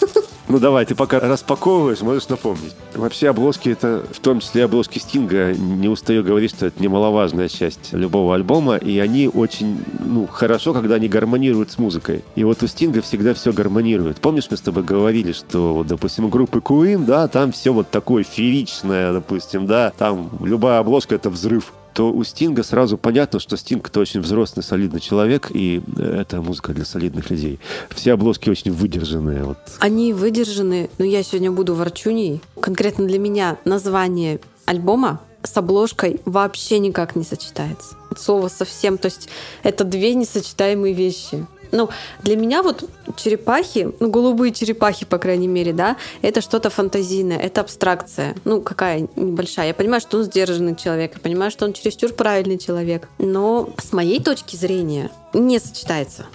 Ну 0.48 0.58
давай, 0.58 0.86
ты 0.86 0.94
пока 0.94 1.20
распаковываешь, 1.20 2.00
можешь 2.00 2.28
напомнить. 2.28 2.74
Вообще 2.94 3.28
обложки 3.28 3.68
это, 3.68 4.02
в 4.10 4.18
том 4.20 4.40
числе 4.40 4.64
обложки 4.64 4.98
Стинга, 4.98 5.52
не 5.52 5.88
устаю 5.88 6.24
говорить, 6.24 6.52
что 6.52 6.66
это 6.66 6.82
немаловажная 6.82 7.48
часть 7.48 7.92
любого 7.92 8.34
альбома, 8.34 8.76
и 8.76 8.98
они 8.98 9.28
очень, 9.28 9.78
ну, 10.00 10.26
хорошо, 10.26 10.72
когда 10.72 10.94
они 10.94 11.06
гармонируют 11.06 11.70
с 11.70 11.78
музыкой. 11.78 12.24
И 12.34 12.44
вот 12.44 12.62
у 12.62 12.66
Стинга 12.66 13.02
всегда 13.02 13.34
все 13.34 13.52
гармонирует. 13.52 14.20
Помнишь, 14.22 14.46
мы 14.50 14.56
с 14.56 14.62
тобой 14.62 14.84
говорили, 14.84 15.32
что, 15.32 15.84
допустим, 15.86 16.24
у 16.24 16.28
группы 16.28 16.60
Queen, 16.60 17.04
да, 17.04 17.28
там 17.28 17.52
все 17.52 17.70
вот 17.70 17.90
такое 17.90 18.24
фееричное, 18.24 19.12
допустим, 19.12 19.66
да, 19.66 19.92
там 19.98 20.30
любая 20.40 20.78
обложка 20.78 21.14
это 21.14 21.28
взрыв 21.28 21.74
то 21.94 22.12
у 22.12 22.22
Стинга 22.24 22.62
сразу 22.62 22.96
понятно, 22.96 23.40
что 23.40 23.56
Стинг 23.56 23.88
это 23.88 24.00
очень 24.00 24.20
взрослый, 24.20 24.62
солидный 24.62 25.00
человек, 25.00 25.50
и 25.52 25.82
это 25.98 26.40
музыка 26.40 26.72
для 26.72 26.84
солидных 26.84 27.30
людей. 27.30 27.58
Все 27.90 28.12
обложки 28.12 28.50
очень 28.50 28.72
выдержанные. 28.72 29.44
Вот. 29.44 29.58
Они 29.80 30.12
выдержаны, 30.12 30.90
но 30.98 31.04
я 31.04 31.22
сегодня 31.22 31.50
буду 31.50 31.74
ворчуней. 31.74 32.40
Конкретно 32.60 33.06
для 33.06 33.18
меня 33.18 33.58
название 33.64 34.40
альбома 34.64 35.20
с 35.42 35.56
обложкой 35.56 36.20
вообще 36.24 36.78
никак 36.78 37.16
не 37.16 37.24
сочетается. 37.24 37.96
От 38.10 38.20
слова 38.20 38.48
совсем. 38.48 38.98
То 38.98 39.06
есть 39.06 39.28
это 39.62 39.84
две 39.84 40.14
несочетаемые 40.14 40.94
вещи. 40.94 41.46
Ну, 41.72 41.88
для 42.22 42.36
меня 42.36 42.62
вот 42.62 42.88
черепахи, 43.16 43.90
ну, 44.00 44.10
голубые 44.10 44.52
черепахи, 44.52 45.04
по 45.04 45.18
крайней 45.18 45.48
мере, 45.48 45.72
да, 45.72 45.96
это 46.22 46.40
что-то 46.40 46.70
фантазийное, 46.70 47.38
это 47.38 47.60
абстракция. 47.60 48.34
Ну, 48.44 48.60
какая 48.60 49.08
небольшая. 49.16 49.68
Я 49.68 49.74
понимаю, 49.74 50.00
что 50.00 50.18
он 50.18 50.24
сдержанный 50.24 50.76
человек, 50.76 51.12
я 51.14 51.20
понимаю, 51.20 51.50
что 51.50 51.64
он 51.64 51.72
чересчур 51.72 52.12
правильный 52.12 52.58
человек. 52.58 53.08
Но 53.18 53.70
с 53.78 53.92
моей 53.92 54.22
точки 54.22 54.56
зрения 54.56 55.10
не 55.32 55.58
сочетается. 55.58 56.26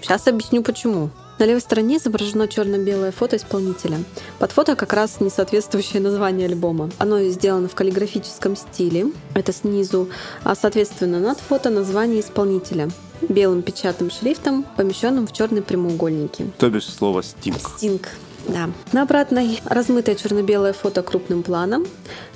Сейчас 0.00 0.26
объясню 0.26 0.62
почему. 0.62 1.10
На 1.40 1.44
левой 1.44 1.62
стороне 1.62 1.96
изображено 1.96 2.46
черно-белое 2.46 3.12
фото 3.12 3.36
исполнителя. 3.36 3.96
Под 4.38 4.52
фото 4.52 4.76
как 4.76 4.92
раз 4.92 5.20
несоответствующее 5.20 6.02
название 6.02 6.46
альбома. 6.46 6.90
Оно 6.98 7.18
сделано 7.30 7.66
в 7.66 7.74
каллиграфическом 7.74 8.56
стиле, 8.56 9.06
это 9.32 9.50
снизу, 9.50 10.10
а 10.44 10.54
соответственно 10.54 11.18
над 11.18 11.38
фото 11.40 11.70
название 11.70 12.20
исполнителя 12.20 12.90
белым 13.22 13.62
печатным 13.62 14.10
шрифтом, 14.10 14.66
помещенным 14.76 15.26
в 15.26 15.32
черные 15.32 15.62
прямоугольники. 15.62 16.50
То 16.58 16.68
бишь 16.68 16.84
слово 16.84 17.22
«стинг». 17.22 17.58
Стинг. 17.58 18.08
Да. 18.52 18.68
На 18.92 19.02
обратной 19.02 19.60
размытое 19.64 20.16
черно-белое 20.16 20.72
фото 20.72 21.02
крупным 21.02 21.44
планом. 21.44 21.86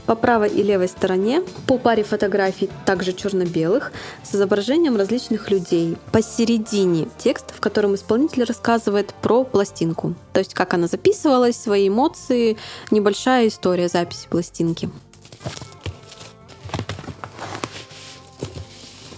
По 0.07 0.15
правой 0.15 0.51
и 0.51 0.63
левой 0.63 0.87
стороне 0.89 1.43
по 1.67 1.77
паре 1.77 2.05
фотографий, 2.05 2.71
также 2.85 3.13
черно-белых, 3.15 3.91
с 4.23 4.35
изображением 4.35 4.97
различных 4.97 5.51
людей. 5.51 5.97
Посередине 6.13 7.09
текст, 7.19 7.53
в 7.53 7.61
котором 7.61 7.97
исполнитель 7.97 8.45
рассказывает 8.45 9.13
про 9.23 9.45
пластинку. 9.45 10.15
То 10.33 10.39
есть 10.39 10.55
как 10.55 10.75
она 10.75 10.87
записывалась, 10.87 11.57
свои 11.57 11.89
эмоции, 11.89 12.59
небольшая 12.91 13.49
история 13.49 13.89
записи 13.89 14.29
пластинки. 14.29 14.91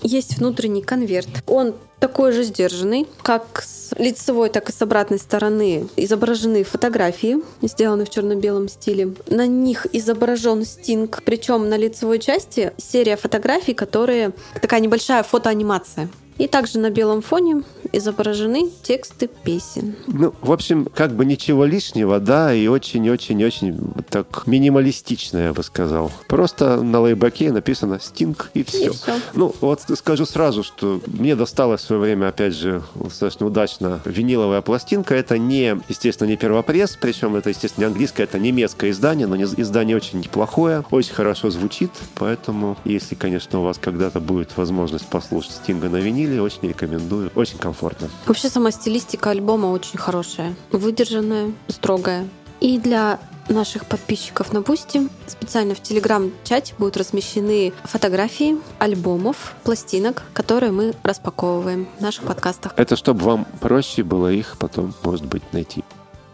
Есть 0.03 0.39
внутренний 0.39 0.83
конверт. 0.83 1.29
Он 1.47 1.75
такой 2.07 2.31
же 2.31 2.45
сдержанный, 2.45 3.05
как 3.23 3.65
с 3.67 3.93
лицевой, 3.99 4.49
так 4.49 4.69
и 4.69 4.73
с 4.73 4.81
обратной 4.81 5.19
стороны 5.19 5.89
изображены 5.97 6.63
фотографии, 6.63 7.39
сделанные 7.63 8.07
в 8.07 8.11
черно-белом 8.11 8.69
стиле. 8.69 9.15
На 9.29 9.49
них 9.49 9.89
изображен 9.93 10.65
Стинг, 10.65 11.25
причем 11.25 11.69
на 11.69 11.77
лицевой 11.77 12.21
части 12.21 12.73
серия 12.77 13.17
фотографий, 13.17 13.75
которые 13.75 14.31
такая 14.63 14.79
небольшая 14.79 15.25
фотоанимация. 15.25 16.09
И 16.39 16.49
также 16.49 16.79
на 16.79 16.91
белом 16.91 17.23
фоне 17.23 17.63
изображены 17.93 18.71
тексты 18.83 19.27
песен. 19.27 19.97
Ну, 20.07 20.35
в 20.43 20.53
общем, 20.53 20.87
как 20.95 21.13
бы 21.13 21.25
ничего 21.25 21.65
лишнего, 21.65 22.21
да, 22.21 22.53
и 22.53 22.67
очень-очень-очень 22.67 23.95
так 24.11 24.47
минималистично, 24.47 25.39
я 25.39 25.53
бы 25.55 25.63
сказал. 25.63 26.13
Просто 26.29 26.83
на 26.83 27.01
лейбаке 27.01 27.53
написано 27.53 27.99
«Стинг» 28.01 28.51
и 28.53 28.65
все. 28.65 28.87
И 28.87 28.89
всё. 28.91 29.15
Ну, 29.33 29.55
вот 29.63 29.81
скажу 29.97 30.27
сразу, 30.27 30.63
что 30.63 31.01
мне 31.07 31.37
досталось 31.37 31.89
свое 31.97 32.15
время, 32.15 32.29
опять 32.29 32.55
же, 32.55 32.83
достаточно 32.95 33.47
удачно 33.47 34.01
виниловая 34.05 34.61
пластинка. 34.61 35.15
Это 35.15 35.39
не, 35.39 35.81
естественно, 35.89 36.29
не 36.29 36.37
первопресс, 36.37 36.97
причем 37.01 37.37
это, 37.37 37.51
естественно, 37.51 37.85
не 37.85 37.93
английское, 37.93 38.25
это 38.25 38.39
немецкое 38.39 38.91
издание, 38.91 39.27
но 39.27 39.37
издание 39.37 39.97
очень 39.97 40.21
неплохое, 40.21 40.85
очень 40.91 41.15
хорошо 41.15 41.51
звучит, 41.51 41.91
поэтому, 42.15 42.77
если, 42.85 43.15
конечно, 43.15 43.61
у 43.61 43.63
вас 43.63 43.79
когда-то 43.79 44.21
будет 44.21 44.57
возможность 44.57 45.07
послушать 45.07 45.53
Стинга 45.53 45.89
на 45.89 45.97
виниле, 45.97 46.43
очень 46.43 46.69
рекомендую, 46.69 47.31
очень 47.35 47.59
комфортно. 47.59 48.09
Вообще 48.27 48.49
сама 48.49 48.71
стилистика 48.71 49.31
альбома 49.31 49.67
очень 49.67 49.99
хорошая, 49.99 50.55
выдержанная, 50.73 51.53
строгая. 51.69 52.29
И 52.61 52.79
для 52.79 53.19
наших 53.49 53.87
подписчиков 53.87 54.53
на 54.53 54.61
Бусти 54.61 55.09
специально 55.27 55.75
в 55.75 55.83
телеграм-чате 55.83 56.75
будут 56.79 56.97
размещены 56.97 57.73
фотографии 57.85 58.57
альбомов, 58.79 59.55
пластинок, 59.65 60.23
которые 60.33 60.73
мы 60.73 60.95
распаковываем 61.03 61.89
в 61.99 62.01
наших 62.01 62.25
подкастах. 62.25 62.73
Это 62.77 62.97
чтобы 62.97 63.25
вам 63.25 63.47
проще 63.61 64.03
было 64.03 64.33
их 64.33 64.57
потом, 64.59 64.95
может 65.03 65.25
быть, 65.27 65.43
найти. 65.53 65.85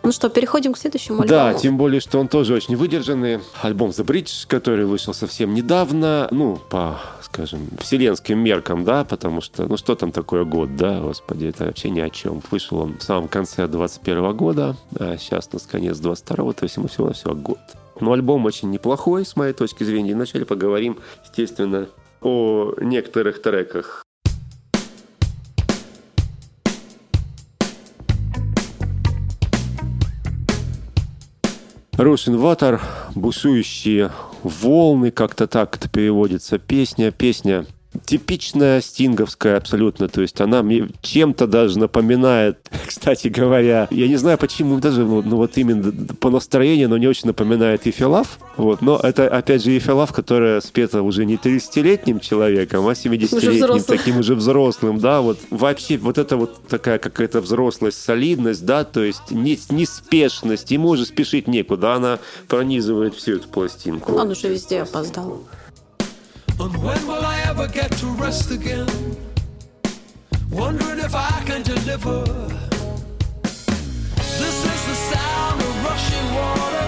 Ну 0.04 0.10
что, 0.10 0.28
переходим 0.28 0.72
к 0.72 0.78
следующему 0.78 1.22
альбому. 1.22 1.28
Да, 1.28 1.54
тем 1.54 1.76
более, 1.76 2.00
что 2.00 2.18
он 2.18 2.26
тоже 2.26 2.54
очень 2.54 2.76
выдержанный. 2.76 3.40
Альбом 3.62 3.90
The 3.90 4.04
Bridge, 4.04 4.46
который 4.48 4.84
вышел 4.84 5.14
совсем 5.14 5.54
недавно, 5.54 6.26
ну, 6.32 6.56
по, 6.56 7.00
скажем, 7.22 7.68
вселенским 7.78 8.38
меркам, 8.38 8.84
да, 8.84 9.04
потому 9.04 9.40
что, 9.40 9.66
ну, 9.66 9.76
что 9.76 9.94
там 9.94 10.10
такое 10.10 10.44
год, 10.44 10.74
да, 10.76 11.00
господи, 11.00 11.46
это 11.46 11.66
вообще 11.66 11.90
ни 11.90 12.00
о 12.00 12.10
чем. 12.10 12.42
Вышел 12.50 12.78
он 12.78 12.98
в 12.98 13.02
самом 13.02 13.28
конце 13.28 13.68
21 13.68 14.36
года, 14.36 14.76
а 14.98 15.16
сейчас 15.18 15.48
у 15.52 15.56
нас 15.56 15.66
конец 15.70 15.98
22 15.98 16.52
то 16.52 16.64
есть 16.64 16.76
ему 16.76 16.88
всего-навсего 16.88 17.34
год. 17.34 17.60
Но 18.00 18.12
альбом 18.12 18.44
очень 18.44 18.70
неплохой, 18.70 19.24
с 19.24 19.36
моей 19.36 19.52
точки 19.52 19.84
зрения. 19.84 20.10
И 20.10 20.14
вначале 20.14 20.44
поговорим, 20.44 20.98
естественно, 21.24 21.88
о 22.20 22.74
некоторых 22.80 23.40
треках. 23.40 24.04
Water, 31.98 32.80
бушующие 33.14 34.10
волны, 34.42 35.10
как-то 35.10 35.46
так 35.46 35.76
это 35.76 35.90
переводится. 35.90 36.58
Песня, 36.58 37.10
песня 37.10 37.66
типичная 38.04 38.80
стинговская 38.80 39.56
абсолютно, 39.56 40.08
то 40.08 40.22
есть 40.22 40.40
она 40.40 40.62
мне 40.62 40.88
чем-то 41.02 41.46
даже 41.46 41.78
напоминает, 41.78 42.58
кстати 42.86 43.28
говоря, 43.28 43.88
я 43.90 44.08
не 44.08 44.16
знаю 44.16 44.38
почему, 44.38 44.78
даже 44.78 45.04
ну, 45.04 45.36
вот 45.36 45.56
именно 45.56 45.92
по 46.14 46.30
настроению, 46.30 46.88
но 46.88 46.98
не 46.98 47.06
очень 47.06 47.26
напоминает 47.26 47.86
Ефилав, 47.86 48.38
вот, 48.56 48.82
но 48.82 48.98
это 49.02 49.28
опять 49.28 49.62
же 49.62 49.70
Ефилав, 49.70 50.12
которая 50.12 50.60
спета 50.60 51.02
уже 51.02 51.24
не 51.24 51.36
30-летним 51.36 52.20
человеком, 52.20 52.86
а 52.86 52.92
70-летним, 52.92 53.56
взрослым. 53.56 53.98
таким 53.98 54.18
уже 54.18 54.34
взрослым, 54.34 54.98
да, 54.98 55.20
вот 55.20 55.38
вообще 55.50 55.96
вот 55.98 56.18
это 56.18 56.36
вот 56.36 56.66
такая 56.68 56.98
какая-то 56.98 57.40
взрослость, 57.40 58.02
солидность, 58.02 58.64
да, 58.64 58.84
то 58.84 59.02
есть 59.02 59.30
не, 59.30 59.58
неспешность, 59.70 60.70
ему 60.70 60.90
уже 60.90 61.04
спешить 61.04 61.46
некуда, 61.48 61.94
она 61.94 62.18
пронизывает 62.48 63.14
всю 63.14 63.36
эту 63.36 63.48
пластинку. 63.48 64.12
Он 64.12 64.30
уже 64.30 64.48
везде 64.48 64.82
опоздал. 64.82 65.42
And 66.62 66.76
when 66.80 67.06
will 67.08 67.26
I 67.26 67.40
ever 67.40 67.66
get 67.66 67.90
to 67.98 68.06
rest 68.06 68.52
again? 68.52 68.86
Wondering 70.48 71.00
if 71.00 71.12
I 71.12 71.42
can 71.44 71.62
deliver. 71.62 72.22
This 73.42 74.56
is 74.72 74.86
the 74.90 74.96
sound 75.10 75.60
of 75.60 75.84
rushing 75.84 76.34
water 76.36 76.81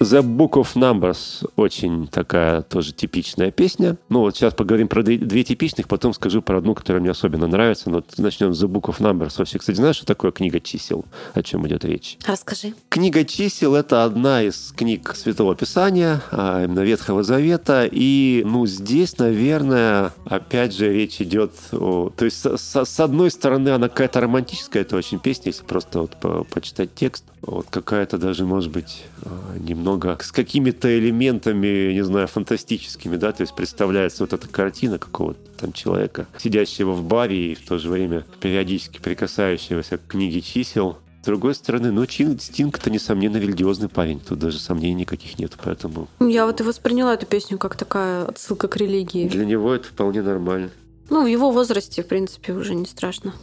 The 0.00 0.22
Book 0.22 0.52
of 0.52 0.68
Numbers 0.76 1.46
очень 1.56 2.06
такая 2.08 2.62
тоже 2.62 2.92
типичная 2.92 3.50
песня. 3.50 3.98
Ну 4.08 4.20
вот 4.20 4.34
сейчас 4.34 4.54
поговорим 4.54 4.88
про 4.88 5.02
две, 5.02 5.18
две 5.18 5.44
типичных, 5.44 5.88
потом 5.88 6.14
скажу 6.14 6.40
про 6.40 6.56
одну, 6.56 6.74
которая 6.74 7.02
мне 7.02 7.10
особенно 7.10 7.46
нравится. 7.46 7.90
Но 7.90 7.96
вот 7.96 8.06
начнем 8.16 8.54
с 8.54 8.64
The 8.64 8.66
Book 8.68 8.84
of 8.84 8.98
Numbers. 9.00 9.34
Вообще, 9.36 9.58
кстати, 9.58 9.76
знаешь, 9.76 9.96
что 9.96 10.06
такое 10.06 10.30
книга 10.30 10.58
чисел? 10.58 11.04
О 11.34 11.42
чем 11.42 11.66
идет 11.68 11.84
речь? 11.84 12.16
Расскажи. 12.26 12.72
Книга 12.88 13.26
чисел– 13.26 13.74
это 13.76 14.04
одна 14.04 14.42
из 14.42 14.72
книг 14.74 15.14
Святого 15.14 15.54
Писания, 15.54 16.22
а 16.30 16.64
именно 16.64 16.80
Ветхого 16.80 17.22
Завета. 17.22 17.86
И, 17.90 18.42
ну, 18.46 18.64
здесь, 18.66 19.18
наверное, 19.18 20.12
опять 20.24 20.74
же, 20.74 20.90
речь 20.90 21.20
идет 21.20 21.52
о... 21.72 22.10
То 22.16 22.24
есть, 22.24 22.38
с, 22.42 22.84
с- 22.86 23.00
одной 23.00 23.30
стороны, 23.30 23.68
она 23.68 23.88
какая-то 23.90 24.20
романтическая, 24.22 24.82
это 24.82 24.96
очень 24.96 25.18
песня, 25.18 25.48
если 25.48 25.64
просто 25.64 26.00
вот 26.00 26.18
по- 26.18 26.44
почитать 26.44 26.94
текст. 26.94 27.24
Вот 27.42 27.66
какая-то 27.70 28.18
даже, 28.18 28.44
может 28.44 28.70
быть, 28.70 29.04
а, 29.22 29.56
немного 29.90 30.18
с 30.22 30.32
какими-то 30.32 30.98
элементами, 30.98 31.92
не 31.92 32.04
знаю, 32.04 32.28
фантастическими, 32.28 33.16
да, 33.16 33.32
то 33.32 33.42
есть 33.42 33.54
представляется 33.54 34.22
вот 34.22 34.32
эта 34.32 34.48
картина 34.48 34.98
какого-то 34.98 35.40
там 35.58 35.72
человека, 35.72 36.26
сидящего 36.38 36.92
в 36.92 37.02
баре 37.04 37.52
и 37.52 37.54
в 37.54 37.66
то 37.66 37.78
же 37.78 37.88
время 37.90 38.24
периодически 38.40 38.98
прикасающегося 39.00 39.98
к 39.98 40.06
книге 40.08 40.40
чисел. 40.40 40.98
С 41.22 41.26
другой 41.26 41.54
стороны, 41.54 41.92
ну, 41.92 42.06
Чин- 42.06 42.38
Стинг-то, 42.40 42.90
несомненно, 42.90 43.36
религиозный 43.36 43.90
парень. 43.90 44.20
Тут 44.20 44.38
даже 44.38 44.58
сомнений 44.58 44.94
никаких 45.02 45.38
нет, 45.38 45.52
поэтому 45.62 46.08
Я 46.18 46.46
вот 46.46 46.60
и 46.60 46.62
восприняла 46.64 47.12
эту 47.14 47.26
песню 47.26 47.58
как 47.58 47.76
такая 47.76 48.24
отсылка 48.24 48.68
к 48.68 48.76
религии. 48.78 49.28
для 49.28 49.44
него 49.44 49.74
это 49.74 49.88
вполне 49.88 50.22
нормально. 50.22 50.70
Ну, 51.10 51.24
в 51.24 51.26
его 51.26 51.50
возрасте, 51.50 52.02
в 52.02 52.06
принципе, 52.06 52.52
уже 52.54 52.74
не 52.74 52.86
страшно. 52.86 53.34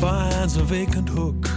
Finds 0.00 0.56
a 0.58 0.64
vacant 0.64 1.08
hook. 1.10 1.48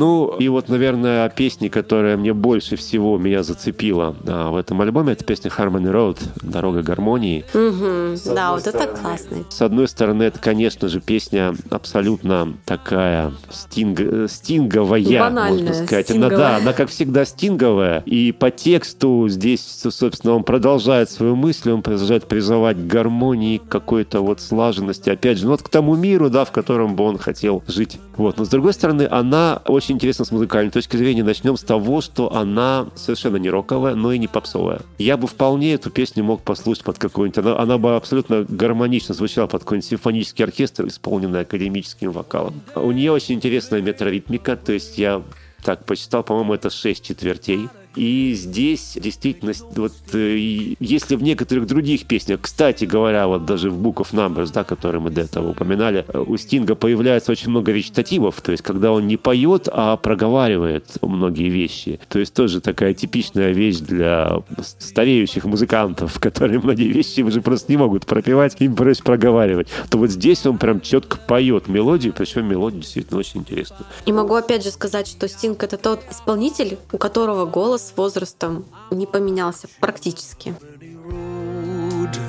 Ну, 0.00 0.34
и 0.38 0.48
вот, 0.48 0.70
наверное, 0.70 1.28
песни, 1.28 1.68
которая 1.68 2.16
мне 2.16 2.32
больше 2.32 2.76
всего 2.76 3.18
меня 3.18 3.42
зацепила 3.42 4.16
а, 4.26 4.50
в 4.50 4.56
этом 4.56 4.80
альбоме, 4.80 5.12
это 5.12 5.26
песня 5.26 5.50
Harmony 5.50 5.92
Road, 5.92 6.18
«Дорога 6.40 6.82
гармонии». 6.82 7.44
С 7.52 8.22
Да, 8.22 8.52
вот 8.52 8.66
это 8.66 8.78
стороны. 8.78 8.96
классный. 8.98 9.44
С 9.50 9.60
одной 9.60 9.86
стороны, 9.88 10.22
это, 10.22 10.38
конечно 10.38 10.88
же, 10.88 11.02
песня 11.02 11.54
абсолютно 11.68 12.54
такая 12.64 13.34
стинг... 13.50 14.00
э, 14.00 14.26
стинговая, 14.26 15.02
Банальная, 15.20 15.50
можно 15.50 15.74
сказать. 15.74 16.10
Она, 16.10 16.28
стинговая. 16.28 16.38
да, 16.38 16.56
она, 16.56 16.72
как 16.72 16.88
всегда, 16.88 17.26
стинговая. 17.26 18.02
И 18.06 18.32
по 18.32 18.50
тексту 18.50 19.26
здесь, 19.28 19.60
собственно, 19.60 20.32
он 20.32 20.44
продолжает 20.44 21.10
свою 21.10 21.36
мысль, 21.36 21.72
он 21.72 21.82
продолжает 21.82 22.24
призывать 22.26 22.78
к 22.78 22.86
гармонии, 22.86 23.58
к 23.58 23.68
какой-то 23.68 24.22
вот 24.22 24.40
слаженности. 24.40 25.10
Опять 25.10 25.36
же, 25.36 25.44
ну 25.44 25.50
вот 25.50 25.62
к 25.62 25.68
тому 25.68 25.94
миру, 25.94 26.30
да, 26.30 26.46
в 26.46 26.52
котором 26.52 26.96
бы 26.96 27.04
он 27.04 27.18
хотел 27.18 27.62
жить. 27.66 27.98
Вот. 28.16 28.38
Но, 28.38 28.46
с 28.46 28.48
другой 28.48 28.72
стороны, 28.72 29.06
она 29.10 29.60
очень 29.66 29.89
интересна 29.90 30.24
с 30.24 30.30
музыкальной 30.30 30.70
точки 30.70 30.96
зрения. 30.96 31.22
Начнем 31.22 31.56
с 31.56 31.62
того, 31.62 32.00
что 32.00 32.34
она 32.34 32.88
совершенно 32.94 33.36
не 33.36 33.50
роковая, 33.50 33.94
но 33.94 34.12
и 34.12 34.18
не 34.18 34.28
попсовая. 34.28 34.80
Я 34.98 35.16
бы 35.16 35.26
вполне 35.26 35.74
эту 35.74 35.90
песню 35.90 36.24
мог 36.24 36.42
послушать 36.42 36.84
под 36.84 36.98
какой-нибудь... 36.98 37.38
Она, 37.38 37.58
она 37.58 37.78
бы 37.78 37.96
абсолютно 37.96 38.44
гармонично 38.48 39.14
звучала 39.14 39.46
под 39.46 39.62
какой-нибудь 39.62 39.88
симфонический 39.88 40.44
оркестр, 40.44 40.86
исполненный 40.86 41.40
академическим 41.40 42.12
вокалом. 42.12 42.60
У 42.74 42.92
нее 42.92 43.12
очень 43.12 43.36
интересная 43.36 43.82
метроритмика, 43.82 44.56
то 44.56 44.72
есть 44.72 44.98
я 44.98 45.22
так 45.62 45.84
посчитал, 45.84 46.22
по-моему, 46.22 46.54
это 46.54 46.70
6 46.70 47.04
четвертей. 47.04 47.68
И 47.96 48.34
здесь 48.34 48.96
действительно, 49.00 49.52
вот 49.74 49.92
э, 50.12 50.74
если 50.78 51.16
в 51.16 51.22
некоторых 51.22 51.66
других 51.66 52.06
песнях, 52.06 52.40
кстати 52.40 52.84
говоря, 52.84 53.26
вот 53.26 53.46
даже 53.46 53.70
в 53.70 53.84
Book 53.84 53.96
of 53.96 54.12
Numbers, 54.12 54.52
да, 54.52 54.62
который 54.62 55.00
мы 55.00 55.10
до 55.10 55.22
этого 55.22 55.50
упоминали, 55.50 56.04
э, 56.06 56.18
у 56.18 56.36
Стинга 56.36 56.76
появляется 56.76 57.32
очень 57.32 57.50
много 57.50 57.72
речитативов, 57.72 58.40
то 58.40 58.52
есть 58.52 58.62
когда 58.62 58.92
он 58.92 59.08
не 59.08 59.16
поет, 59.16 59.68
а 59.72 59.96
проговаривает 59.96 60.86
многие 61.02 61.48
вещи. 61.48 61.98
То 62.08 62.20
есть 62.20 62.32
тоже 62.32 62.60
такая 62.60 62.94
типичная 62.94 63.50
вещь 63.50 63.78
для 63.78 64.42
стареющих 64.78 65.44
музыкантов, 65.44 66.18
которые 66.20 66.60
многие 66.60 66.88
вещи 66.92 67.22
уже 67.22 67.40
просто 67.40 67.72
не 67.72 67.76
могут 67.76 68.06
пропевать, 68.06 68.56
им 68.60 68.76
проще 68.76 69.02
проговаривать. 69.02 69.68
То 69.90 69.98
вот 69.98 70.10
здесь 70.10 70.46
он 70.46 70.58
прям 70.58 70.80
четко 70.80 71.18
поет 71.18 71.66
мелодию, 71.66 72.12
причем 72.12 72.46
мелодия 72.46 72.80
действительно 72.80 73.18
очень 73.18 73.40
интересная. 73.40 73.86
И 74.06 74.12
могу 74.12 74.34
опять 74.34 74.62
же 74.62 74.70
сказать, 74.70 75.08
что 75.08 75.28
Стинг 75.28 75.62
это 75.64 75.76
тот 75.76 76.00
исполнитель, 76.10 76.78
у 76.92 76.98
которого 76.98 77.46
голос 77.46 77.79
с 77.79 77.93
возрастом 77.95 78.65
не 78.91 79.05
поменялся 79.05 79.67
практически. 79.79 80.53
road. 82.05 82.19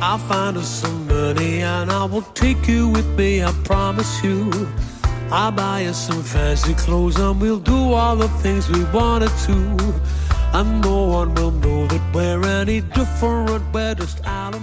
I'll 0.00 0.18
find 0.18 0.56
us 0.56 0.66
some 0.66 1.06
money 1.06 1.60
and 1.60 1.90
I 1.92 2.04
will 2.04 2.26
take 2.34 2.66
you 2.66 2.88
with 2.88 3.06
me, 3.18 3.42
I 3.44 3.52
promise 3.64 4.24
you. 4.24 4.50
I'll 5.30 5.52
buy 5.52 5.82
you 5.82 5.92
some 5.92 6.22
fancy 6.22 6.74
clothes 6.74 7.16
and 7.18 7.40
we'll 7.40 7.60
do 7.60 7.92
all 7.92 8.16
the 8.16 8.28
things 8.42 8.68
we 8.70 8.82
wanted 8.84 9.30
to. 9.46 9.54
And 10.52 10.80
no 10.80 11.04
one 11.04 11.34
will 11.34 11.52
know 11.52 11.86
that 11.86 12.02
we're 12.14 12.44
any 12.46 12.80
different, 12.80 13.62
we're 13.72 13.94
just 13.94 14.24
out 14.24 14.54
of 14.54 14.62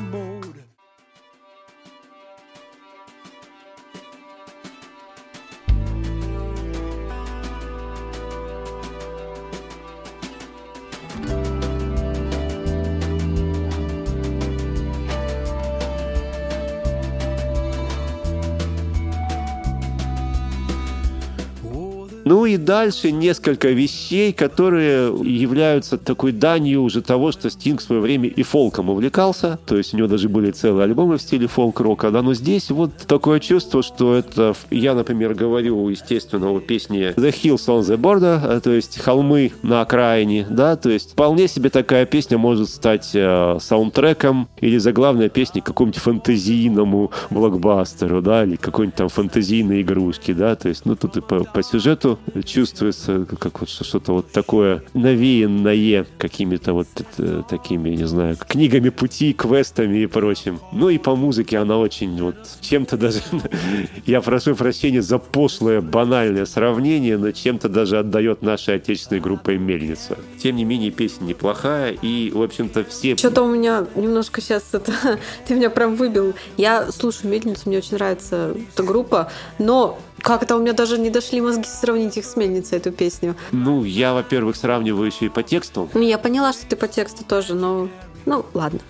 Ну 22.33 22.47
и 22.47 22.57
дальше 22.57 23.12
несколько 23.12 23.68
вещей, 23.68 24.33
которые 24.33 25.09
являются 25.22 25.99
такой 25.99 26.33
данью 26.33 26.83
уже 26.83 27.03
того, 27.03 27.30
что 27.30 27.51
Стинг 27.51 27.83
в 27.83 27.85
свое 27.85 28.01
время 28.01 28.26
и 28.30 28.43
фолком 28.43 28.89
увлекался. 28.89 29.59
То 29.66 29.76
есть 29.76 29.93
у 29.93 29.99
него 29.99 30.09
даже 30.09 30.30
были 30.30 30.51
целые 30.51 30.85
альбомы 30.85 31.18
в 31.18 31.20
стиле 31.20 31.47
фолк-рока. 31.47 32.11
Да, 32.11 32.22
но 32.22 32.33
здесь 32.33 32.70
вот 32.70 32.97
такое 33.07 33.39
чувство, 33.39 33.83
что 33.83 34.14
это... 34.14 34.55
Я, 34.70 34.95
например, 34.95 35.35
говорю, 35.35 35.87
естественно, 35.91 36.49
о 36.49 36.61
песне 36.61 37.11
The 37.11 37.35
Hills 37.35 37.66
on 37.66 37.80
the 37.80 37.99
Border, 37.99 38.41
э, 38.43 38.61
то 38.62 38.70
есть 38.70 38.99
холмы 38.99 39.53
на 39.62 39.83
окраине, 39.83 40.47
да, 40.49 40.76
то 40.76 40.89
есть 40.89 41.12
вполне 41.12 41.49
себе 41.49 41.68
такая 41.68 42.07
песня 42.07 42.39
может 42.39 42.70
стать 42.70 43.11
э, 43.12 43.59
саундтреком 43.61 44.49
или 44.59 44.78
заглавной 44.78 45.28
песней 45.28 45.61
какому-нибудь 45.61 46.01
фэнтезийному 46.01 47.11
блокбастеру, 47.28 48.22
да, 48.22 48.45
или 48.45 48.57
какой-нибудь 48.57 48.97
там 48.97 49.11
фэнтезийной 49.11 49.83
игрушки, 49.83 50.33
да, 50.33 50.57
то 50.57 50.70
есть, 50.70 50.87
ну, 50.87 50.97
тут 50.97 51.18
и 51.18 51.20
по, 51.20 51.45
по 51.45 51.62
сюжету 51.62 52.18
чувствуется 52.45 53.27
как 53.39 53.61
вот 53.61 53.68
что-то 53.68 54.12
вот 54.12 54.31
такое 54.31 54.83
навеянное 54.95 56.07
какими-то 56.18 56.73
вот 56.73 56.89
э, 57.18 57.43
такими, 57.49 57.91
не 57.91 58.07
знаю, 58.07 58.37
книгами 58.37 58.89
пути, 58.89 59.33
квестами 59.33 59.99
и 59.99 60.07
прочим. 60.07 60.61
Ну 60.73 60.89
и 60.89 60.99
по 60.99 61.16
музыке 61.16 61.59
она 61.59 61.79
очень 61.79 62.20
вот 62.23 62.37
чем-то 62.61 62.97
даже, 62.97 63.20
я 64.07 64.20
прошу 64.20 64.55
прощения 64.55 65.03
за 65.03 65.18
пошлое, 65.18 65.81
банальное 65.81 66.47
сравнение, 66.47 67.18
но 67.18 67.33
чем-то 67.33 67.68
даже 67.68 67.99
отдает 67.99 68.43
нашей 68.43 68.77
отечественной 68.77 69.20
группой 69.20 69.59
«Мельница». 69.59 70.16
Тем 70.43 70.57
не 70.57 70.64
менее, 70.64 70.91
песня 70.91 71.27
неплохая, 71.27 71.93
и, 71.93 72.31
в 72.31 72.43
общем-то, 72.43 72.85
все... 72.85 73.16
Что-то 73.16 73.43
у 73.43 73.51
меня 73.51 73.87
немножко 73.95 74.41
сейчас 74.41 74.64
это... 74.73 74.93
Ты 75.47 75.55
меня 75.55 75.70
прям 75.70 75.97
выбил. 75.97 76.35
Я 76.57 76.91
слушаю 76.91 77.31
«Мельницу», 77.31 77.62
мне 77.66 77.79
очень 77.79 77.95
нравится 77.95 78.55
эта 78.73 78.83
группа, 78.83 79.31
но 79.59 79.99
как-то 80.23 80.57
у 80.57 80.61
меня 80.61 80.73
даже 80.73 80.99
не 80.99 81.11
дошли 81.11 81.41
мозги 81.41 81.64
сравнить 82.03 82.16
их 82.16 82.24
с 82.24 82.36
«Мельницей», 82.36 82.78
эту 82.78 82.92
песню. 82.92 83.36
Ну, 83.53 83.84
я, 83.84 84.12
во-первых, 84.14 84.57
сравниваю 84.57 85.07
еще 85.07 85.26
и 85.26 85.28
по 85.28 85.42
тексту. 85.42 85.88
Ну, 85.94 86.00
я 86.00 86.18
поняла, 86.18 86.53
что 86.53 86.66
ты 86.66 86.76
по 86.76 86.88
тексту 86.88 87.24
тоже, 87.24 87.55
но... 87.55 87.88
Ну, 88.26 88.44
ладно. 88.55 88.80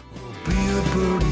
Be 0.94 1.31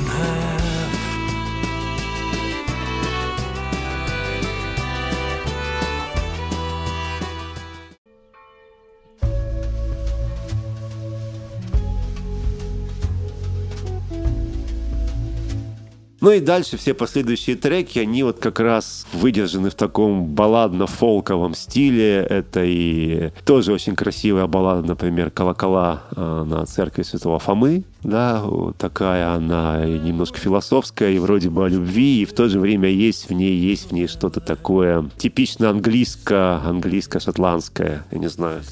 Ну 16.20 16.32
и 16.32 16.40
дальше 16.40 16.76
все 16.76 16.92
последующие 16.92 17.56
треки, 17.56 17.98
они 17.98 18.22
вот 18.22 18.38
как 18.38 18.60
раз 18.60 19.06
выдержаны 19.12 19.70
в 19.70 19.74
таком 19.74 20.26
балладно-фолковом 20.26 21.54
стиле. 21.54 22.16
Это 22.16 22.62
и 22.62 23.30
тоже 23.46 23.72
очень 23.72 23.96
красивая 23.96 24.46
баллада, 24.46 24.86
например, 24.86 25.30
«Колокола» 25.30 26.02
э, 26.14 26.44
на 26.46 26.66
церкви 26.66 27.04
Святого 27.04 27.38
Фомы. 27.38 27.84
Да, 28.02 28.44
такая 28.78 29.32
она 29.32 29.84
немножко 29.84 30.38
философская, 30.38 31.10
и 31.10 31.18
вроде 31.18 31.48
бы 31.48 31.64
о 31.64 31.68
любви, 31.68 32.22
и 32.22 32.24
в 32.26 32.34
то 32.34 32.48
же 32.48 32.60
время 32.60 32.88
есть 32.90 33.30
в 33.30 33.32
ней, 33.32 33.56
есть 33.56 33.90
в 33.90 33.92
ней 33.92 34.06
что-то 34.06 34.40
такое 34.40 35.08
типично 35.16 35.70
английско, 35.70 36.60
английско-шотландское, 36.64 38.04
я 38.10 38.18
не 38.18 38.28
знаю. 38.28 38.62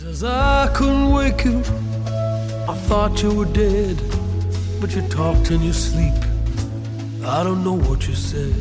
But 4.80 4.94
you 4.94 5.02
talked 5.08 5.50
in 5.50 5.60
your 5.62 5.72
sleep. 5.72 6.37
I 7.24 7.42
don't 7.42 7.62
know 7.64 7.74
what 7.74 8.06
you 8.08 8.14
said. 8.14 8.54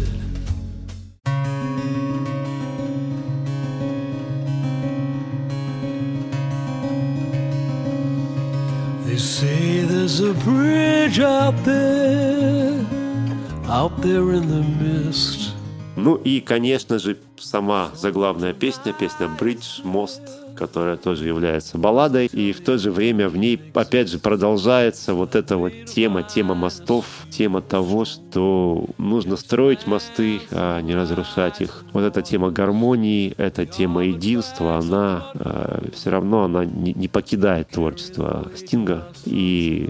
They 9.06 9.18
say 9.18 9.82
there's 9.82 10.20
a 10.20 10.34
bridge 10.34 11.20
out 11.20 11.56
there, 11.64 12.74
out 13.68 14.02
there 14.02 14.32
in 14.34 14.48
the 14.48 14.64
mist. 14.82 15.54
Ну 15.96 16.16
и, 16.16 16.42
конечно 16.42 17.00
же, 17.00 17.18
сама 17.40 17.92
заглавная 17.96 18.54
песня, 18.54 18.94
песня 18.94 19.28
«Бридж», 19.28 19.82
«Мост», 19.84 20.22
которая 20.58 20.98
тоже 20.98 21.28
является 21.28 21.78
балладой, 21.78 22.28
и 22.28 22.52
в 22.52 22.62
то 22.62 22.78
же 22.78 22.92
время 22.92 23.30
в 23.30 23.38
ней, 23.38 23.62
опять 23.74 24.10
же, 24.10 24.20
продолжается 24.20 25.14
вот 25.14 25.36
эта 25.36 25.58
вот 25.58 25.72
тема, 25.86 26.24
тема 26.24 26.56
мостов, 26.56 27.06
тема 27.30 27.62
того, 27.62 28.06
что 28.06 28.86
нужно 28.98 29.38
строить 29.38 29.88
мосты, 29.88 30.42
а 30.52 30.82
не 30.82 30.96
разрушать 30.96 31.62
их. 31.62 31.86
Вот 31.94 32.02
эта 32.02 32.22
тема 32.22 32.50
гармонии, 32.52 33.34
эта 33.38 33.66
тема 33.66 34.06
единства, 34.06 34.78
она 34.78 35.32
все 35.94 36.10
равно 36.10 36.44
она 36.44 36.66
не, 36.66 36.94
не 36.94 37.08
покидает 37.08 37.70
творчество 37.70 38.52
Стинга, 38.56 39.08
и, 39.26 39.90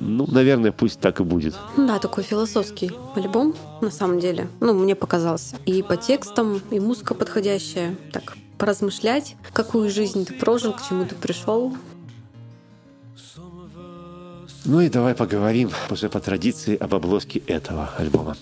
ну, 0.00 0.26
наверное, 0.26 0.72
пусть 0.72 1.00
так 1.00 1.20
и 1.20 1.24
будет. 1.24 1.54
Да, 1.76 1.98
такой 1.98 2.24
философский 2.24 2.90
альбом, 3.14 3.54
на 3.80 3.90
самом 3.90 4.18
деле. 4.20 4.48
Ну, 4.60 4.74
мне 4.74 4.94
показался. 4.94 5.56
И 5.66 5.82
по 5.82 5.96
текстам, 5.96 6.60
и 6.70 6.80
музыка 6.80 7.14
подходящая. 7.14 7.96
Так, 8.12 8.36
поразмышлять, 8.58 9.36
какую 9.52 9.88
жизнь 9.88 10.26
ты 10.26 10.34
прожил, 10.34 10.72
к 10.72 10.86
чему 10.86 11.06
ты 11.06 11.14
пришел. 11.14 11.74
Ну 14.64 14.80
и 14.80 14.90
давай 14.90 15.14
поговорим 15.14 15.70
уже 15.88 16.10
по 16.10 16.20
традиции 16.20 16.76
об 16.76 16.94
обложке 16.94 17.38
этого 17.46 17.90
альбома. 17.96 18.36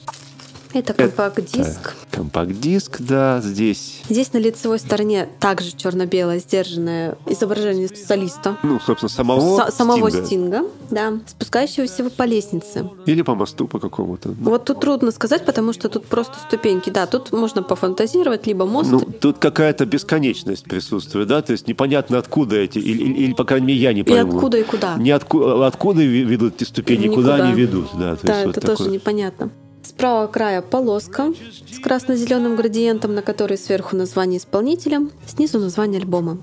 Это 0.72 0.92
компакт-диск. 0.94 1.94
Компакт-диск, 2.10 3.00
да, 3.00 3.40
здесь. 3.42 4.02
Здесь 4.08 4.32
на 4.32 4.38
лицевой 4.38 4.78
стороне 4.78 5.28
также 5.40 5.70
черно-белое 5.74 6.38
сдержанное 6.38 7.16
изображение 7.26 7.88
солиста. 7.88 8.56
Ну, 8.62 8.78
собственно, 8.80 9.08
самого 9.08 9.70
С- 9.70 9.74
самого 9.74 10.10
Стинга. 10.10 10.26
Стинга, 10.26 10.62
да, 10.90 11.12
спускающегося 11.26 12.10
по 12.10 12.24
лестнице. 12.24 12.88
Или 13.06 13.22
по 13.22 13.34
мосту 13.34 13.66
по 13.68 13.78
какому-то. 13.78 14.30
Вот 14.40 14.64
тут 14.64 14.80
трудно 14.80 15.10
сказать, 15.12 15.44
потому 15.46 15.72
что 15.72 15.88
тут 15.88 16.06
просто 16.06 16.34
ступеньки. 16.46 16.90
Да, 16.90 17.06
тут 17.06 17.32
можно 17.32 17.62
пофантазировать, 17.62 18.46
либо 18.46 18.66
мост. 18.66 18.90
Ну, 18.90 19.00
тут 19.00 19.38
какая-то 19.38 19.86
бесконечность 19.86 20.64
присутствует, 20.64 21.28
да, 21.28 21.40
то 21.42 21.52
есть 21.52 21.68
непонятно 21.68 22.18
откуда 22.18 22.56
эти, 22.56 22.78
или, 22.78 23.02
или- 23.02 23.18
или, 23.24 23.32
по 23.34 23.44
крайней 23.44 23.68
мере, 23.68 23.80
я 23.80 23.92
не 23.92 24.00
и 24.00 24.04
пойму. 24.04 24.34
откуда 24.36 24.58
и 24.58 24.62
куда. 24.62 24.96
Не 24.96 25.10
откуда, 25.10 25.66
откуда 25.66 26.02
ведут 26.02 26.56
эти 26.56 26.64
ступени, 26.64 27.04
И 27.06 27.08
куда 27.08 27.34
никуда. 27.36 27.44
они 27.48 27.54
ведут, 27.60 27.88
да. 27.94 28.16
То 28.16 28.26
Да, 28.26 28.40
есть 28.40 28.50
это 28.50 28.60
вот 28.60 28.66
тоже 28.66 28.78
такое. 28.78 28.90
непонятно. 28.94 29.50
С 29.86 29.92
правого 29.92 30.26
края 30.26 30.62
полоска 30.62 31.32
с 31.70 31.78
красно-зеленым 31.78 32.56
градиентом, 32.56 33.14
на 33.14 33.22
которой 33.22 33.56
сверху 33.56 33.94
название 33.94 34.40
исполнителя, 34.40 35.08
снизу 35.28 35.60
название 35.60 36.00
альбома. 36.00 36.38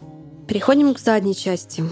Переходим 0.48 0.94
к 0.94 1.00
задней 1.00 1.36
части. 1.36 1.84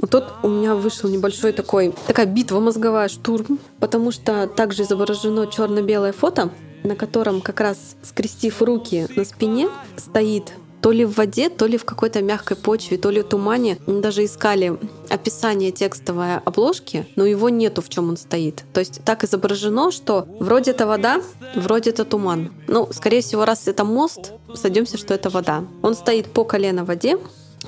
Вот 0.00 0.08
тут 0.08 0.24
у 0.42 0.48
меня 0.48 0.74
вышел 0.74 1.10
небольшой 1.10 1.52
такой, 1.52 1.92
такая 2.06 2.24
битва 2.24 2.60
мозговая, 2.60 3.08
штурм, 3.08 3.58
потому 3.78 4.10
что 4.10 4.46
также 4.46 4.84
изображено 4.84 5.46
черно-белое 5.46 6.12
фото, 6.12 6.48
на 6.82 6.96
котором 6.96 7.42
как 7.42 7.60
раз 7.60 7.96
скрестив 8.02 8.62
руки 8.62 9.06
на 9.16 9.26
спине 9.26 9.68
стоит 9.98 10.54
то 10.80 10.92
ли 10.92 11.04
в 11.04 11.16
воде, 11.16 11.48
то 11.48 11.66
ли 11.66 11.78
в 11.78 11.84
какой-то 11.84 12.22
мягкой 12.22 12.56
почве, 12.56 12.96
то 12.96 13.10
ли 13.10 13.22
в 13.22 13.24
тумане. 13.24 13.78
Мы 13.86 14.00
даже 14.00 14.24
искали 14.24 14.78
описание 15.08 15.72
текстовой 15.72 16.36
обложки, 16.38 17.06
но 17.16 17.24
его 17.24 17.48
нету, 17.48 17.82
в 17.82 17.88
чем 17.88 18.08
он 18.08 18.16
стоит. 18.16 18.64
То 18.72 18.80
есть 18.80 19.00
так 19.04 19.24
изображено, 19.24 19.90
что 19.90 20.26
вроде 20.38 20.72
это 20.72 20.86
вода, 20.86 21.20
вроде 21.54 21.90
это 21.90 22.04
туман. 22.04 22.52
Ну, 22.68 22.88
скорее 22.92 23.20
всего, 23.20 23.44
раз 23.44 23.68
это 23.68 23.84
мост, 23.84 24.32
сойдемся, 24.54 24.98
что 24.98 25.14
это 25.14 25.30
вода. 25.30 25.64
Он 25.82 25.94
стоит 25.94 26.26
по 26.32 26.44
колено 26.44 26.84
в 26.84 26.88
воде, 26.88 27.18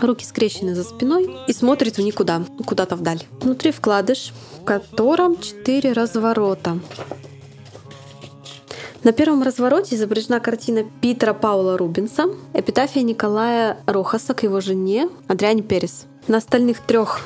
руки 0.01 0.25
скрещены 0.25 0.75
за 0.75 0.85
спиной 0.85 1.29
и 1.47 1.53
смотрит 1.53 1.97
в 1.97 2.03
никуда, 2.03 2.43
куда-то 2.67 2.97
вдаль. 2.97 3.25
Внутри 3.41 3.73
вкладыш, 3.73 4.33
в 4.61 4.65
котором 4.65 5.39
четыре 5.41 5.93
разворота. 5.93 6.79
На 9.09 9.13
первом 9.15 9.43
развороте 9.43 9.95
изображена 9.95 10.39
картина 10.39 10.85
Питера 11.01 11.33
Паула 11.33 11.79
Рубинса, 11.79 12.27
эпитафия 12.53 13.03
Николая 13.03 13.79
Рохаса 13.87 14.35
к 14.35 14.43
его 14.43 14.61
жене 14.61 15.09
Адриане 15.29 15.63
Перес. 15.63 16.05
На 16.27 16.37
остальных 16.37 16.81
трех 16.81 17.23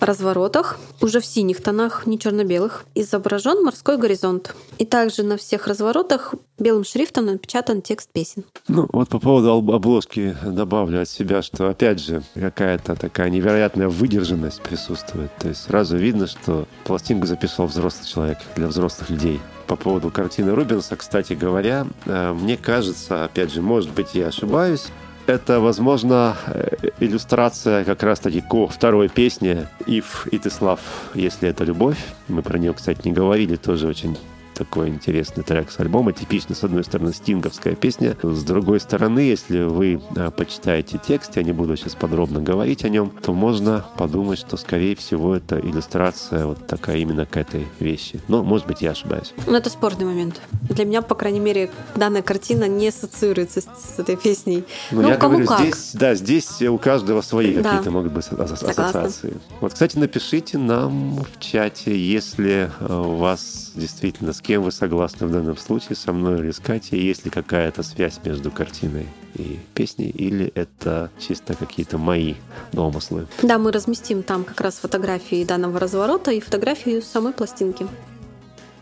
разворотах, 0.00 0.78
уже 1.00 1.20
в 1.20 1.26
синих 1.26 1.62
тонах, 1.62 2.06
не 2.06 2.18
черно-белых, 2.18 2.84
изображен 2.94 3.62
морской 3.64 3.96
горизонт. 3.96 4.54
И 4.78 4.84
также 4.84 5.22
на 5.22 5.36
всех 5.36 5.66
разворотах 5.66 6.34
белым 6.58 6.84
шрифтом 6.84 7.26
напечатан 7.26 7.82
текст 7.82 8.10
песен. 8.12 8.44
Ну, 8.68 8.88
вот 8.92 9.08
по 9.08 9.18
поводу 9.18 9.52
об- 9.52 9.70
обложки 9.70 10.36
добавлю 10.44 11.02
от 11.02 11.08
себя, 11.08 11.42
что, 11.42 11.68
опять 11.68 12.00
же, 12.00 12.22
какая-то 12.34 12.94
такая 12.96 13.30
невероятная 13.30 13.88
выдержанность 13.88 14.60
присутствует. 14.62 15.30
То 15.38 15.48
есть 15.48 15.64
сразу 15.64 15.96
видно, 15.96 16.26
что 16.26 16.66
пластинку 16.84 17.26
записал 17.26 17.66
взрослый 17.66 18.06
человек 18.06 18.38
для 18.56 18.66
взрослых 18.68 19.10
людей. 19.10 19.40
По 19.66 19.74
поводу 19.76 20.10
картины 20.10 20.54
Рубинса, 20.54 20.94
кстати 20.94 21.32
говоря, 21.32 21.86
э, 22.04 22.32
мне 22.32 22.56
кажется, 22.56 23.24
опять 23.24 23.52
же, 23.52 23.62
может 23.62 23.90
быть, 23.90 24.14
я 24.14 24.28
ошибаюсь, 24.28 24.86
это, 25.26 25.60
возможно, 25.60 26.36
э, 26.46 26.90
иллюстрация 27.00 27.84
как 27.84 28.02
раз-таки 28.02 28.40
ко 28.40 28.66
второй 28.68 29.08
песне 29.08 29.68
«If 29.86 30.28
it 30.30 30.42
is 30.42 30.60
love», 30.60 30.80
если 31.14 31.48
это 31.48 31.64
любовь. 31.64 31.98
Мы 32.28 32.42
про 32.42 32.58
нее, 32.58 32.72
кстати, 32.72 33.00
не 33.04 33.12
говорили, 33.12 33.56
тоже 33.56 33.88
очень 33.88 34.16
такой 34.56 34.88
интересный 34.88 35.42
трек 35.44 35.70
с 35.70 35.78
альбома. 35.80 36.12
Типично, 36.12 36.54
с 36.54 36.64
одной 36.64 36.82
стороны, 36.84 37.12
стинговская 37.12 37.74
песня. 37.74 38.16
С 38.22 38.42
другой 38.42 38.80
стороны, 38.80 39.20
если 39.20 39.62
вы 39.62 40.00
а, 40.16 40.30
почитаете 40.30 40.98
текст, 41.04 41.36
я 41.36 41.42
не 41.42 41.52
буду 41.52 41.76
сейчас 41.76 41.94
подробно 41.94 42.40
говорить 42.40 42.84
о 42.84 42.88
нем, 42.88 43.10
то 43.22 43.32
можно 43.34 43.84
подумать, 43.96 44.38
что, 44.38 44.56
скорее 44.56 44.96
всего, 44.96 45.34
это 45.36 45.58
иллюстрация 45.60 46.46
вот 46.46 46.66
такая 46.66 46.96
именно 46.98 47.26
к 47.26 47.36
этой 47.36 47.66
вещи. 47.80 48.20
Но, 48.28 48.42
может 48.42 48.66
быть, 48.66 48.80
я 48.82 48.92
ошибаюсь. 48.92 49.34
Но 49.46 49.56
это 49.58 49.68
спорный 49.70 50.06
момент. 50.06 50.40
Для 50.62 50.84
меня, 50.84 51.02
по 51.02 51.14
крайней 51.14 51.40
мере, 51.40 51.70
данная 51.94 52.22
картина 52.22 52.66
не 52.66 52.88
ассоциируется 52.88 53.60
с, 53.60 53.64
с 53.96 53.98
этой 53.98 54.16
песней. 54.16 54.64
Ну, 54.90 55.02
ну, 55.02 55.08
я 55.08 55.16
кому 55.16 55.34
говорю, 55.34 55.48
как. 55.48 55.60
здесь, 55.60 55.90
да, 55.94 56.14
здесь 56.14 56.62
у 56.62 56.78
каждого 56.78 57.20
свои 57.20 57.54
Да. 57.56 57.62
какие-то 57.70 57.90
могут 57.90 58.12
быть 58.12 58.24
ас- 58.24 58.28
Согласна. 58.30 58.70
ассоциации. 58.70 59.34
Вот, 59.60 59.72
кстати, 59.74 59.98
напишите 59.98 60.58
нам 60.58 61.16
в 61.24 61.38
чате, 61.40 61.96
если 61.96 62.70
э, 62.80 62.92
у 62.94 63.16
вас 63.16 63.65
действительно, 63.76 64.32
с 64.32 64.40
кем 64.40 64.62
вы 64.62 64.72
согласны 64.72 65.26
в 65.26 65.32
данном 65.32 65.56
случае, 65.56 65.96
со 65.96 66.12
мной 66.12 66.40
или 66.40 66.50
с 66.50 66.58
Катей, 66.58 67.00
есть 67.00 67.24
ли 67.24 67.30
какая-то 67.30 67.82
связь 67.82 68.20
между 68.24 68.50
картиной 68.50 69.06
и 69.34 69.58
песней, 69.74 70.08
или 70.08 70.50
это 70.54 71.10
чисто 71.18 71.54
какие-то 71.54 71.98
мои 71.98 72.34
домыслы. 72.72 73.26
Да, 73.42 73.58
мы 73.58 73.72
разместим 73.72 74.22
там 74.22 74.44
как 74.44 74.60
раз 74.60 74.78
фотографии 74.78 75.44
данного 75.44 75.78
разворота 75.78 76.30
и 76.30 76.40
фотографию 76.40 77.02
самой 77.02 77.32
пластинки. 77.32 77.86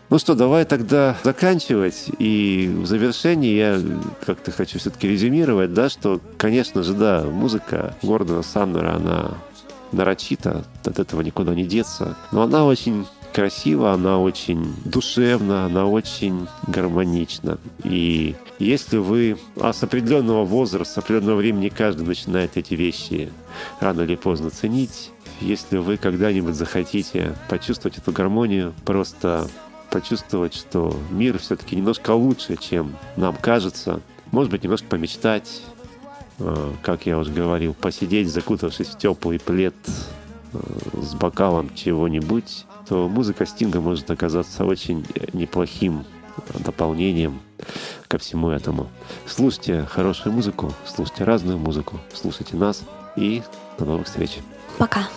Ну 0.09 0.19
что, 0.19 0.35
давай 0.35 0.65
тогда 0.65 1.17
заканчивать. 1.23 2.05
И 2.19 2.71
в 2.73 2.85
завершении 2.85 3.55
я 3.55 3.81
как-то 4.25 4.51
хочу 4.51 4.77
все-таки 4.77 5.07
резюмировать, 5.07 5.73
да, 5.73 5.89
что, 5.89 6.21
конечно 6.37 6.83
же, 6.83 6.93
да, 6.93 7.23
музыка 7.23 7.95
Гордона 8.03 8.43
Самнера, 8.43 8.95
она 8.95 9.31
нарочита, 9.91 10.63
от 10.83 10.99
этого 10.99 11.21
никуда 11.21 11.55
не 11.55 11.65
деться. 11.65 12.15
Но 12.31 12.43
она 12.43 12.65
очень 12.65 13.07
красива, 13.35 13.91
она 13.91 14.17
очень 14.17 14.73
душевна, 14.85 15.65
она 15.65 15.85
очень 15.87 16.47
гармонична. 16.67 17.57
И 17.83 18.33
если 18.59 18.95
вы 18.95 19.37
а 19.57 19.73
с 19.73 19.83
определенного 19.83 20.45
возраста, 20.45 20.93
с 20.93 20.97
определенного 20.99 21.35
времени 21.39 21.67
каждый 21.67 22.07
начинает 22.07 22.55
эти 22.55 22.75
вещи 22.75 23.29
рано 23.81 24.03
или 24.03 24.15
поздно 24.15 24.51
ценить, 24.51 25.11
если 25.41 25.77
вы 25.77 25.97
когда-нибудь 25.97 26.55
захотите 26.55 27.35
почувствовать 27.49 27.97
эту 27.97 28.13
гармонию, 28.13 28.73
просто 28.85 29.49
почувствовать, 29.91 30.53
что 30.53 30.97
мир 31.11 31.37
все-таки 31.37 31.75
немножко 31.75 32.11
лучше, 32.11 32.55
чем 32.55 32.95
нам 33.17 33.35
кажется. 33.35 33.99
Может 34.31 34.49
быть, 34.49 34.63
немножко 34.63 34.87
помечтать, 34.87 35.61
э, 36.39 36.71
как 36.81 37.05
я 37.05 37.17
уже 37.17 37.33
говорил, 37.33 37.73
посидеть, 37.73 38.29
закутавшись 38.29 38.87
в 38.87 38.97
теплый 38.97 39.41
плед 39.41 39.75
с 40.93 41.13
бокалом 41.15 41.73
чего-нибудь, 41.73 42.65
то 42.87 43.07
музыка 43.07 43.45
Стинга 43.45 43.81
может 43.81 44.09
оказаться 44.11 44.65
очень 44.65 45.05
неплохим 45.33 46.05
дополнением 46.53 47.39
ко 48.07 48.17
всему 48.17 48.49
этому. 48.49 48.87
Слушайте 49.27 49.85
хорошую 49.89 50.33
музыку, 50.33 50.71
слушайте 50.85 51.23
разную 51.23 51.57
музыку, 51.57 51.99
слушайте 52.13 52.55
нас 52.57 52.83
и 53.15 53.41
до 53.77 53.85
новых 53.85 54.07
встреч. 54.07 54.39
Пока. 54.77 55.07